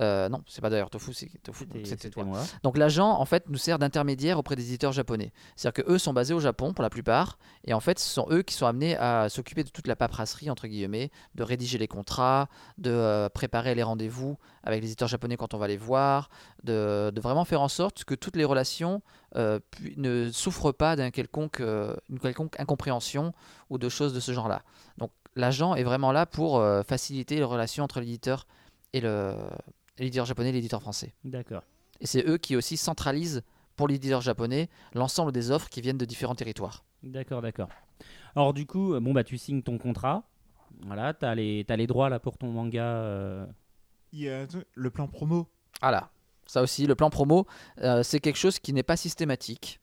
[0.00, 2.24] Euh, non, c'est pas d'ailleurs Tofu, c'est Tofu, C'était- toi.
[2.24, 2.42] moi.
[2.62, 5.32] Donc l'agent en fait nous sert d'intermédiaire auprès des éditeurs japonais.
[5.56, 8.26] C'est-à-dire que eux sont basés au Japon pour la plupart et en fait ce sont
[8.30, 11.88] eux qui sont amenés à s'occuper de toute la paperasserie entre guillemets, de rédiger les
[11.88, 16.28] contrats, de euh, préparer les rendez-vous avec les éditeurs japonais quand on va les voir,
[16.64, 19.00] de, de vraiment faire en sorte que toutes les relations
[19.36, 19.60] euh,
[19.96, 23.32] ne souffrent pas d'un quelconque, une quelconque incompréhension
[23.70, 24.62] ou de choses de ce genre-là.
[24.98, 28.46] Donc l'agent est vraiment là pour faciliter les relations entre l'éditeur
[28.92, 29.34] et le
[29.98, 31.14] l'éditeur japonais et l'éditeur français.
[31.24, 31.62] D'accord.
[32.00, 33.42] Et c'est eux qui aussi centralisent
[33.76, 36.84] pour l'éditeur japonais l'ensemble des offres qui viennent de différents territoires.
[37.02, 37.68] D'accord, d'accord.
[38.34, 40.24] Alors du coup, bon bah tu signes ton contrat.
[40.82, 42.84] Voilà, t'as les t'as les droits là pour ton manga.
[42.84, 43.46] euh,
[44.12, 45.48] Il y a le plan promo.
[45.80, 46.10] Voilà,
[46.46, 47.46] ça aussi, le plan promo,
[47.80, 49.80] euh, c'est quelque chose qui n'est pas systématique.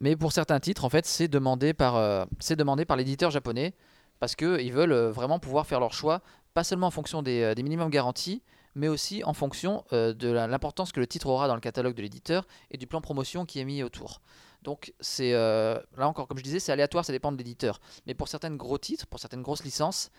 [0.00, 3.74] Mais pour certains titres, en fait, c'est demandé par, euh, c'est demandé par l'éditeur japonais
[4.18, 6.20] parce qu'ils veulent vraiment pouvoir faire leur choix,
[6.54, 8.42] pas seulement en fonction des, des minimums garantis,
[8.74, 12.02] mais aussi en fonction euh, de l'importance que le titre aura dans le catalogue de
[12.02, 14.20] l'éditeur et du plan promotion qui est mis autour.
[14.62, 17.80] Donc, c'est euh, là encore, comme je disais, c'est aléatoire, ça dépend de l'éditeur.
[18.06, 20.10] Mais pour certains gros titres, pour certaines grosses licences,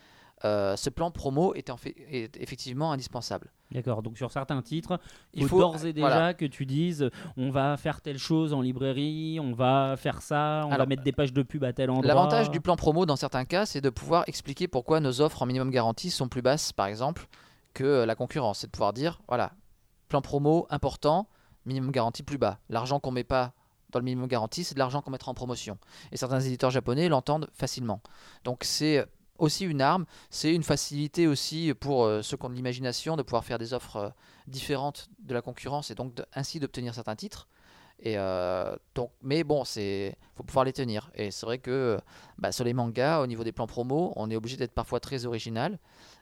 [0.44, 3.50] euh, ce plan promo est, en fait, est effectivement indispensable.
[3.72, 4.02] D'accord.
[4.02, 5.00] Donc sur certains titres,
[5.32, 6.34] il faut faut- d'ores et déjà voilà.
[6.34, 10.76] que tu dises, on va faire telle chose en librairie, on va faire ça, on
[10.76, 12.06] va mettre des pages de pub à tel endroit.
[12.06, 15.46] L'avantage du plan promo dans certains cas, c'est de pouvoir expliquer pourquoi nos offres en
[15.46, 17.26] minimum garantie sont plus basses, par exemple,
[17.84, 18.60] euh, la concurrence.
[18.60, 19.52] C'est de pouvoir dire, voilà,
[20.08, 21.28] plan promo important,
[21.64, 22.58] minimum garantie plus bas.
[22.68, 23.52] L'argent qu'on met pas
[23.90, 25.78] dans le minimum garantie, c'est de l'argent qu'on mettra en promotion.
[26.12, 28.00] Et certains éditeurs japonais l'entendent facilement.
[28.44, 29.06] Donc c'est
[29.38, 33.22] aussi une arme, c'est une facilité aussi pour euh, ceux qui ont de l'imagination de
[33.22, 34.08] pouvoir faire des offres euh,
[34.46, 37.48] différentes de la concurrence et donc ainsi d'obtenir certains titres.
[37.98, 41.10] Et euh, donc, mais bon, c'est faut pouvoir les tenir.
[41.14, 41.98] Et c'est vrai que
[42.38, 45.24] bah, sur les mangas, au niveau des plans promo, on est obligé d'être parfois très
[45.24, 45.78] original,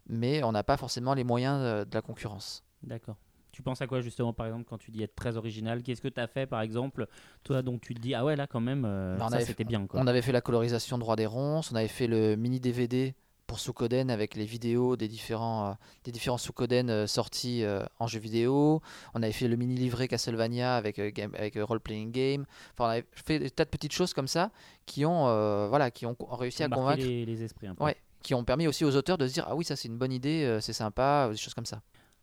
[0.07, 2.62] mais on n'a pas forcément les moyens euh, de la concurrence.
[2.83, 3.16] D'accord.
[3.51, 5.83] Tu penses à quoi justement par exemple quand tu dis être très original?
[5.85, 7.07] Qu'est-ce que tu as fait par exemple?
[7.45, 9.45] Toi donc tu te dis ah ouais là quand même euh, Bah, on ça avait
[9.45, 10.01] c'était bien quoi.
[10.01, 13.14] On avait fait la colorisation droit des ronces, on avait fait le mini DVD
[13.55, 18.09] pour Sukoden avec les vidéos des différents, euh, des différents Sukoden euh, sortis euh, en
[18.09, 18.82] jeu vidéo.
[19.14, 22.46] On avait fait le mini livret Castlevania avec, euh, game- avec euh, Role Playing Game.
[22.72, 24.50] Enfin, on avait fait des tas de petites choses comme ça
[24.86, 27.84] qui ont, voilà, qui ont réussi à convaincre, les, les esprits un peu.
[27.84, 27.96] Ouais.
[28.24, 30.12] qui ont permis aussi aux auteurs de se dire Ah oui, ça c'est une bonne
[30.12, 31.80] idée, c'est sympa, des choses comme ça.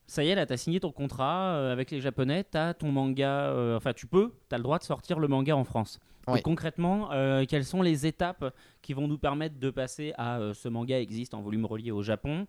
[0.08, 2.92] Ça y est là tu as signé ton contrat avec les japonais, tu as ton
[2.92, 5.98] manga euh, enfin tu peux, tu as le droit de sortir le manga en France.
[6.28, 6.42] Oui.
[6.42, 10.70] Concrètement, euh, quelles sont les étapes qui vont nous permettre de passer à euh, ce
[10.70, 12.46] manga existe en volume relié au Japon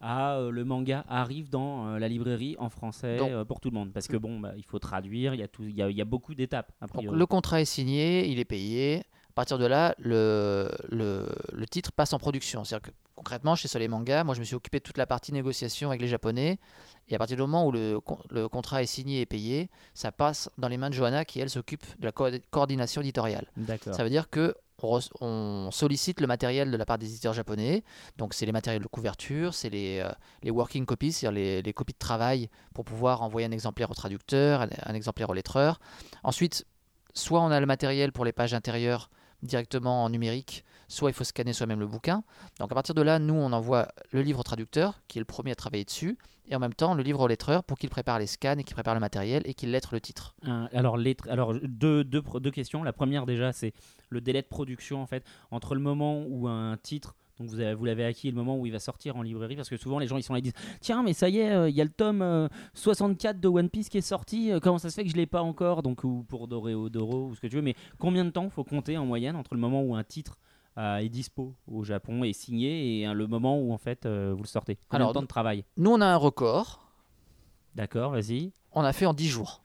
[0.00, 3.18] à euh, le manga arrive dans la librairie en français
[3.48, 3.92] pour tout le monde?
[3.92, 5.96] Parce que bon bah, il faut traduire, il y a tout il y a, il
[5.96, 6.72] y a beaucoup d'étapes
[7.12, 9.02] le contrat est signé, il est payé.
[9.30, 12.64] À partir de là, le, le, le titre passe en production.
[12.64, 15.32] C'est-à-dire que concrètement, chez Soleil Manga, moi je me suis occupé de toute la partie
[15.32, 16.58] négociation avec les Japonais.
[17.08, 20.12] Et à partir du moment où le, con- le contrat est signé et payé, ça
[20.12, 23.46] passe dans les mains de Johanna qui, elle, s'occupe de la co- coordination éditoriale.
[23.94, 24.54] Ça veut dire que
[25.20, 27.82] on, sollicite le matériel de la part des éditeurs japonais.
[28.18, 30.10] Donc, c'est les matériels de couverture, c'est les, euh,
[30.42, 33.94] les working copies, c'est-à-dire les, les copies de travail pour pouvoir envoyer un exemplaire au
[33.94, 35.80] traducteur, un, un exemplaire au lettreur.
[36.24, 36.66] Ensuite,
[37.14, 39.08] soit on a le matériel pour les pages intérieures
[39.42, 42.22] directement en numérique, soit il faut scanner soi-même le bouquin.
[42.60, 45.24] Donc, à partir de là, nous, on envoie le livre au traducteur, qui est le
[45.26, 46.16] premier à travailler dessus,
[46.48, 48.74] et en même temps le livre au lettreur pour qu'il prépare les scans et qu'il
[48.74, 50.36] prépare le matériel et qu'il lettre le titre.
[50.42, 50.96] Un- alors,
[51.28, 52.84] alors deux, deux, deux questions.
[52.84, 53.72] La première déjà, c'est
[54.10, 57.84] le délai de production en fait entre le moment où un titre donc vous, vous
[57.84, 60.16] l'avez acquis le moment où il va sortir en librairie parce que souvent les gens
[60.16, 61.90] ils sont là ils disent tiens mais ça y est euh, il y a le
[61.90, 65.10] tome euh, 64 de One Piece qui est sorti euh, comment ça se fait que
[65.10, 65.82] je l'ai pas encore?
[65.82, 68.64] Donc ou pour Doreo Doro ou ce que tu veux mais combien de temps faut
[68.64, 70.45] compter en moyenne entre le moment où un titre euh,
[70.76, 74.42] est dispo au Japon est signé et hein, le moment où en fait euh, vous
[74.42, 75.64] le sortez combien Alors, de temps de travail?
[75.76, 76.80] Nous, on a un record.
[77.74, 79.62] d'accord vas-y On a fait en 10 jours.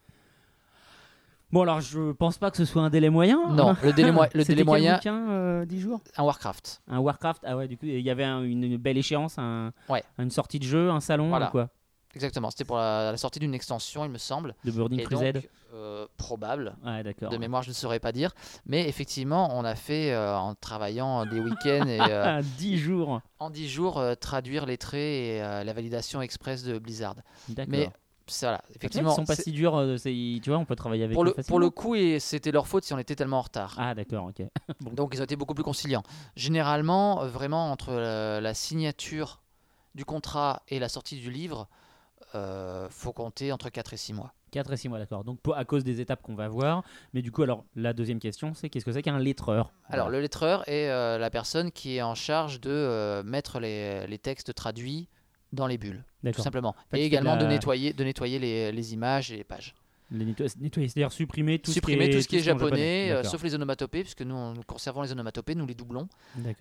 [1.52, 4.24] bon alors je pense pas que ce soit un délai moyen Non, le délai, mo-
[4.34, 6.00] le C'était délai moyen, euh, 10 jours?
[6.16, 6.82] un Warcraft.
[6.88, 9.74] Un Warcraft, ah ouais, du coup, il y avait un- une, une belle échéance, un-
[9.90, 10.04] Ouais.
[10.18, 11.50] une sortie de jeu, un salon, Voilà.
[11.50, 11.70] ou quoi
[12.16, 14.56] Exactement, c'était pour la, la sortie d'une extension, il me semble.
[14.66, 16.76] De Burning Et Crusade donc, euh, probable.
[16.86, 17.30] Ouais, d'accord.
[17.30, 18.32] De mémoire, je ne saurais pas dire.
[18.66, 23.22] Mais effectivement, on a fait, euh, en travaillant des week-ends et euh, Ah, 10 jours
[23.40, 27.16] en 10 jours, euh, traduire les traits et la validation express de Blizzard.
[27.50, 27.72] D'accord.
[27.72, 27.90] Mais
[28.40, 31.24] voilà, Effectivement, ils sont pas si durs, euh, tu vois, on peut travailler avec pour,
[31.26, 33.76] eux le, pour le coup, et c'était leur faute si on était tellement en retard.
[33.78, 34.46] Ah, d'accord, ok.
[34.96, 36.04] Donc ils ont été beaucoup plus conciliants.
[36.36, 39.42] Généralement, vraiment, entre la signature
[39.96, 41.68] du contrat et la sortie du livre,
[42.36, 44.34] euh, faut compter entre 4 et 6 mois.
[44.52, 45.24] 4 et 6 mois, d'accord.
[45.24, 46.84] Donc, pour- à cause des étapes qu'on va voir.
[47.14, 49.72] Mais du coup, alors, la deuxième question, c'est qu'est-ce que c'est qu'un lettreur?
[49.90, 54.06] Alors, le lettreur est euh, la personne qui est en charge de euh, mettre les,
[54.08, 55.08] les textes traduits
[55.54, 56.76] dans les bulles, tout simplement.
[56.90, 59.74] fait, Et également de nettoyer, de nettoyer les, les images et les pages.
[60.12, 60.50] Les nettoyer,
[60.90, 63.42] c'est-à-dire supprimer tout Supprimer ce qui est, tout ce qui est en japonais, euh, sauf
[63.44, 66.10] les onomatopées, puisque nous, on- nous conservons les onomatopées, nous les doublons.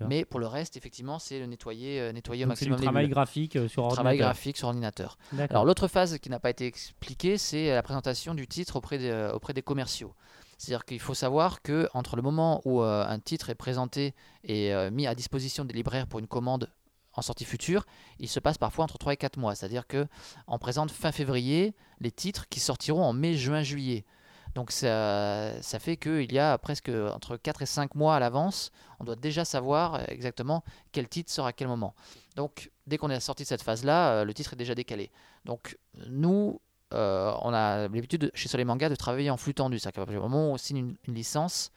[0.09, 2.91] Mais pour le reste, effectivement, c'est le nettoyer, euh, nettoyer au Donc c'est du maximum
[2.93, 3.15] travail bulles.
[3.15, 4.29] graphique euh, sur Travail ordinateur.
[4.29, 5.19] graphique sur ordinateur.
[5.51, 9.11] Alors l'autre phase qui n'a pas été expliquée, c'est la présentation du titre auprès des,
[9.11, 10.15] euh, auprès des commerciaux.
[10.57, 14.15] C'est-à-dire qu'il faut savoir que entre le moment où euh, un titre est présenté
[14.45, 16.69] et euh, mis à disposition des libraires pour une commande
[17.21, 17.85] en sortie future,
[18.19, 19.55] il se passe parfois entre 3 et 4 mois.
[19.55, 20.07] C'est-à-dire que
[20.47, 24.05] on présente fin février les titres qui sortiront en mai, juin, juillet.
[24.55, 29.05] Donc ça, fait qu'il y a presque entre 4 et 5 mois à l'avance, on
[29.05, 31.95] doit déjà savoir exactement quel titre sort à quel moment.
[32.37, 35.11] Donc dès qu'on est sorti de cette phase-là, euh, le titre est déjà décalé.
[35.45, 35.79] Donc
[36.09, 36.61] nous,
[36.93, 39.79] euh, on a l'habitude chez Soleil Manga de travailler en flux tendu.
[39.79, 41.71] C'est-à-dire qu'à partir du moment où on signe une licence,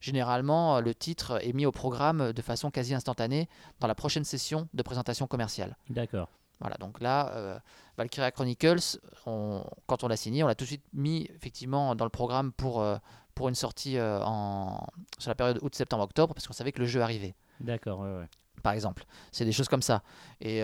[0.00, 3.48] généralement euh, le titre est mis au programme de façon quasi instantanée
[3.80, 5.76] dans la prochaine session de présentation commerciale.
[5.90, 6.28] D'accord.
[6.60, 7.58] Voilà, donc là, euh,
[7.98, 12.04] Valkyria Chronicles, on- quand on l'a signé, on l'a tout de suite mis effectivement dans
[12.06, 12.96] le programme pour, euh,
[13.34, 14.86] pour une sortie euh, en,
[15.18, 18.00] sur la période août, septembre, octobre, parce qu'on savait que le jeu arrivait D'accord.
[18.00, 18.28] ouais, ouais.
[18.62, 19.04] par exemple.
[19.32, 20.02] C'est des choses comme ça.
[20.40, 20.60] Et,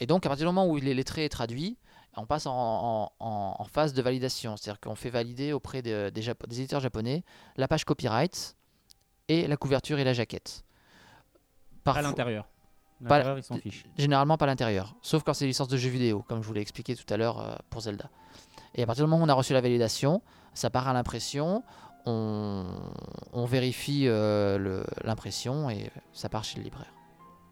[0.00, 1.76] et donc, à partir du moment où il est lettré et traduit,
[2.18, 4.56] on passe en, en- en- en phase de validation.
[4.56, 7.24] C'est-à-dire qu'on fait valider auprès de- des, Japo- des éditeurs japonais
[7.56, 8.56] la page copyright
[9.28, 10.64] et la couverture et la jaquette.
[11.84, 12.48] Pas à Parfois- l'intérieur.
[13.06, 13.84] Pas- ils s'en fichent.
[13.96, 16.52] Généralement pas à l'intérieur, sauf quand c'est des licences de jeux vidéo, comme je vous
[16.54, 18.10] l'ai expliqué tout à l'heure euh, pour Zelda.
[18.74, 20.20] Et à partir du moment où on a reçu la validation,
[20.52, 21.62] ça part à l'impression,
[22.06, 22.66] on,
[23.32, 26.92] on vérifie euh, l'impression et ça part chez le libraire.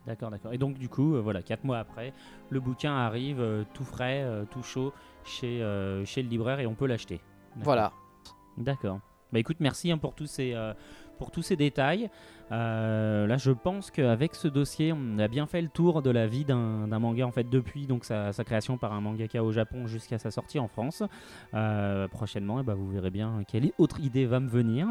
[0.07, 0.53] D'accord, d'accord.
[0.53, 2.13] Et donc, du coup, euh, voilà, quatre mois après,
[2.51, 4.93] le bouquin arrive euh, tout frais, euh, tout chaud
[5.25, 5.59] chez,
[6.05, 7.21] chez le libraire et on peut l'acheter.
[7.57, 7.93] Voilà.
[8.57, 9.01] D'accord.
[9.33, 10.55] Bah écoute, merci hein, pour tous ces,
[11.19, 12.11] pour tous ces détails.
[12.53, 16.27] Euh, là, je pense qu'avec ce dossier, on a bien fait le tour de la
[16.27, 19.51] vie d'un d'un manga en fait depuis donc sa, sa création par un mangaka au
[19.51, 21.03] Japon jusqu'à sa sortie en France.
[21.55, 24.87] Euh, prochainement, et bah, vous verrez bien quelle autre idée va me venir.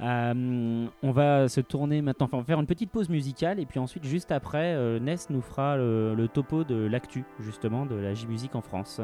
[0.00, 4.04] Euh, on va se tourner maintenant, enfin, faire une petite pause musicale et puis ensuite,
[4.04, 8.54] juste après, euh, Ness nous fera le, le topo de l'actu justement de la J-Music
[8.54, 9.00] en France.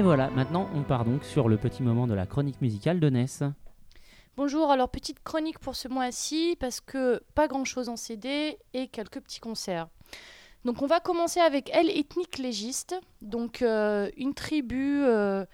[0.00, 3.10] Et voilà, maintenant on part donc sur le petit moment de la chronique musicale de
[3.10, 3.42] Ness.
[4.34, 9.20] Bonjour, alors petite chronique pour ce mois-ci parce que pas grand-chose en CD et quelques
[9.20, 9.88] petits concerts.
[10.64, 15.44] Donc on va commencer avec El Ethnique Légiste, donc euh, une tribu euh,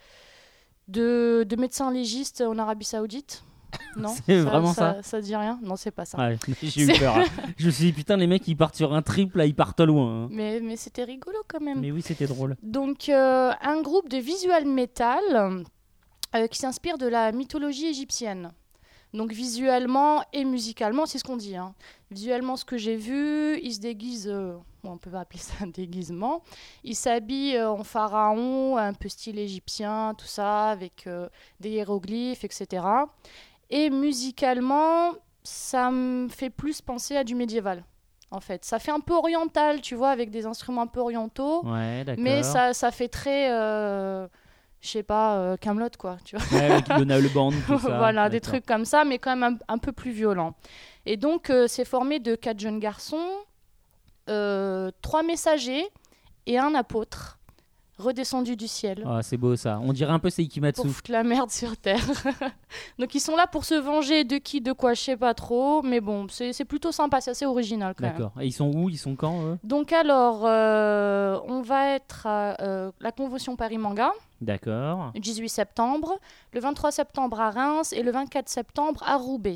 [0.87, 3.43] de médecins légistes en Arabie Saoudite.
[3.97, 6.19] Non, C'est vraiment ça Ça dit rien Non, c'est pas ça.
[6.19, 7.17] Ouais, j'ai eu peur.
[7.19, 7.25] hein.
[7.57, 9.81] Je me suis dit, putain, les mecs ils partent sur un triple, là ils partent
[9.81, 10.25] loin.
[10.25, 10.29] hein.
[10.31, 11.81] Mais, mais c'était rigolo quand même.
[11.81, 12.57] Mais oui, c'était drôle.
[12.63, 15.63] Donc, euh, un groupe de visual metal
[16.35, 18.53] euh, qui s'inspire de la mythologie égyptienne.
[19.15, 21.57] Donc, visuellement et musicalement, c'est ce qu'on dit.
[21.57, 21.75] hein.
[22.11, 25.69] Visuellement, ce que j'ai vu, ils se déguisent, euh, on peut pas appeler ça un
[25.69, 26.43] déguisement,
[26.85, 31.29] ils s'habillent euh, en pharaon, un peu style égyptien, tout ça, avec euh,
[31.61, 32.85] des hiéroglyphes, etc.
[33.71, 35.13] Et musicalement,
[35.43, 37.85] ça me fait plus penser à du médiéval.
[38.31, 41.65] En fait, ça fait un peu oriental, tu vois, avec des instruments un peu orientaux.
[41.65, 42.23] Ouais, d'accord.
[42.23, 44.27] Mais ça, ça fait très, euh,
[44.81, 46.59] je sais pas, euh, Camelot quoi, tu vois.
[46.59, 47.97] Ouais, avec le band, tout ça.
[47.99, 50.55] voilà, des trucs comme ça, mais quand même un, un peu plus violents.
[51.07, 53.29] Et donc, euh, c'est formé de quatre jeunes garçons,
[54.29, 55.87] euh, trois messagers
[56.47, 57.39] et un apôtre
[57.99, 59.05] redescendu du ciel.
[59.07, 59.81] Ah, c'est beau ça.
[59.83, 60.83] On dirait un peu Seikimatsu.
[60.83, 62.05] Pour foutre la merde sur Terre.
[62.99, 65.83] donc ils sont là pour se venger de qui, de quoi, je sais pas trop.
[65.83, 68.13] Mais bon, c'est plutôt sympa, c'est assez original quand même.
[68.13, 68.33] D'accord.
[68.41, 68.89] Et ils sont où?
[68.89, 69.59] Ils sont quand eux?
[69.65, 74.13] Donc alors, euh, on va être à euh, la Convention Paris Manga.
[74.41, 75.13] D'accord.
[75.15, 76.19] le 18 septembre,
[76.53, 79.55] le 23 septembre à Reims et le 24 septembre à Roubaix.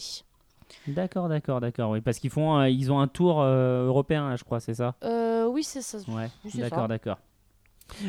[0.86, 1.90] D'accord, d'accord, d'accord.
[1.90, 4.94] Oui, parce qu'ils font, ils ont un tour euh, européen, je crois, c'est ça?
[5.04, 5.98] Euh, oui, c'est ça.
[6.08, 6.30] Ouais.
[6.54, 7.18] D'accord, d'accord.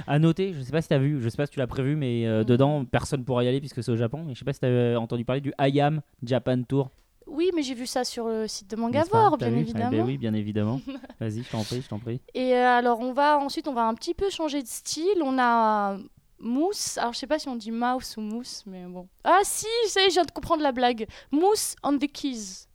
[0.07, 1.67] À noter, je sais pas si tu as vu, je sais pas si tu l'as
[1.67, 4.23] prévu, mais euh, dedans, personne pourra y aller puisque c'est au Japon.
[4.25, 6.89] Mais je sais pas si tu as entendu parler du IAM Japan Tour.
[7.27, 9.89] Oui, mais j'ai vu ça sur le site de Mangavore, bien vu évidemment.
[9.93, 10.81] Eh ben oui, bien évidemment.
[11.19, 12.19] Vas-y, je t'en prie, je t'en prie.
[12.33, 15.21] Et euh, alors, on va ensuite, on va un petit peu changer de style.
[15.23, 15.97] On a
[16.39, 16.97] Mousse.
[16.97, 19.07] Alors, je sais pas si on dit mouse ou mousse, mais bon.
[19.23, 21.05] Ah si, ça y est, je viens de comprendre la blague.
[21.31, 22.65] Mousse on the keys.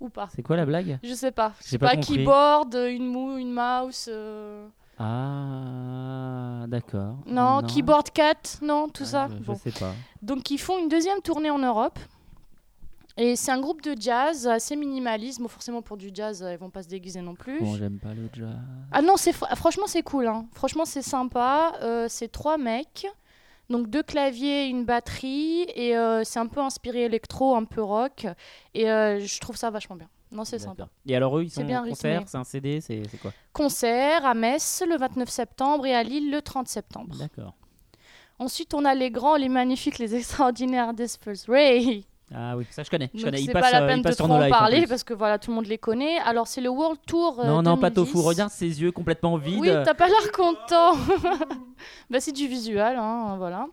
[0.00, 0.98] Ou pas C'est quoi la blague?
[1.02, 1.52] Je sais pas.
[1.60, 4.06] Sais pas pas, keyboard, une mou, une mouse.
[4.08, 4.66] euh,
[4.98, 5.53] Ah,
[6.80, 7.16] d'accord.
[7.26, 9.28] Non, keyboard cat, non, tout Ah, ça.
[9.28, 9.54] Je, Bon.
[9.56, 9.92] sais pas.
[10.22, 11.98] Donc ils font une deuxième tournée en Europe.
[13.16, 15.40] Et c'est un groupe de jazz assez minimaliste.
[15.40, 17.60] Bon, forcément pour du jazz, euh, ils vont pas se déguiser non plus.
[17.60, 18.48] Bon, j'aime pas le jazz.
[18.90, 20.26] Ah non, c'est fr- franchement c'est cool.
[20.26, 20.46] hein.
[20.52, 21.74] Franchement c'est sympa.
[21.82, 23.06] Euh, c'est trois mecs,
[23.70, 28.26] donc deux claviers, une batterie, et euh, c'est un peu inspiré électro, un peu rock.
[28.74, 30.08] Et euh, je trouve ça vachement bien.
[30.34, 30.88] Non, c'est sympa.
[31.06, 33.32] Et alors eux, ils sont bien concert, c'est un CD, c'est quoi?
[33.52, 37.14] Concert à Metz le 29 septembre et à Lille le 30 septembre.
[37.16, 37.54] D'accord.
[38.38, 42.04] Ensuite, on a les grands, les magnifiques, les extraordinaires Disperse Ray.
[42.34, 43.10] Ah oui, ça je connais.
[43.14, 43.40] Je connais.
[43.40, 45.38] Ils c'est passent, pas la euh, peine de trop en en parler parce que voilà,
[45.38, 46.18] tout le monde les connaît.
[46.18, 47.38] Alors c'est le World Tour.
[47.38, 48.12] euh, Non, non, pas 2010.
[48.12, 48.26] Tofu.
[48.26, 49.60] Regarde ses yeux complètement vides.
[49.60, 50.94] Oui, t'as pas l'air content.
[52.10, 53.66] bah c'est du visuel, hein, voilà.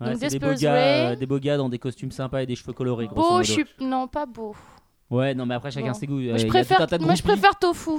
[0.00, 1.06] Ouais, donc des beaux, gars, Ray.
[1.12, 3.08] euh, des beaux gars dans des costumes sympas et des cheveux colorés.
[3.08, 4.56] Beau, je suis non pas beau.
[5.10, 6.20] Ouais, non, mais après chacun ses goûts.
[6.20, 7.98] Moi, Euh, je préfère, moi je préfère Tofu.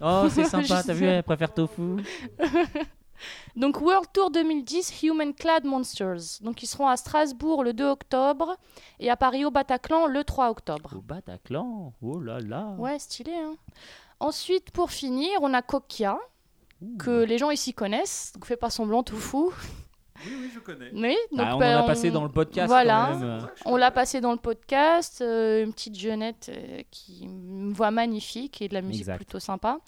[0.00, 1.96] Oh, c'est sympa, t'as vu, elle préfère Tofu.
[3.56, 6.40] Donc World Tour 2010 Human Clad Monsters.
[6.40, 8.56] Donc ils seront à Strasbourg le 2 octobre
[8.98, 10.94] et à Paris au Bataclan le 3 octobre.
[10.96, 12.74] Au Bataclan, oh là là.
[12.78, 13.34] Ouais, stylé.
[13.34, 13.54] Hein.
[14.20, 16.18] Ensuite, pour finir, on a Kokia,
[16.80, 16.96] Ouh.
[16.96, 18.32] que les gens ici connaissent.
[18.34, 19.52] Donc fais pas semblant, tout fou.
[20.26, 20.90] Oui, oui, je connais.
[20.94, 22.68] Oui, donc, Ah, on bah, en a passé dans le podcast.
[22.68, 23.10] voilà.
[23.12, 23.48] quand même.
[23.64, 28.60] On l'a passé dans le podcast, euh, une petite jeunette euh, qui une voix magnifique
[28.62, 29.16] et de la musique Exact.
[29.16, 29.78] plutôt sympa.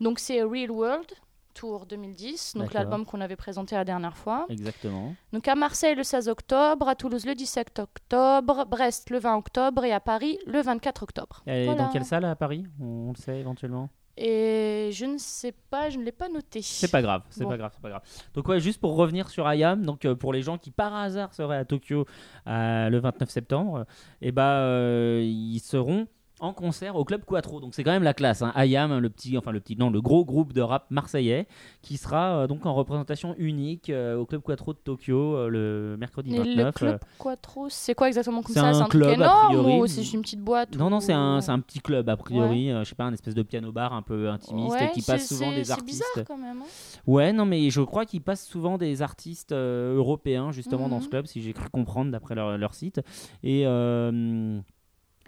[0.00, 1.06] Donc c'est Real World
[1.54, 4.46] Tour 2010, donc l'album qu'on avait présenté la dernière fois.
[4.48, 5.14] Exactement.
[5.32, 9.84] Donc à Marseille le 16 octobre, à Toulouse le 17 octobre, Brest le 20 octobre
[9.84, 11.42] et à Paris le 24 octobre.
[11.46, 11.74] Voilà.
[11.74, 12.64] dans quelle salle à Paris?
[12.80, 13.88] On, on le sait éventuellement?
[14.20, 16.60] Et je ne sais pas, je ne l'ai pas noté.
[16.60, 17.50] C'est pas grave, c'est Bon.
[17.50, 18.02] pas grave, c'est pas grave.
[18.34, 21.32] Donc ouais, juste pour revenir sur Ayam, donc euh, pour les gens qui par hasard
[21.34, 22.04] seraient à Tokyo
[22.48, 23.86] euh, le 29 septembre,
[24.20, 26.08] et bah euh, ils seront
[26.40, 27.60] en concert au club Quattro.
[27.60, 28.42] Donc c'est quand même la classe.
[28.42, 28.52] Hein.
[28.54, 31.46] Ayam, le petit, enfin le petit, non, le gros groupe de rap marseillais,
[31.82, 35.96] qui sera euh, donc en représentation unique euh, au club Quattro de Tokyo euh, le
[35.98, 36.56] mercredi Et 29.
[36.66, 38.72] le club Quattro, c'est quoi exactement comme c'est ça?
[38.72, 39.80] C'est un club, a énorme priori.
[39.80, 42.16] ou c'est juste une petite boîte Non, non, c'est un, c'est un petit club a
[42.16, 45.22] priori, euh, je sais pas, un espèce de piano-bar un peu intimiste Ouais, qui passe
[45.22, 45.88] c'est- souvent c'est- des C'est artistes.
[46.14, 46.62] bizarre quand même.
[46.62, 46.66] hein.
[47.06, 51.10] Ouais, non, mais je crois qu'ils passent souvent des artistes européens justement dans ce Mhm.
[51.10, 53.00] club, si j'ai cru comprendre d'après leur, leur site.
[53.42, 53.64] Et,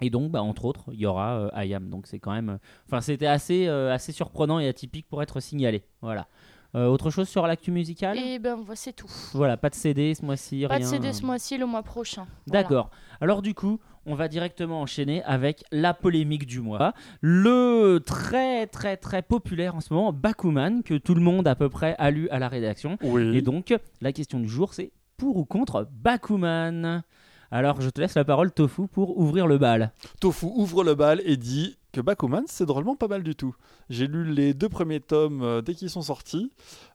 [0.01, 1.89] et donc, bah, entre autres, il y aura euh, Ayam.
[1.89, 2.49] Donc c'est quand même.
[2.49, 2.57] euh,
[2.87, 5.83] Enfin, c'était assez, euh, assez surprenant et atypique pour être signalé.
[6.01, 6.27] Voilà.
[6.73, 8.17] Euh, autre chose sur l'actu musicale?
[8.17, 9.11] Et ben voilà, c'est tout.
[9.33, 10.85] Voilà, pas de CD ce mois-ci, Pas rien.
[10.85, 12.25] de CD ce mois-ci, le mois prochain.
[12.47, 12.63] Voilà.
[12.63, 12.89] D'accord.
[13.19, 16.93] Alors du coup, on va directement enchaîner avec la polémique du mois.
[17.19, 21.67] Le très très très populaire en ce moment, Bakuman, que tout le monde à peu
[21.67, 22.97] près a lu à la rédaction.
[23.03, 23.35] Oui.
[23.35, 27.03] Et donc, la question du jour, c'est pour ou contre Bakuman?
[27.51, 29.91] Alors, je te laisse la parole, Tofu, pour ouvrir le bal.
[30.21, 33.53] Tofu ouvre le bal et dit que Bakuman, c'est drôlement pas mal du tout.
[33.89, 36.49] J'ai lu les deux premiers tomes euh, dès qu'ils sont sortis.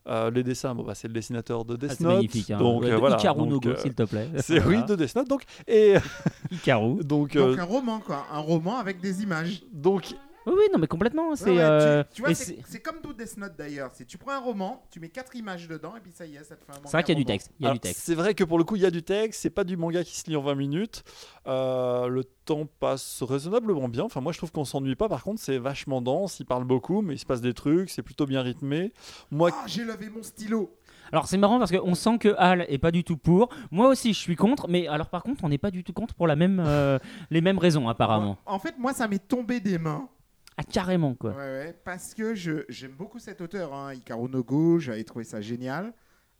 [0.07, 2.15] Euh, les dessins, bon, bah, c'est le dessinateur de Ah, Death c'est Note.
[2.15, 2.49] magnifique.
[2.49, 2.57] Hein.
[2.57, 3.17] Donc, Ouais, euh, voilà.
[3.17, 4.27] Hikaru Donc, no Go, euh, s'il te plaît.
[4.37, 4.79] c'est Voilà.
[4.79, 5.27] oui, de Death Note.
[5.27, 5.93] Donc, et,
[6.51, 6.95] Hikaru.
[7.03, 8.25] donc, euh, Donc un roman, quoi.
[8.33, 9.61] Un roman avec des images.
[9.71, 10.15] donc,
[10.47, 11.35] Oui, oui, non, mais complètement.
[11.35, 11.45] C'est.
[11.45, 13.91] Ouais, ouais, tu- euh, tu, vois, c'est comme tout Death Note d'ailleurs.
[13.93, 16.43] C'est tu prends un roman, tu mets quatre images dedans et puis ça y est,
[16.43, 17.51] ça te fait un manga c'est vrai qu'il y a du texte.
[17.59, 18.01] Il y a alors, du texte.
[18.05, 19.41] c'est vrai que pour le coup, il y a du texte.
[19.41, 21.03] C'est pas du manga qui se lit en 20 minutes.
[21.47, 24.03] Euh, le temps passe raisonnablement bien.
[24.03, 25.09] Enfin, moi, je trouve qu'on s'ennuie pas.
[25.09, 26.39] Par contre, c'est vachement dense.
[26.39, 27.89] Il parle beaucoup, mais il se passe des trucs.
[27.89, 28.93] C'est plutôt bien rythmé.
[29.31, 30.73] Moi, Ah, j'ai levé mon stylo.
[31.11, 33.47] Alors c'est marrant parce qu'on sent que Hal est pas du tout pour.
[33.71, 36.13] Moi aussi je suis contre, mais alors par contre on n'est pas du tout contre
[36.15, 36.99] pour la même, euh,
[37.29, 38.37] les mêmes raisons apparemment.
[38.45, 40.09] En fait, moi, ça m'est tombé des mains.
[40.57, 41.31] Ah carrément quoi.
[41.31, 45.23] Ouais, ouais, parce que je j'aime beaucoup cet auteur, hein, Hikaru no Go, j'avais trouvé
[45.23, 45.93] ça génial.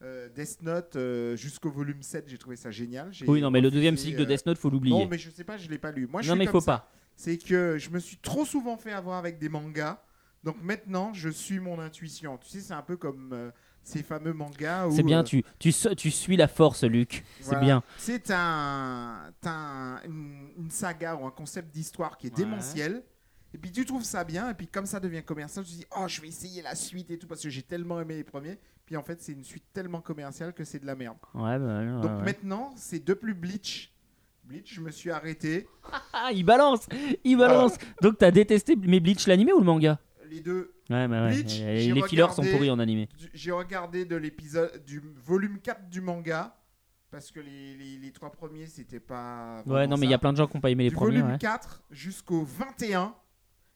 [0.04, 3.12] Euh, Death Note euh, jusqu'au volume 7, j'ai trouvé ça génial.
[3.28, 4.96] Oui non mais le deuxième cycle de euh, Death Note faut l'oublier.
[4.98, 6.08] Non, mais je sais pas, je l'ai pas lu.
[6.08, 6.78] Moi, je non suis mais comme faut ça.
[6.80, 6.92] pas.
[7.16, 10.00] C'est que je me suis trop souvent fait avoir avec des mangas.
[10.44, 12.38] Donc maintenant, je suis mon intuition.
[12.38, 13.50] Tu sais, c'est un peu comme euh,
[13.84, 14.92] ces fameux mangas où.
[14.96, 17.24] C'est bien euh, tu, tu tu suis la force Luc.
[17.40, 17.60] C'est voilà.
[17.62, 17.84] bien.
[17.98, 22.46] C'est un, un- une, une saga ou un concept d'histoire qui est Ouais.
[22.46, 23.04] démentiel.
[23.54, 25.86] Et puis tu trouves ça bien, et puis comme ça devient commercial, tu te dis
[25.98, 28.58] oh je vais essayer la suite et tout parce que j'ai tellement aimé les premiers.
[28.86, 31.18] Puis en fait c'est une suite tellement commerciale que c'est de la merde.
[31.34, 32.24] Ouais, bah, ouais, Donc ouais.
[32.26, 33.94] maintenant c'est de plus Bleach.
[34.44, 35.68] Bleach, je me suis arrêté.
[36.14, 36.88] Ah il balance,
[37.24, 37.74] il balance.
[38.02, 40.00] Donc t'as détesté mais Bleach l'animé ou le manga?
[40.30, 41.34] Les deux, Ouais bah ouais.
[41.42, 43.08] Bleach, les fillers sont pourris en animé.
[43.34, 46.54] j'ai regardé de l'épisode du volume 4 du manga
[47.12, 49.64] parce que les, les- les trois premiers c'était pas.
[49.66, 50.96] Ouais non mais il y a plein de gens qui n'ont pas aimé les du
[50.96, 51.20] premiers.
[51.20, 51.38] volume ouais.
[51.40, 53.16] 4 jusqu'au 21.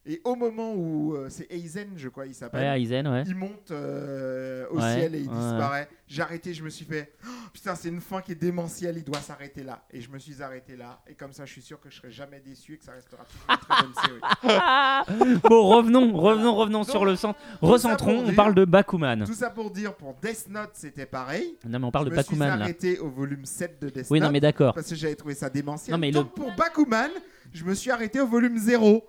[0.04, 2.62] Et au moment où euh, c'est Aizen, je crois, il s'appelle.
[2.62, 3.24] Ouais, Aizen, ouais.
[3.28, 5.36] Il monte euh, au Ouais, ciel et il ouais.
[5.36, 5.88] disparaît.
[6.08, 9.04] J'ai arrêté, je me suis fait Oh, putain, c'est une fin qui est démentielle, il
[9.04, 9.84] doit s'arrêter là.
[9.92, 11.00] Et je me suis arrêté là.
[11.08, 13.24] Et comme ça, je suis sûr que je serai jamais déçu et que ça restera
[13.26, 15.40] toujours une très bonne série.
[15.50, 17.40] bon, revenons, revenons, revenons sur le centre.
[17.62, 19.24] Recentrons, on dire- parle de Bakuman.
[19.26, 21.58] Tout ça pour dire, pour Death Note, c'était pareil.
[21.68, 22.64] Non, mais on parle je de me suis Bakuman là.
[22.64, 24.28] arrêté au volume 7 de Death Oui, Note.
[24.30, 24.74] non, mais d'accord.
[24.74, 25.94] Parce que j'avais trouvé ça démentiel.
[25.94, 27.12] Non, mais Donc le- pour Bakuman,
[27.54, 29.04] je me suis arrêté au volume 0.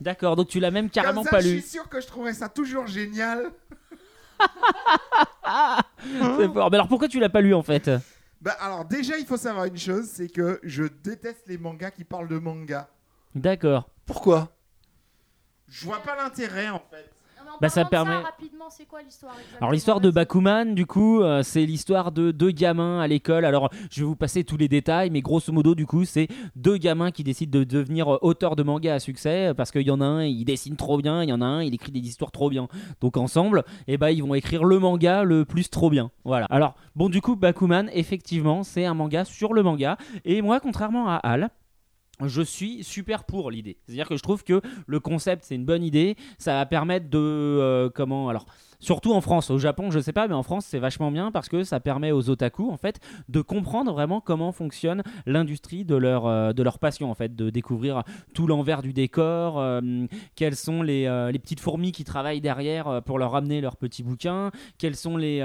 [0.00, 1.60] D'accord, donc tu l'as même carrément Comme ça, pas je lu.
[1.60, 3.50] suis sûr que je trouverais ça toujours génial.
[6.36, 6.70] C'est fort.
[6.70, 7.90] Mais alors pourquoi tu l'as pas lu en fait?
[8.40, 12.04] Bah alors déjà, il faut savoir une chose, c'est que je déteste les mangas qui
[12.04, 12.88] parlent de manga.
[13.34, 13.88] D'accord.
[14.06, 14.50] Pourquoi?
[15.68, 17.10] Je vois pas l'intérêt en fait.
[17.60, 20.10] Bah, ça parlant de permet- rapidement, c'est quoi l'histoire exactement Alors l'histoire de.
[20.10, 23.44] Bakuman, du coup, euh, c'est l'histoire de deux gamins à l'école.
[23.44, 26.76] Alors je vais vous passer tous les détails, mais grosso modo, du coup, c'est deux
[26.76, 29.90] gamins qui décident de devenir euh, auteurs de manga à succès euh, parce qu'il y
[29.90, 32.00] en a un, il dessine trop bien, il y en a un, il écrit des
[32.00, 32.68] histoires trop bien.
[33.00, 36.10] Donc ensemble, eh ben, ils vont écrire le manga le plus trop bien.
[36.24, 36.46] Voilà.
[36.50, 39.96] Alors bon, du coup, Bakuman, effectivement, c'est un manga sur le manga.
[40.24, 41.50] Et moi, contrairement à Al.
[42.26, 43.76] Je suis super pour l'idée.
[43.84, 46.16] C'est-à-dire que je trouve que le concept c'est une bonne idée.
[46.38, 48.46] Ça va permettre de euh, comment alors
[48.80, 51.48] surtout en France, au Japon je sais pas, mais en France c'est vachement bien parce
[51.48, 56.26] que ça permet aux otaku en fait de comprendre vraiment comment fonctionne l'industrie de leur
[56.26, 58.02] euh, de leur passion en fait, de découvrir
[58.34, 62.88] tout l'envers du décor, euh, quelles sont les, euh, les petites fourmis qui travaillent derrière
[62.88, 65.38] euh, pour leur ramener leurs petits bouquins, quelles sont les,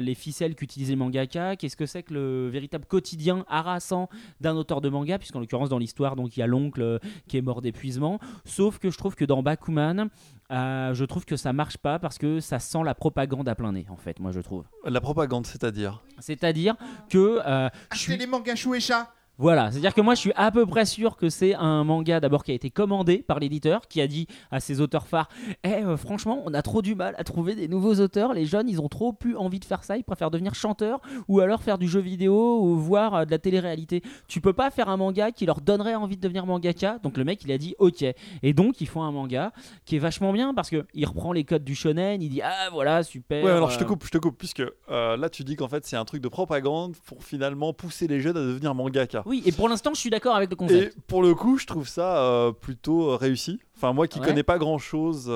[0.00, 4.08] les ficelles qu'utilisent les mangaka, qu'est-ce que c'est que le véritable quotidien harassant
[4.40, 6.98] d'un auteur de manga, puisqu'en l'occurrence dans l'histoire donc il y a l'oncle
[7.28, 8.18] qui est mort d'épuisement.
[8.44, 10.08] Sauf que je trouve que dans Bakuman,
[10.50, 13.86] je trouve que ça marche pas parce que ça sent la propagande à plein nez
[13.88, 14.64] en fait, moi je trouve.
[14.84, 16.02] La propagande, c'est-à-dire?
[16.18, 16.74] C'est-à-dire
[17.08, 19.12] que euh, je Achetez suis les mangas Shueisha.
[19.38, 22.42] Voilà, c'est-à-dire que moi je suis à peu près sûr que c'est un manga d'abord
[22.42, 25.28] qui a été commandé par l'éditeur, qui a dit à ses auteurs phares
[25.62, 28.32] Eh, euh, franchement, on a trop du mal à trouver des nouveaux auteurs.
[28.32, 29.98] Les jeunes, ils ont trop plus envie de faire ça.
[29.98, 33.38] Ils préfèrent devenir chanteurs ou alors faire du jeu vidéo ou voir euh, de la
[33.38, 34.02] télé-réalité.
[34.26, 36.98] Tu peux pas faire un manga qui leur donnerait envie de devenir mangaka.
[37.02, 38.04] Donc le mec, il a dit Ok.
[38.42, 39.52] Et donc, ils font un manga
[39.84, 42.22] qui est vachement bien parce que il reprend les codes du shonen.
[42.22, 43.44] Il dit Ah, voilà, super.
[43.44, 45.84] Ouais, alors je te euh, coupe, je te coupe, puisque là tu dis qu'en fait
[45.84, 49.25] c'est un truc de propagande pour finalement pousser les jeunes à devenir mangaka.
[49.26, 50.96] Oui, et pour l'instant, je suis d'accord avec le concept.
[50.96, 53.58] Et pour le coup, je trouve ça euh, plutôt euh, réussi.
[53.76, 54.26] Enfin, moi qui Ouais.
[54.26, 55.30] connais pas grand chose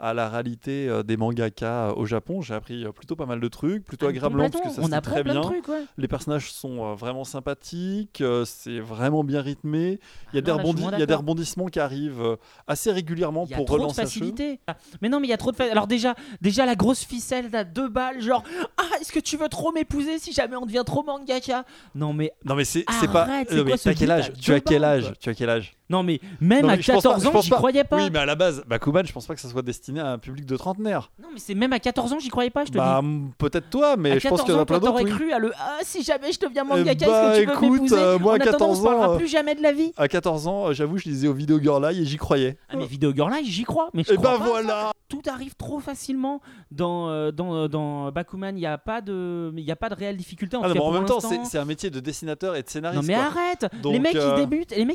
[0.00, 3.40] à la réalité euh, des mangaka euh, au Japon, j'ai appris euh, plutôt pas mal
[3.40, 5.40] de trucs, plutôt agréablement parce que ça se très bien.
[5.40, 5.84] trucs, ouais.
[5.96, 9.98] Les personnages sont euh, vraiment sympathiques, euh, c'est vraiment bien rythmé.
[10.32, 11.66] Il y a, des, non, là, je suis rebondi- moins il y a des rebondissements
[11.66, 12.36] qui arrivent euh,
[12.66, 14.60] assez régulièrement Il y a pour trop de relancer facilité.
[15.02, 17.54] Mais non, mais il y a trop de fa- Alors déjà, déjà la grosse ficelle
[17.54, 18.44] à deux balles, genre
[18.76, 21.64] ah est-ce que tu veux trop m'épouser si jamais on devient trop mangaka?
[21.94, 23.22] Non mais Non mais c'est pas.
[23.22, 25.50] Arrête, non, mais quoi ce t'as quel âge Tu as quel âge Tu as quel
[25.50, 25.74] âge?
[25.90, 27.56] Non mais même Non, à mais je pense pas- 14 je ans, j'y pas.
[27.84, 27.96] Croyais pas.
[27.96, 30.18] Oui, mais à la base, Bakuman, je pense pas que ça soit destiné à un
[30.18, 31.10] public de trentenaire.
[31.22, 33.08] Non mais c'est même à 14 ans, j'y croyais pas, je te Bah, dis.
[33.38, 34.92] peut-être toi, mais à je pense 14 qu'il y en a plein d'autres.
[34.92, 35.10] t'aurais oui.
[35.10, 37.82] cru à le ah si jamais je deviens mangaka, bah, est-ce que tu veux écoute,
[37.82, 39.72] m'épouser euh, moi, à En attendant, on 14 se parlera ans, plus jamais de la
[39.72, 39.92] vie.
[39.96, 42.56] À 14 ans, euh, j'avoue, je lisais au Video Girl Eye et j'y croyais.
[42.68, 44.44] Ah mais Video Girl Live, j'y crois, mais je Et crois bah pas.
[44.50, 46.40] voilà tout arrive trop facilement
[46.70, 48.56] dans euh, dans, euh, dans Bakuman.
[48.56, 50.56] Il n'y a pas de y a pas de réelle difficulté.
[50.56, 53.02] En Ah non, en même temps, c'est un métier de dessinateur et de scénariste.
[53.02, 54.36] Non mais arrête Les mecs euh,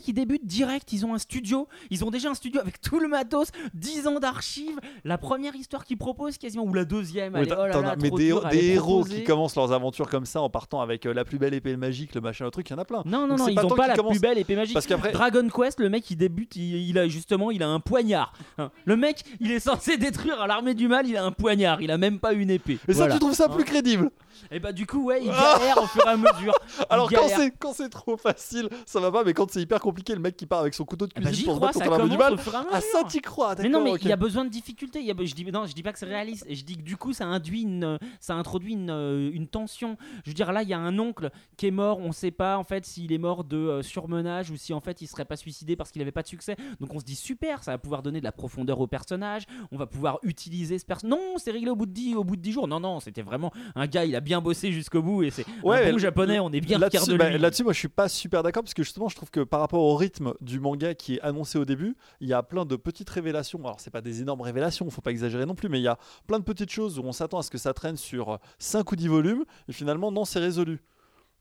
[0.08, 3.08] ils débutent direct, ils ont un studio, ils ont déjà un studio avec tout le
[3.08, 7.66] matos, 10 ans d'archives, la première histoire qu'ils proposent quasiment ou la deuxième, allez, oh
[7.66, 9.16] là là, mais des, dur héros proposer.
[9.18, 12.16] qui commencent leurs aventures comme ça en partant avec euh, la plus belle épée magique,
[12.16, 13.04] le machin, le truc, il y en a plein.
[13.06, 14.74] Non non Donc non, ils pas ont tant pas qu'ils la plus belle épée magique.
[14.74, 17.80] Parce qu'après, Dragon Quest, le mec il débute, il, il a justement, il a un
[17.80, 18.34] poignard.
[18.58, 18.72] Hein.
[18.86, 21.98] Le mec, il est censé détruire l'armée du mal, il a un poignard, il a
[21.98, 22.80] même pas une épée.
[22.88, 24.12] mais ça, tu trouves ça plus crédible
[24.52, 26.54] Et bah du coup ouais, il galère au fur et à mesure.
[26.90, 30.14] Alors quand c'est quand c'est trop facile, ça va pas, mais quand c'est hyper compliqué,
[30.14, 31.74] le mec qui part avec son couteau de Eh bah, cuisine j'y pour se battre
[31.80, 32.38] contre l'armée du mal.
[32.64, 34.50] Fur et à Ah ça t'y crois, Mais non, mais il y a besoin de
[34.50, 35.00] difficulté.
[35.00, 36.46] Il y a je dis, non, je dis pas que c'est réaliste.
[36.50, 39.98] Je dis que du coup, ça induit une, ça introduit une, euh, une tension.
[40.26, 42.00] Je veux dire, là, il y a un oncle qui est mort.
[42.00, 45.02] On sait pas en fait s'il est mort de euh, surmenage ou si en fait
[45.02, 46.56] il serait pas suicidé parce qu'il avait pas de succès.
[46.80, 49.44] Donc on se dit super, ça va pouvoir donner de la profondeur au personnage.
[49.72, 51.18] On va pouvoir utiliser ce personnage.
[51.18, 52.68] Non, c'est réglé au bout de 10 au bout de 10 jours.
[52.68, 54.06] Non, non, c'était vraiment un gars.
[54.06, 56.40] Il a bien bossé jusqu'au bout et c'est Ouais, un bon japonais.
[56.40, 58.84] On est bien Là-dessus, de bah, là-dessus, moi je suis pas super d'accord parce que
[58.84, 61.96] justement, je trouve que par rapport au rythme du manga qui est annoncé au début,
[62.20, 63.60] il y a plein de petites révélations.
[63.62, 65.98] Alors, c'est pas des énormes révélations, faut pas exagérer non plus, mais il y a
[66.28, 68.96] plein de petites choses où on s'attend à ce que ça traîne sur 5 ou
[68.96, 70.84] 10 volumes et finalement, non, c'est résolu.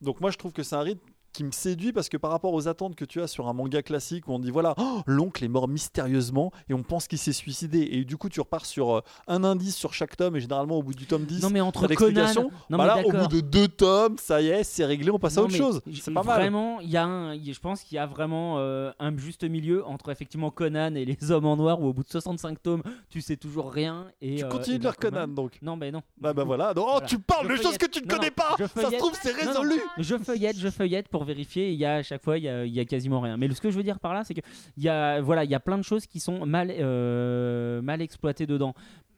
[0.01, 2.53] Donc, moi je trouve que c'est un rythme qui me séduit parce que par rapport
[2.53, 5.45] aux attentes que tu as sur un manga classique où on dit voilà, oh, l'oncle
[5.45, 7.89] est mort mystérieusement et on pense qu'il s'est suicidé.
[7.93, 10.83] Et du coup, tu repars sur euh, un indice sur chaque tome et généralement au
[10.83, 11.87] bout du tome 10, Non mais entre.
[11.95, 12.27] Conan,
[12.71, 15.37] non Bah là, au bout de deux tomes, ça y est, c'est réglé, on passe
[15.37, 15.81] à Non, autre chose.
[16.01, 16.41] C'est pas mal.
[16.41, 19.85] Vraiment, il y a un, je pense qu'il y a vraiment euh, un juste milieu
[19.87, 23.21] entre effectivement Conan et les hommes en noir où au bout de 65 tomes, tu
[23.21, 24.07] sais toujours rien.
[24.21, 25.59] Et, Tu euh, continues et de lire Conan donc.
[25.63, 26.03] Non, mais non.
[26.19, 26.75] Bah, bah voilà.
[26.75, 27.07] Donc, oh, Voilà.
[27.07, 28.07] tu parles Je de choses que tu ne.
[28.07, 28.57] Non, connais non, pas.
[28.81, 29.61] Ça se trouve, c'est Non, non.
[29.61, 29.81] résolu.
[29.99, 31.73] Je feuillette, je feuillette pour vérifier.
[31.73, 33.37] Il y a à chaque fois, il y a, quasiment rien.
[33.37, 34.41] Mais ce que je veux dire par là, c'est que
[34.77, 38.03] il y a, voilà, il y a plein de choses qui sont mal, euh, mal
[38.03, 38.75] exploitées dedans.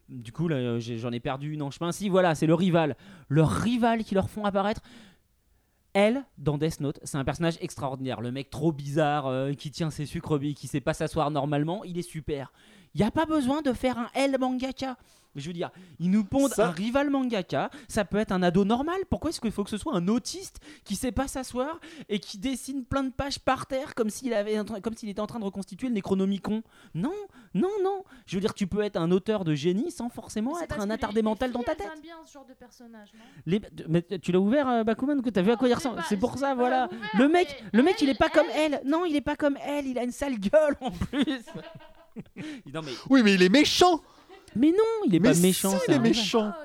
[0.09, 1.91] Du coup, j'ai- j'en ai perdu une en chemin.
[1.91, 2.95] Si, voilà, c'est le rival,
[3.29, 4.81] leur rival qui leur font apparaître.
[5.93, 8.19] Elle, dans Death Note, c'est un personnage extraordinaire.
[8.19, 11.97] Le mec trop bizarre euh, qui tient ses sucres, qui sait pas s'asseoir normalement, il
[11.97, 12.51] est super.
[12.95, 14.97] Il n'y a pas besoin de faire un L mangaka.
[15.37, 15.69] Je veux dire,
[15.99, 17.69] ils nous pondent Ça- un rival mangaka.
[17.89, 18.95] Ça peut être un ado normal.
[19.09, 22.37] Pourquoi est-ce qu'il faut que ce soit un autiste qui sait pas s'asseoir et qui
[22.37, 25.43] dessine plein de pages par terre comme s'il avait, comme s'il était en train de
[25.43, 26.63] reconstituer le Necronomicon?
[26.93, 27.11] Non,
[27.53, 28.05] non, non.
[28.27, 30.91] Je veux dire, tu peux être un auteur de génie sans forcément être un les-
[30.93, 32.01] attardé les mental filles, dans ta tête.
[32.01, 33.25] bien ce genre de personnage, non?
[33.45, 36.01] Les- Mais tu l'as ouvert, euh, Bakuman, que t'as vu à quoi il ressemble?
[36.07, 36.87] C'est pour ça, voilà.
[36.89, 38.81] ouvert, Le mec, le mec, il est pas elle- comme elle.
[38.85, 39.85] Non, il est pas comme elle.
[39.85, 41.25] Il a une sale gueule en plus.
[42.73, 44.01] non mais, Oui, mais il est méchant.
[44.55, 44.77] mais non,
[45.07, 45.71] il est Mais pas méchant.
[45.71, 46.51] si, c'est il est méchant.
[46.55, 46.61] Oh,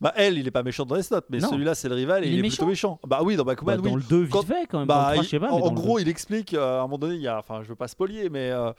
[0.00, 2.28] Bah, elle, il est pas méchant dans Death Note, mais celui-là, c'est le rival et
[2.28, 2.98] Il il, est est plutôt méchant.
[3.06, 3.90] Bah oui, dans Bakuman, Bah, oui.
[3.90, 4.86] Dans le 2, vite Quand- fait quand même.
[4.88, 5.50] Bah, 3, il- je sais pas.
[5.50, 7.62] en, mais en gros, il explique euh, à un moment donné, il y a, enfin,
[7.62, 8.72] je veux pas spoiler, mais euh,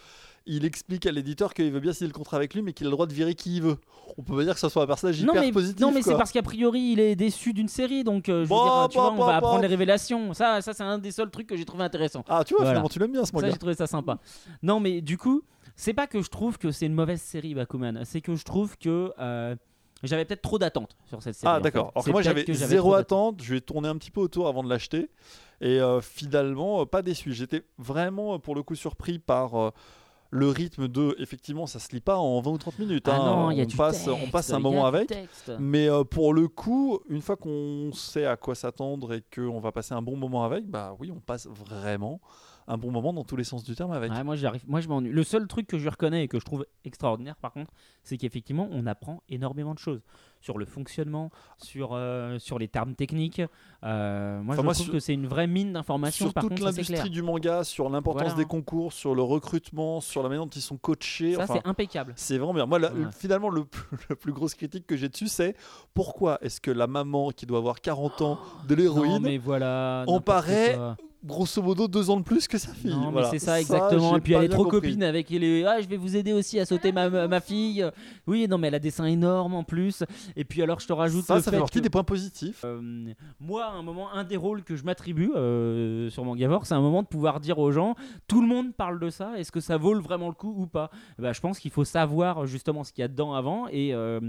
[0.45, 2.89] il explique à l'éditeur qu'il veut bien signer le contrat avec lui, mais qu'il a
[2.89, 3.77] le droit de virer qui il veut.
[4.17, 5.79] On peut pas dire que ça soit un personnage non hyper mais, positif.
[5.81, 8.55] non mais c'est parce qu'a priori il est déçu d'une série donc euh, je veux
[8.55, 9.37] Bah, dire tu bah, vois on bah, va bah.
[9.37, 12.43] apprendre les révélations ça ça c'est un des seuls trucs que j'ai trouvé intéressant Ah,
[12.45, 12.69] tu vois, Voilà.
[12.71, 13.49] finalement, tu l'aimes bien ce Ça, manga.
[13.51, 14.17] j'ai trouvé ça sympa.
[14.63, 15.41] Non, mais du coup,
[15.77, 18.03] c'est pas que je trouve que c'est une mauvaise série, Bakuman.
[18.03, 19.55] C'est que je trouve que euh,
[20.03, 21.53] j'avais peut-être trop d'attentes sur cette série.
[21.55, 21.91] Ah d'accord.
[21.95, 24.69] Alors que moi j'avais zéro attente, je vais tourner un petit peu autour avant de
[24.69, 25.09] l'acheter
[25.61, 27.31] et euh, finalement euh, pas déçu.
[27.31, 29.71] J'étais vraiment pour le coup surpris par euh,
[30.29, 33.07] le rythme de effectivement ça se lit pas en 20 ou 30 minutes.
[33.07, 33.25] Ah hein.
[33.25, 35.07] non, il y a on, du passe, texte, on passe un moment avec.
[35.07, 35.51] texte.
[35.59, 39.71] Mais euh, pour le coup, une fois qu'on sait à quoi s'attendre et qu'on va
[39.71, 42.19] passer un bon moment avec, bah oui, on passe vraiment
[42.67, 44.11] un bon moment dans tous les sens du terme avec.
[44.11, 45.11] Ouais, moi, j'arrive, moi, je m'ennuie.
[45.11, 47.71] Le seul truc que je reconnais et que je trouve extraordinaire, par contre,
[48.03, 50.01] c'est qu'effectivement, on apprend énormément de choses
[50.41, 53.41] sur le fonctionnement, sur, euh, sur les termes techniques.
[53.83, 56.25] Euh, moi, Enfin, je moi, trouve sur- que c'est une vraie mine d'informations.
[56.27, 56.99] Sur Par toute contre, ça, c'est clair.
[56.99, 58.37] l'industrie du manga, sur l'importance Voilà.
[58.37, 61.33] des concours, sur le recrutement, sur la manière dont ils sont coachés.
[61.35, 62.13] Ça, enfin, c'est impeccable.
[62.15, 62.65] C'est vraiment bien.
[62.65, 63.05] Moi, la- Ouais.
[63.17, 65.55] finalement, le, plus- la plus grosse critique que j'ai dessus, c'est
[65.93, 70.03] pourquoi est-ce que la maman qui doit avoir 40 ans de Non, l'héroïne, mais voilà.
[70.07, 70.77] on n'importe paraît.
[71.25, 73.31] Grosso modo, deux ans de plus que sa fille Non, Voilà.
[73.31, 74.15] mais c'est ça exactement.
[74.17, 74.81] et puis elle est trop compris.
[74.81, 75.63] copine avec les.
[75.65, 77.85] Ah, je vais vous aider aussi à sauter ma, ma ma fille.
[78.27, 80.03] Oui, non, mais elle a des seins énormes en plus.
[80.35, 82.03] Et puis alors, je te rajoute Ça, le ça fait fait partie que- des points
[82.03, 82.61] positifs.
[82.65, 86.75] Euh, moi, à un moment, un des rôles que je m'attribue euh, sur Mangavore, c'est
[86.75, 87.95] un moment de pouvoir dire aux gens
[88.27, 90.89] tout le monde parle de ça, est-ce que ça vaut vraiment le coup ou pas?
[91.19, 94.19] Bah, Je pense qu'il faut savoir justement ce qu'il y a dedans avant et euh,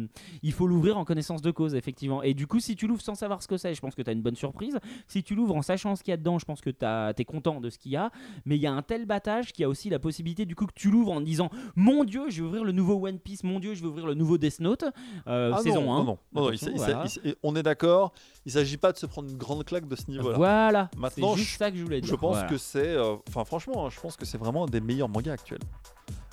[0.43, 2.23] il faut l'ouvrir en connaissance de cause, effectivement.
[2.23, 4.11] Et du coup, si tu l'ouvres sans savoir ce que c'est, je pense que tu
[4.11, 4.79] as une bonne surprise.
[5.07, 7.25] Si tu l'ouvres en sachant ce qu'il y a dedans, je pense que tu es
[7.25, 8.11] content de ce qu'il y a.
[8.45, 10.67] Mais il y a un tel battage qu'il y a aussi la possibilité du coup
[10.67, 13.61] que tu l'ouvres en disant Mon Dieu, je vais ouvrir le nouveau One Piece, mon
[13.61, 14.85] Dieu, je vais ouvrir le nouveau Death Note,
[15.27, 16.05] euh, Ah saison non, 1.
[16.05, 18.13] non, non, il il il on est d'accord.
[18.47, 20.37] Il s'agit pas de se prendre une grande claque de ce niveau-là.
[20.37, 22.09] Voilà, Maintenant, c'est juste je- ça que je voulais dire.
[22.11, 22.49] Je pense Voilà.
[22.49, 25.33] que c'est, euh, enfin franchement, hein, je pense que c'est vraiment un des meilleurs mangas
[25.33, 25.59] actuels.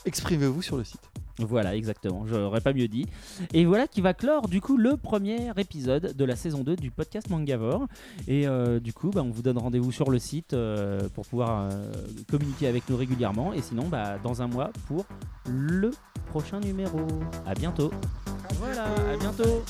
[0.06, 1.10] Exprimez-vous sur le site.
[1.40, 3.08] Voilà, exactement, j'aurais pas mieux dit.
[3.54, 6.92] Et voilà qui va clore du coup le premier épisode de la saison 2 du
[6.92, 7.88] podcast Mangavore.
[8.28, 11.70] Et euh, du coup, bah, on vous donne rendez-vous sur le site euh, pour pouvoir
[11.72, 11.92] euh,
[12.32, 13.52] communiquer avec nous régulièrement.
[13.52, 15.06] Et sinon, bah, dans un mois pour
[15.50, 15.92] le
[16.28, 17.00] prochain numéro.
[17.46, 17.92] À bientôt.
[18.60, 19.64] Voilà, à bientôt.